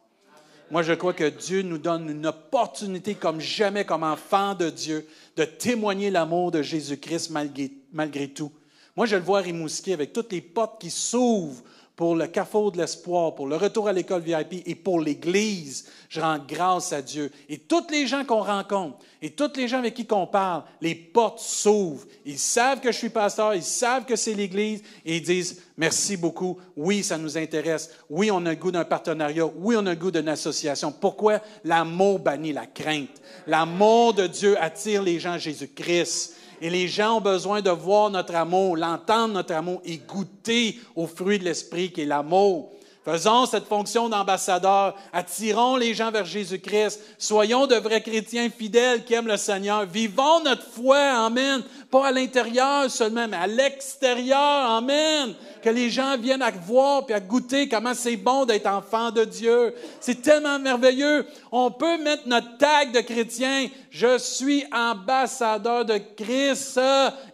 Moi, 0.72 0.82
je 0.82 0.94
crois 0.94 1.14
que 1.14 1.30
Dieu 1.30 1.62
nous 1.62 1.78
donne 1.78 2.10
une 2.10 2.26
opportunité 2.26 3.16
comme 3.16 3.40
jamais, 3.40 3.86
comme 3.86 4.04
enfant 4.04 4.56
de 4.56 4.70
Dieu, 4.70 5.08
de 5.36 5.44
témoigner 5.44 6.10
l'amour 6.10 6.52
de 6.52 6.62
Jésus-Christ 6.62 7.30
malgré, 7.32 7.72
malgré, 7.92 8.30
tout. 8.30 8.52
Moi, 8.96 9.06
je 9.06 9.16
le 9.16 9.22
vois 9.22 9.40
à 9.40 9.42
Rimouski 9.42 9.92
avec 9.92 10.14
toutes 10.14 10.32
les 10.32 10.42
portes 10.42 10.80
qui 10.80 10.90
s'ouvrent 10.90 11.62
pour 11.96 12.16
le 12.16 12.26
carrefour 12.26 12.72
de 12.72 12.80
l'espoir, 12.80 13.36
pour 13.36 13.46
le 13.46 13.56
retour 13.56 13.88
à 13.88 13.94
l'école 13.94 14.22
VIP 14.22 14.64
et 14.66 14.74
pour 14.74 15.00
l'Église. 15.00 15.86
Je 16.10 16.20
rends 16.20 16.40
grâce 16.40 16.92
à 16.92 17.04
Dieu. 17.04 17.32
Et 17.50 17.60
toutes 17.60 17.92
les 17.92 18.08
gens 18.08 18.26
qu'on 18.26 18.42
rencontre 18.42 18.98
et 19.22 19.30
toutes 19.30 19.58
les 19.58 19.68
gens 19.68 19.78
avec 19.78 19.94
qui 19.94 20.08
on 20.12 20.26
parle, 20.26 20.64
les 20.82 20.96
portes 20.96 21.40
s'ouvrent. 21.40 22.08
Ils 22.26 22.40
savent 22.40 22.80
que 22.80 22.92
je 22.92 22.98
suis 22.98 23.10
pasteur, 23.10 23.54
ils 23.54 23.64
savent 23.64 24.06
que 24.06 24.16
c'est 24.16 24.34
l'Église 24.34 24.82
et 25.06 25.18
ils 25.18 25.24
disent 25.24 25.62
merci 25.78 26.18
beaucoup. 26.18 26.58
Oui, 26.76 27.04
ça 27.04 27.18
nous 27.20 27.38
intéresse. 27.38 27.92
Oui, 28.10 28.32
on 28.32 28.44
a 28.48 28.50
le 28.50 28.56
goût 28.56 28.72
d'un 28.72 28.86
partenariat. 28.86 29.46
Oui, 29.46 29.76
on 29.78 29.86
a 29.86 29.92
le 29.92 30.00
goût 30.00 30.12
d'une 30.12 30.30
association. 30.30 30.92
Pourquoi? 30.92 31.42
L'amour 31.64 32.20
bannit 32.20 32.54
la 32.54 32.66
crainte. 32.66 33.22
L'amour 33.46 34.16
de 34.16 34.26
Dieu 34.26 34.58
attire 34.60 35.04
les 35.04 35.20
gens 35.20 35.34
à 35.34 35.38
Jésus-Christ. 35.38 36.38
Et 36.64 36.70
les 36.70 36.88
gens 36.88 37.18
ont 37.18 37.22
besoin 37.22 37.62
de 37.62 37.70
voir 37.70 38.10
notre 38.10 38.34
amour, 38.36 38.78
l'entendre 38.78 39.34
notre 39.34 39.54
amour 39.54 39.82
et 39.84 39.98
goûter 39.98 40.80
au 40.96 41.08
fruit 41.08 41.38
de 41.38 41.44
l'esprit 41.44 41.92
qui 41.92 42.04
est 42.04 42.06
l'amour. 42.06 42.72
Faisons 43.06 43.46
cette 43.46 43.68
fonction 43.68 44.08
d'ambassadeur, 44.08 44.96
attirons 45.12 45.76
les 45.76 45.94
gens 45.94 46.10
vers 46.10 46.24
Jésus-Christ, 46.24 47.02
soyons 47.18 47.68
de 47.68 47.76
vrais 47.76 48.02
chrétiens 48.02 48.50
fidèles 48.50 49.04
qui 49.04 49.14
aiment 49.14 49.28
le 49.28 49.36
Seigneur, 49.36 49.86
vivons 49.86 50.40
notre 50.40 50.66
foi, 50.72 50.98
Amen, 50.98 51.62
pas 51.92 52.08
à 52.08 52.12
l'intérieur 52.14 52.90
seulement, 52.90 53.28
mais 53.28 53.36
à 53.36 53.46
l'extérieur, 53.46 54.72
Amen, 54.72 55.36
que 55.62 55.70
les 55.70 55.90
gens 55.90 56.18
viennent 56.18 56.42
à 56.42 56.52
voir 56.52 57.04
et 57.10 57.14
à 57.14 57.20
goûter 57.20 57.68
comment 57.68 57.94
c'est 57.94 58.16
bon 58.16 58.46
d'être 58.46 58.68
enfant 58.68 59.12
de 59.12 59.26
Dieu. 59.26 59.76
C'est 60.00 60.22
tellement 60.22 60.58
merveilleux. 60.58 61.26
On 61.52 61.72
peut 61.72 61.98
mettre 61.98 62.24
notre 62.26 62.58
tag 62.58 62.94
de 62.94 63.02
chrétien, 63.02 63.68
je 63.90 64.18
suis 64.18 64.64
ambassadeur 64.72 65.84
de 65.84 65.98
Christ, 66.16 66.80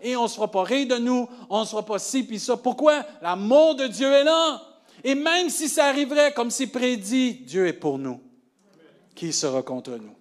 et 0.02 0.16
on 0.16 0.24
ne 0.24 0.28
se 0.28 0.34
fera 0.34 0.50
pas 0.50 0.64
rire 0.64 0.88
de 0.88 0.98
nous, 0.98 1.30
on 1.48 1.62
ne 1.62 1.66
sera 1.66 1.86
pas 1.86 2.00
ci 2.00 2.24
puis 2.24 2.40
ça. 2.40 2.58
Pourquoi? 2.58 3.04
L'amour 3.22 3.76
de 3.76 3.86
Dieu 3.86 4.12
est 4.12 4.24
là. 4.24 4.64
Et 5.04 5.16
même 5.16 5.50
si 5.50 5.70
ça 5.70 5.86
arriverait 5.86 6.34
comme 6.34 6.52
c'est 6.52 6.68
prédit, 6.68 7.34
Dieu 7.34 7.68
est 7.68 7.74
pour 7.74 7.98
nous. 7.98 8.20
Qui 9.16 9.34
sera 9.34 9.64
contre 9.64 9.92
nous? 9.92 10.16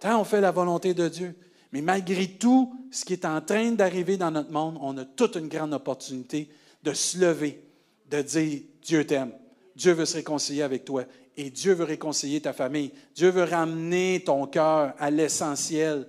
Tant 0.00 0.20
on 0.20 0.24
fait 0.24 0.40
la 0.40 0.50
volonté 0.50 0.94
de 0.94 1.08
Dieu. 1.08 1.34
Mais 1.72 1.80
malgré 1.80 2.26
tout, 2.26 2.74
ce 2.90 3.04
qui 3.04 3.14
est 3.14 3.24
en 3.24 3.40
train 3.40 3.72
d'arriver 3.72 4.16
dans 4.16 4.30
notre 4.30 4.50
monde, 4.50 4.78
on 4.80 4.96
a 4.98 5.04
toute 5.04 5.36
une 5.36 5.48
grande 5.48 5.72
opportunité 5.72 6.50
de 6.82 6.92
se 6.92 7.18
lever, 7.18 7.64
de 8.10 8.20
dire 8.20 8.62
Dieu 8.82 9.06
t'aime, 9.06 9.32
Dieu 9.74 9.92
veut 9.92 10.04
se 10.04 10.16
réconcilier 10.16 10.62
avec 10.62 10.84
toi 10.84 11.04
et 11.36 11.48
Dieu 11.48 11.72
veut 11.72 11.84
réconcilier 11.84 12.40
ta 12.40 12.52
famille. 12.52 12.92
Dieu 13.14 13.30
veut 13.30 13.44
ramener 13.44 14.22
ton 14.24 14.46
cœur 14.46 14.94
à 14.98 15.10
l'essentiel. 15.10 16.06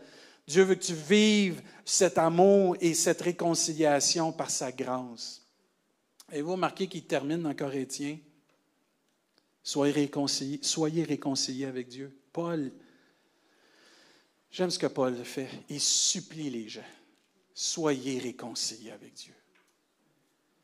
Dieu 0.47 0.63
veut 0.63 0.75
que 0.75 0.83
tu 0.83 0.93
vives 0.93 1.61
cet 1.85 2.17
amour 2.17 2.75
et 2.81 2.93
cette 2.93 3.21
réconciliation 3.21 4.33
par 4.33 4.49
sa 4.49 4.71
grâce. 4.71 5.42
Avez-vous 6.33 6.53
remarqué 6.53 6.87
qu'il 6.87 7.05
termine 7.05 7.43
dans 7.43 7.53
Corinthiens? 7.53 8.17
Soyez 9.61 9.93
réconciliés, 9.93 10.59
soyez 10.63 11.03
réconciliés 11.03 11.65
avec 11.65 11.87
Dieu. 11.87 12.11
Paul, 12.31 12.71
j'aime 14.49 14.71
ce 14.71 14.79
que 14.79 14.87
Paul 14.87 15.15
fait. 15.23 15.47
Il 15.69 15.79
supplie 15.79 16.49
les 16.49 16.67
gens. 16.67 16.81
Soyez 17.53 18.17
réconciliés 18.17 18.89
avec 18.89 19.13
Dieu. 19.13 19.35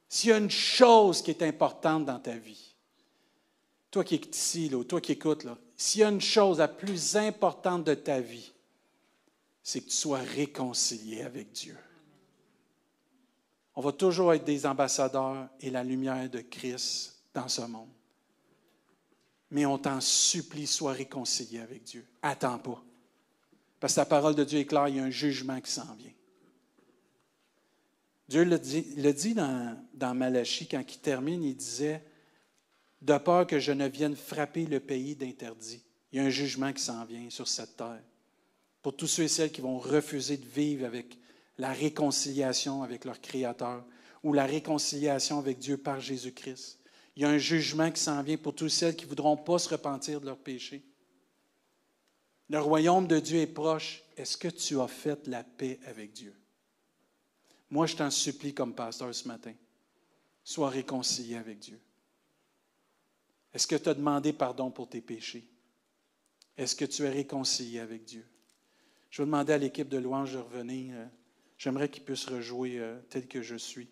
S'il 0.08 0.32
y 0.32 0.34
a 0.34 0.40
une 0.40 0.50
chose 0.50 1.22
qui 1.22 1.30
est 1.30 1.44
importante 1.44 2.04
dans 2.04 2.20
ta 2.20 2.36
vie, 2.36 2.74
toi 3.92 4.04
qui 4.04 4.16
es 4.16 4.22
ici, 4.22 4.70
là, 4.70 4.84
toi 4.84 5.00
qui 5.00 5.12
écoutes, 5.12 5.46
s'il 5.78 6.02
y 6.02 6.04
a 6.04 6.10
une 6.10 6.20
chose 6.20 6.58
la 6.58 6.68
plus 6.68 7.16
importante 7.16 7.84
de 7.84 7.94
ta 7.94 8.20
vie, 8.20 8.54
c'est 9.62 9.82
que 9.82 9.90
tu 9.90 9.96
sois 9.96 10.18
réconcilié 10.18 11.22
avec 11.22 11.52
Dieu. 11.52 11.78
On 13.80 13.82
va 13.82 13.94
toujours 13.94 14.34
être 14.34 14.44
des 14.44 14.66
ambassadeurs 14.66 15.48
et 15.62 15.70
la 15.70 15.86
lumière 15.86 16.30
de 16.30 16.42
Christ 16.42 17.24
dans 17.34 17.48
ce 17.48 17.62
monde. 17.62 17.88
Mais 19.52 19.66
on 19.66 19.78
t'en 19.78 20.02
supplie, 20.02 20.68
sois 20.68 20.92
réconcilié 20.92 21.62
avec 21.62 21.86
Dieu. 21.86 22.06
Attends 22.22 22.60
pas. 22.60 22.84
Parce 23.80 23.94
que 23.94 24.02
la 24.02 24.06
parole 24.06 24.36
de 24.36 24.44
Dieu 24.44 24.60
est 24.60 24.66
claire, 24.66 24.90
il 24.90 24.98
y 24.98 25.00
a 25.00 25.06
un 25.06 25.10
jugement 25.10 25.62
qui 25.62 25.72
s'en 25.72 25.96
vient. 25.96 26.12
Dieu 28.28 28.44
le 28.44 28.60
dit, 29.14 29.34
dans, 29.34 29.82
dans 29.94 30.14
Malachie, 30.14 30.68
quand 30.68 30.84
il 30.86 31.00
termine, 31.00 31.42
il 31.42 31.56
disait 31.56 32.04
De 33.02 33.18
peur 33.18 33.48
que 33.48 33.60
je 33.60 33.72
ne 33.72 33.88
vienne 33.88 34.18
frapper 34.18 34.66
le 34.66 34.82
pays 34.82 35.16
d'interdit. 35.16 35.82
Il 36.12 36.18
y 36.18 36.20
a 36.20 36.26
un 36.26 36.30
jugement 36.30 36.74
qui 36.74 36.84
s'en 36.84 37.06
vient 37.06 37.30
sur 37.30 37.48
cette 37.48 37.78
terre. 37.78 38.04
Pour 38.82 38.94
tous 38.98 39.08
ceux 39.08 39.24
et 39.24 39.30
celles 39.30 39.54
qui 39.54 39.62
vont 39.62 39.80
refuser 39.80 40.36
de 40.36 40.46
vivre 40.46 40.86
avec 40.86 41.19
la 41.60 41.74
réconciliation 41.74 42.82
avec 42.84 43.06
leur 43.06 43.22
Créateur 43.22 43.86
ou 44.24 44.34
la 44.34 44.46
réconciliation 44.46 45.38
avec 45.38 45.60
Dieu 45.60 45.78
par 45.78 46.00
Jésus-Christ. 46.00 46.80
Il 47.16 47.24
y 47.24 47.26
a 47.26 47.30
un 47.30 47.38
jugement 47.38 47.92
qui 47.92 48.02
s'en 48.02 48.24
vient 48.24 48.38
pour 48.38 48.56
tous 48.56 48.70
celles 48.70 48.96
qui 48.96 49.04
ne 49.04 49.10
voudront 49.10 49.38
pas 49.38 49.60
se 49.60 49.70
repentir 49.70 50.22
de 50.22 50.26
leurs 50.26 50.38
péchés. 50.38 50.84
Le 52.50 52.60
royaume 52.60 53.08
de 53.08 53.20
Dieu 53.20 53.40
est 53.40 53.48
proche. 53.48 54.02
Est-ce 54.16 54.38
que 54.38 54.48
tu 54.48 54.80
as 54.80 54.88
fait 54.88 55.28
la 55.28 55.44
paix 55.44 55.80
avec 55.86 56.14
Dieu? 56.14 56.34
Moi, 57.70 57.86
je 57.86 57.98
t'en 57.98 58.10
supplie 58.10 58.54
comme 58.54 58.74
pasteur 58.74 59.14
ce 59.14 59.28
matin. 59.28 59.54
Sois 60.44 60.70
réconcilié 60.70 61.36
avec 61.36 61.60
Dieu. 61.60 61.80
Est-ce 63.54 63.68
que 63.68 63.76
tu 63.76 63.90
as 63.90 63.94
demandé 63.94 64.32
pardon 64.32 64.72
pour 64.72 64.88
tes 64.88 65.02
péchés? 65.02 65.48
Est-ce 66.58 66.76
que 66.76 66.86
tu 66.86 67.04
es 67.04 67.10
réconcilié 67.10 67.80
avec 67.80 68.06
Dieu? 68.06 68.26
Je 69.10 69.22
vais 69.22 69.26
demander 69.26 69.54
à 69.54 69.58
l'équipe 69.58 69.90
de 69.90 69.98
louange 69.98 70.34
de 70.34 70.40
revenir. 70.40 70.96
J'aimerais 71.60 71.90
qu'ils 71.90 72.04
puissent 72.04 72.28
rejouer 72.28 72.80
euh, 72.80 72.98
tel 73.10 73.28
que 73.28 73.42
je 73.42 73.56
suis 73.56 73.90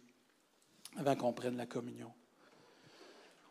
avant 0.96 1.18
qu'on 1.18 1.34
prenne 1.34 1.58
la 1.58 1.66
communion. 1.66 2.12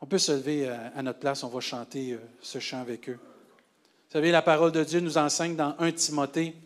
On 0.01 0.07
peut 0.07 0.17
se 0.17 0.33
lever 0.33 0.67
euh, 0.67 0.89
à, 0.95 1.03
notre 1.03 1.19
place, 1.19 1.45
on 1.45 1.49
va 1.49 1.61
chanter 1.61 2.14
euh, 2.14 2.19
ce 2.41 2.59
chant 2.59 2.81
avec 2.81 3.11
eux. 3.11 3.19
Vous 3.21 4.12
savez, 4.12 4.31
la 4.31 4.41
parole 4.41 4.73
de 4.73 4.83
Dieu 4.83 5.01
nous 5.01 5.19
enseigne 5.19 5.55
dans 5.55 5.77
1 5.79 5.93
Timothée, 5.93 6.57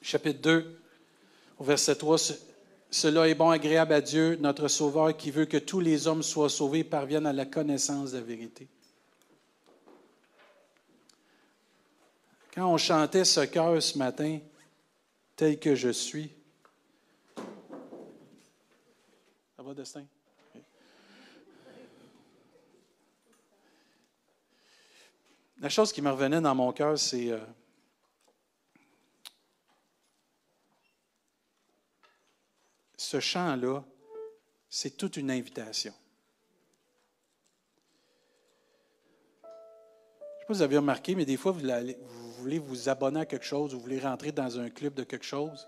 chapitre 0.00 0.40
2, 0.42 0.80
au 1.58 1.64
verset 1.64 1.96
3, 1.96 2.18
Cela 2.88 3.28
est 3.28 3.34
bon, 3.34 3.50
agréable 3.50 3.92
à 3.92 4.00
Dieu, 4.00 4.36
notre 4.36 4.68
Sauveur, 4.68 5.16
qui 5.16 5.32
veut 5.32 5.46
que 5.46 5.56
tous 5.56 5.80
les 5.80 6.06
hommes 6.06 6.22
soient 6.22 6.48
sauvés 6.48 6.80
et 6.80 6.84
parviennent 6.84 7.26
à 7.26 7.32
la 7.32 7.46
connaissance 7.46 8.12
de 8.12 8.18
la 8.18 8.22
vérité. 8.22 8.68
Quand 12.54 12.72
on 12.72 12.76
chantait 12.76 13.24
ce 13.24 13.40
cœur 13.40 13.82
ce 13.82 13.98
matin, 13.98 14.38
tel 15.34 15.58
que 15.58 15.74
je 15.74 15.90
suis, 15.90 16.30
Destin? 19.72 20.04
La 25.60 25.68
chose 25.70 25.92
qui 25.92 26.02
me 26.02 26.10
revenait 26.10 26.40
dans 26.40 26.54
mon 26.54 26.72
cœur, 26.72 26.98
c'est 26.98 27.30
euh, 27.30 27.38
ce 32.98 33.20
chant-là, 33.20 33.82
c'est 34.68 34.96
toute 34.96 35.16
une 35.16 35.30
invitation. 35.30 35.94
Je 39.42 39.48
ne 39.48 39.52
sais 40.40 40.46
pas 40.46 40.54
si 40.54 40.58
vous 40.58 40.62
avez 40.62 40.76
remarqué, 40.76 41.14
mais 41.14 41.24
des 41.24 41.38
fois, 41.38 41.52
vous, 41.52 41.60
vous 41.60 42.32
voulez 42.32 42.58
vous 42.58 42.90
abonner 42.90 43.20
à 43.20 43.26
quelque 43.26 43.46
chose, 43.46 43.72
vous 43.72 43.80
voulez 43.80 44.00
rentrer 44.00 44.32
dans 44.32 44.58
un 44.58 44.68
club 44.68 44.92
de 44.92 45.04
quelque 45.04 45.24
chose 45.24 45.66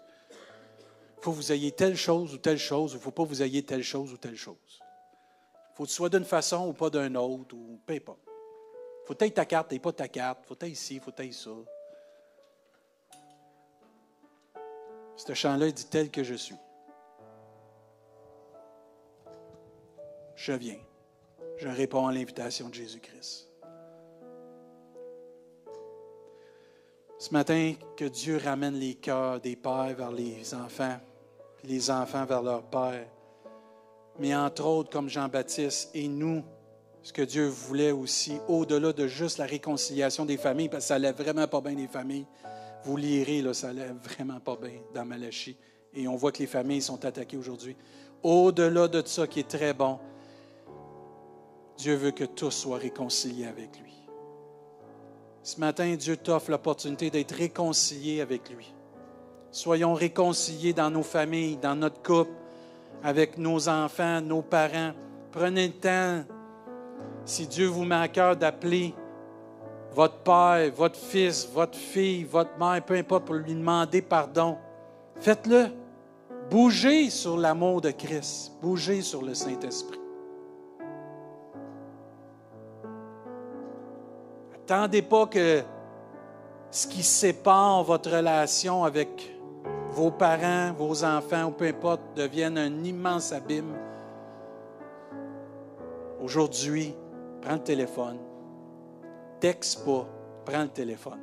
il 1.17 1.23
faut 1.23 1.31
que 1.31 1.37
vous 1.37 1.53
ayez 1.53 1.73
telle 1.73 1.97
chose 1.97 2.35
ou 2.35 2.39
telle 2.39 2.59
chose, 2.59 2.93
ou 2.93 2.97
il 2.97 2.99
ne 2.99 3.03
faut 3.05 3.11
pas 3.11 3.25
que 3.25 3.29
vous 3.29 3.43
ayez 3.43 3.63
telle 3.63 3.83
chose 3.83 4.13
ou 4.13 4.17
telle 4.17 4.37
chose. 4.37 4.81
Il 4.81 5.77
faut 5.77 5.85
que 5.85 5.89
tu 5.89 5.95
sois 5.95 6.09
d'une 6.09 6.25
façon 6.25 6.69
ou 6.69 6.73
pas 6.73 6.91
d'une 6.91 7.17
autre, 7.17 7.55
ou 7.55 7.81
peu 7.85 7.95
importe. 7.95 8.21
Il 8.27 9.07
faut 9.07 9.15
que 9.15 9.25
ta 9.25 9.45
carte, 9.45 9.71
tu 9.71 9.79
pas 9.79 9.93
ta 9.93 10.09
carte. 10.09 10.41
Il 10.45 10.49
faut 10.49 10.55
que 10.57 10.67
ici, 10.67 10.95
il 10.97 11.01
faut 11.01 11.13
que 11.13 11.33
ça. 11.33 11.51
Ce 15.17 15.33
chant-là 15.33 15.71
dit 15.71 15.87
tel 15.87 16.11
que 16.11 16.23
je 16.23 16.35
suis. 16.35 16.57
Je 20.35 20.53
viens. 20.53 20.79
Je 21.57 21.69
réponds 21.69 22.07
à 22.07 22.13
l'invitation 22.13 22.69
de 22.69 22.75
Jésus-Christ. 22.75 23.49
Ce 27.27 27.33
matin, 27.33 27.75
que 27.97 28.05
Dieu 28.05 28.37
ramène 28.37 28.77
les 28.77 28.95
cœurs 28.95 29.41
des 29.41 29.57
pères 29.57 29.97
vers 29.97 30.13
les 30.13 30.55
enfants, 30.55 30.97
puis 31.57 31.67
les 31.67 31.91
enfants 31.91 32.25
vers 32.25 32.41
leurs 32.41 32.63
pères. 32.63 33.09
mais 34.21 34.33
entre 34.33 34.65
autres 34.65 34.91
comme 34.91 35.09
Jean-Baptiste 35.09 35.91
et 35.93 36.07
nous, 36.07 36.45
ce 37.03 37.13
que 37.13 37.23
Dieu 37.23 37.49
voulait 37.49 37.91
aussi, 37.91 38.39
au-delà 38.47 38.93
de 38.93 39.09
juste 39.09 39.39
la 39.39 39.45
réconciliation 39.45 40.25
des 40.25 40.37
familles, 40.37 40.69
parce 40.69 40.85
que 40.85 40.87
ça 40.87 40.95
allait 40.95 41.11
vraiment 41.11 41.49
pas 41.49 41.61
bien 41.61 41.73
des 41.73 41.89
familles. 41.89 42.27
Vous 42.85 42.97
lirez, 42.97 43.43
là, 43.43 43.53
ça 43.55 43.71
allait 43.71 43.93
vraiment 44.05 44.39
pas 44.39 44.55
bien 44.55 44.79
dans 44.95 45.05
Malachie. 45.05 45.57
Et 45.95 46.07
on 46.07 46.15
voit 46.15 46.31
que 46.31 46.39
les 46.39 46.47
familles 46.47 46.83
sont 46.83 47.05
attaquées 47.05 47.37
aujourd'hui. 47.37 47.75
Au-delà 48.23 48.87
de 48.87 49.05
ça 49.05 49.27
qui 49.27 49.41
est 49.41 49.51
très 49.51 49.75
bon, 49.75 49.99
Dieu 51.77 51.97
veut 51.97 52.13
que 52.13 52.23
tous 52.23 52.53
soient 52.53 52.79
réconciliés 52.79 53.47
avec 53.47 53.81
lui. 53.81 54.06
Ce 55.47 55.61
matin, 55.61 55.95
Dieu 55.95 56.17
t'offre 56.17 56.51
l'opportunité 56.51 57.09
d'être 57.09 57.31
réconcilié 57.31 58.21
avec 58.21 58.51
lui. 58.51 58.75
Soyons 59.53 59.95
réconciliés 59.95 60.73
dans 60.73 60.91
nos 60.91 61.05
familles, 61.05 61.57
dans 61.57 61.77
notre 61.77 62.03
couple, 62.03 62.33
avec 63.01 63.39
nos 63.39 63.69
enfants, 63.69 64.21
nos 64.21 64.43
parents. 64.43 64.91
Prenez 65.31 65.69
le 65.69 65.73
temps, 65.75 66.25
si 67.25 67.47
Dieu 67.47 67.69
vous 67.69 67.85
met 67.85 67.95
à 67.95 68.09
cœur, 68.09 68.35
d'appeler 68.35 68.93
votre 69.93 70.19
père, 70.25 70.69
votre 70.75 70.99
fils, 70.99 71.49
votre 71.55 71.79
fille, 71.79 72.25
votre 72.25 72.59
mère, 72.59 72.85
peu 72.85 72.95
importe, 72.95 73.27
pour 73.27 73.37
lui 73.37 73.55
demander 73.55 74.03
pardon. 74.03 74.59
Faites-le. 75.21 75.67
Bougez 76.51 77.09
sur 77.09 77.37
l'amour 77.37 77.81
de 77.83 77.93
Christ. 77.93 78.51
Bougez 78.61 79.01
sur 79.01 79.23
le 79.23 79.33
Saint-Esprit. 79.33 80.01
Attendez 84.69 85.03
pas 85.03 85.27
que 85.27 85.63
ce 86.73 86.89
qui 86.89 87.05
sépare 87.05 87.85
votre 87.85 88.11
relation 88.11 88.83
avec 88.83 89.33
vos 89.91 90.11
parents, 90.11 90.73
vos 90.73 91.05
enfants, 91.05 91.45
ou 91.45 91.51
peu 91.53 91.67
importe, 91.69 92.01
devienne 92.17 92.59
un 92.59 92.83
immense 92.83 93.31
abîme. 93.31 93.77
Aujourd'hui, 96.21 96.97
prends 97.43 97.53
le 97.53 97.63
téléphone. 97.63 98.19
Texte 99.39 99.85
pas, 99.85 100.05
prends 100.45 100.63
le 100.63 100.69
téléphone. 100.69 101.21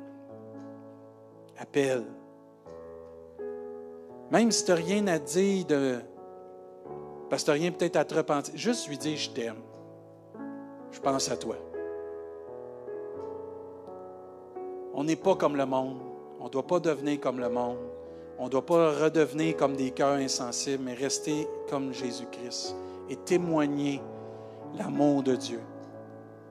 Appelle. 1.58 2.04
Même 4.30 4.50
si 4.52 4.64
tu 4.64 4.70
n'as 4.70 4.76
rien 4.78 5.06
à 5.06 5.18
dire 5.18 5.66
de. 5.66 6.00
Parce 7.28 7.42
que 7.42 7.50
tu 7.50 7.50
n'as 7.50 7.62
rien 7.62 7.72
peut-être 7.72 7.96
à 7.96 8.06
te 8.06 8.14
repentir, 8.14 8.56
juste 8.56 8.88
lui 8.88 8.96
dire 8.96 9.18
Je 9.18 9.28
t'aime. 9.28 9.60
Je 10.90 10.98
pense 10.98 11.30
à 11.30 11.36
toi. 11.36 11.56
On 14.94 15.04
n'est 15.04 15.16
pas 15.16 15.34
comme 15.34 15.56
le 15.56 15.66
monde. 15.66 15.98
On 16.40 16.44
ne 16.44 16.50
doit 16.50 16.66
pas 16.66 16.80
devenir 16.80 17.20
comme 17.20 17.40
le 17.40 17.48
monde. 17.48 17.78
On 18.38 18.44
ne 18.44 18.50
doit 18.50 18.66
pas 18.66 18.92
redevenir 18.92 19.56
comme 19.56 19.76
des 19.76 19.90
cœurs 19.90 20.18
insensibles, 20.18 20.82
mais 20.84 20.94
rester 20.94 21.46
comme 21.70 21.92
Jésus-Christ 21.92 22.74
et 23.08 23.16
témoigner 23.16 24.00
l'amour 24.76 25.22
de 25.22 25.36
Dieu. 25.36 25.60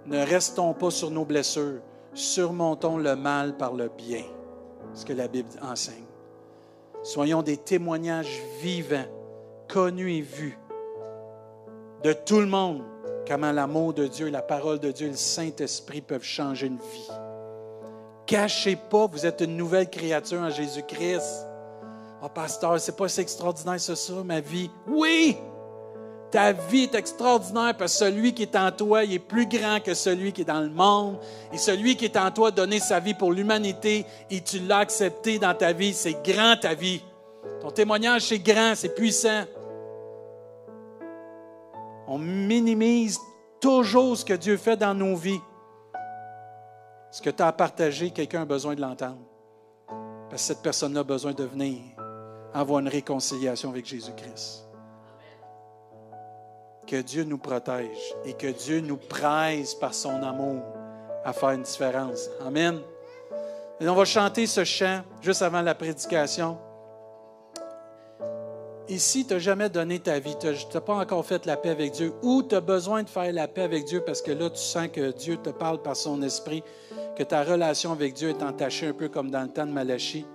Ne 0.06 0.20
restons 0.20 0.74
pas 0.74 0.92
sur 0.92 1.12
nos 1.12 1.26
blessures, 1.26 1.82
surmontons 2.14 2.98
le 2.98 3.16
mal 3.16 3.58
par 3.58 3.74
le 3.74 3.90
bien, 3.90 4.24
ce 4.94 5.06
que 5.06 5.14
la 5.14 5.28
Bible 5.28 5.50
enseigne. 5.62 6.06
Soyons 7.02 7.42
des 7.42 7.58
témoignages 7.58 8.42
vivants, 8.62 9.06
connus 9.68 10.18
et 10.18 10.22
vus 10.22 10.58
de 12.04 12.12
tout 12.12 12.40
le 12.40 12.46
monde, 12.46 12.84
comment 13.28 13.52
l'amour 13.52 13.94
de 13.94 14.08
Dieu, 14.08 14.30
la 14.30 14.42
parole 14.42 14.80
de 14.80 14.92
Dieu, 14.92 15.08
le 15.08 15.16
Saint-Esprit 15.16 16.02
peuvent 16.02 16.24
changer 16.24 16.68
une 16.68 16.78
vie. 16.78 17.10
Cachez 18.26 18.76
pas, 18.76 19.08
vous 19.08 19.26
êtes 19.26 19.42
une 19.42 19.58
nouvelle 19.58 19.90
créature 19.90 20.40
en 20.40 20.50
Jésus-Christ. 20.50 21.48
Oh, 22.24 22.30
pasteur, 22.30 22.80
c'est 22.80 22.96
pas 22.96 23.10
si 23.10 23.20
extraordinaire, 23.20 23.80
c'est 23.80 23.96
ça, 23.96 24.14
ma 24.24 24.40
vie. 24.40 24.70
Oui! 24.88 25.38
Ta 26.32 26.52
vie 26.52 26.84
est 26.84 26.96
extraordinaire 26.96 27.76
parce 27.78 27.94
que 27.94 28.06
celui 28.06 28.34
qui 28.34 28.44
est 28.44 28.56
en 28.56 28.72
toi, 28.72 29.04
il 29.04 29.14
est 29.14 29.20
plus 29.20 29.46
grand 29.46 29.80
que 29.80 29.94
celui 29.94 30.32
qui 30.32 30.42
est 30.42 30.46
dans 30.46 30.62
le 30.62 30.70
monde. 30.70 31.18
Et 31.52 31.58
celui 31.58 31.96
qui 31.96 32.06
est 32.06 32.18
en 32.18 32.32
toi 32.32 32.48
a 32.48 32.52
donné 32.52 32.80
sa 32.80 33.00
vie 33.00 33.14
pour 33.14 33.32
l'humanité 33.32 34.06
et 34.32 34.42
tu 34.42 34.60
l'as 34.60 34.80
accepté 34.80 35.38
dans 35.38 35.54
ta 35.54 35.74
vie. 35.74 35.94
C'est 35.94 36.26
grand 36.26 36.56
ta 36.60 36.74
vie. 36.74 37.04
Ton 37.62 37.70
témoignage, 37.70 38.24
c'est 38.24 38.40
grand, 38.40 38.74
c'est 38.76 38.96
puissant. 38.96 39.44
On 42.08 42.18
minimise 42.18 43.20
toujours 43.60 44.18
ce 44.18 44.26
que 44.26 44.34
Dieu 44.34 44.58
fait 44.58 44.78
dans 44.78 44.94
nos 44.94 45.16
vies. 45.16 45.40
Ce 47.14 47.22
que 47.22 47.30
tu 47.30 47.44
as 47.44 47.48
à 47.48 47.52
partager, 47.52 48.10
quelqu'un 48.10 48.42
a 48.42 48.46
besoin 48.46 48.74
de 48.74 48.82
l'entendre. 48.82 49.20
Parce 50.32 50.42
que 50.42 50.48
cette 50.48 50.64
personne-là 50.64 51.02
a 51.02 51.04
besoin 51.04 51.32
de 51.32 51.44
venir 51.44 51.80
avoir 52.52 52.80
une 52.80 52.88
réconciliation 52.88 53.70
avec 53.70 53.86
Jésus-Christ. 53.86 54.68
Que 56.88 56.96
Dieu 57.04 57.24
nous 57.24 57.38
protège 57.38 58.16
et 58.26 58.34
que 58.34 58.48
Dieu 58.48 58.80
nous 58.80 58.98
presse 58.98 59.76
par 59.76 59.94
son 59.94 60.24
amour 60.24 60.64
à 61.24 61.34
faire 61.34 61.52
une 61.52 61.62
différence. 61.62 62.32
Amen. 62.44 62.80
Et 63.80 63.88
on 63.88 63.94
va 63.94 64.06
chanter 64.06 64.48
ce 64.48 64.64
chant 64.64 65.04
juste 65.22 65.44
avant 65.44 65.62
la 65.62 65.76
prédication. 65.76 66.58
Si 68.88 69.26
tu 69.26 69.34
n'as 69.34 69.40
jamais 69.40 69.70
donné 69.70 70.00
ta 70.00 70.20
vie, 70.20 70.36
tu 70.38 70.48
n'as 70.48 70.82
pas 70.82 70.96
encore 70.96 71.26
fait 71.26 71.46
la 71.46 71.56
paix 71.56 71.70
avec 71.70 71.94
Dieu, 71.94 72.14
ou 72.22 72.44
tu 72.44 72.54
as 72.54 72.62
besoin 72.62 73.04
de 73.04 73.10
faire 73.10 73.32
la 73.32 73.48
paix 73.48 73.62
avec 73.62 73.86
Dieu 73.86 74.02
parce 74.02 74.22
que 74.22 74.32
là, 74.32 74.50
tu 74.50 74.62
sens 74.62 74.90
que 74.90 75.12
Dieu 75.12 75.38
te 75.38 75.50
parle 75.50 75.82
par 75.82 75.96
son 75.96 76.22
esprit, 76.22 76.64
que 77.16 77.24
ta 77.24 77.44
relation 77.44 77.94
avec 77.94 78.14
Dieu 78.14 78.30
est 78.30 78.44
entachée 78.44 78.88
un 78.88 78.94
peu 78.94 79.08
comme 79.08 79.32
dans 79.32 79.44
le 79.44 79.50
temps 79.50 79.66
de 79.66 79.72
Malachie, 79.72 80.26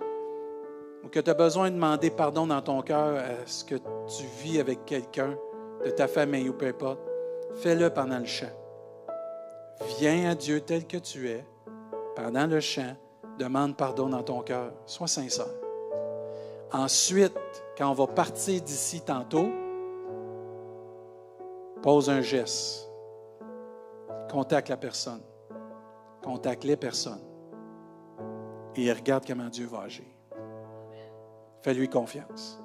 ou 1.04 1.08
que 1.08 1.20
tu 1.20 1.30
as 1.30 1.34
besoin 1.34 1.70
de 1.70 1.74
demander 1.74 2.10
pardon 2.10 2.46
dans 2.46 2.62
ton 2.62 2.80
cœur 2.80 3.18
à 3.18 3.46
ce 3.46 3.64
que 3.64 3.74
tu 3.74 4.24
vis 4.42 4.60
avec 4.60 4.84
quelqu'un, 4.86 5.36
de 5.84 5.90
ta 5.90 6.08
famille 6.08 6.48
ou 6.48 6.54
peu 6.54 6.66
importe, 6.66 7.00
fais-le 7.56 7.90
pendant 7.90 8.18
le 8.18 8.26
chant. 8.26 8.46
Viens 9.98 10.30
à 10.30 10.34
Dieu 10.34 10.60
tel 10.60 10.86
que 10.86 10.96
tu 10.96 11.28
es, 11.28 11.44
pendant 12.16 12.46
le 12.46 12.60
chant, 12.60 12.96
demande 13.38 13.76
pardon 13.76 14.08
dans 14.08 14.22
ton 14.22 14.40
cœur, 14.40 14.72
sois 14.86 15.06
sincère. 15.06 15.46
Ensuite, 16.72 17.32
quand 17.78 17.88
on 17.88 17.94
va 17.94 18.08
partir 18.08 18.60
d'ici 18.60 19.00
tantôt, 19.00 19.50
pose 21.80 22.10
un 22.10 22.20
geste. 22.20 22.90
Contacte 24.28 24.68
la 24.68 24.76
personne. 24.76 25.22
Contacte 26.22 26.64
les 26.64 26.76
personnes. 26.76 27.22
Et 28.74 28.92
regarde 28.92 29.24
comment 29.24 29.48
Dieu 29.48 29.66
va 29.66 29.82
agir. 29.82 30.04
Fais-lui 31.62 31.88
confiance. 31.88 32.60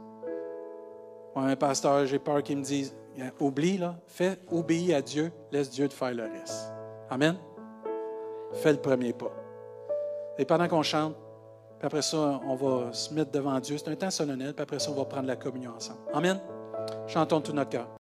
Moi, 1.36 1.46
un 1.46 1.56
pasteur, 1.56 2.08
j'ai 2.08 2.20
peur 2.20 2.42
qu'il 2.42 2.58
me 2.58 2.64
dise 2.64 2.96
oublie, 3.40 3.78
là, 3.78 3.96
fais, 4.08 4.40
obéis 4.52 4.94
à 4.94 5.02
Dieu, 5.02 5.32
laisse 5.52 5.70
Dieu 5.70 5.88
te 5.88 5.94
faire 5.94 6.14
le 6.14 6.24
reste. 6.24 6.74
Amen. 7.12 7.38
Fais 8.54 8.72
le 8.72 8.80
premier 8.80 9.14
pas. 9.14 9.32
Et 10.40 10.46
pendant 10.46 10.68
qu'on 10.68 10.82
chante, 10.82 11.16
puis 11.84 11.88
après 11.88 12.02
ça, 12.02 12.40
on 12.48 12.56
va 12.56 12.94
se 12.94 13.14
mettre 13.14 13.32
devant 13.32 13.60
Dieu. 13.60 13.78
C'est 13.78 13.90
un 13.90 13.96
temps 13.98 14.10
solennel. 14.10 14.54
Puis 14.54 14.64
après 14.64 14.80
ça, 14.80 14.90
on 14.90 14.94
va 14.94 15.04
prendre 15.04 15.28
la 15.28 15.36
communion 15.36 15.72
ensemble. 15.76 16.00
Amen. 16.14 16.40
Chantons 17.08 17.42
tout 17.42 17.52
notre 17.52 17.72
cœur. 17.72 17.90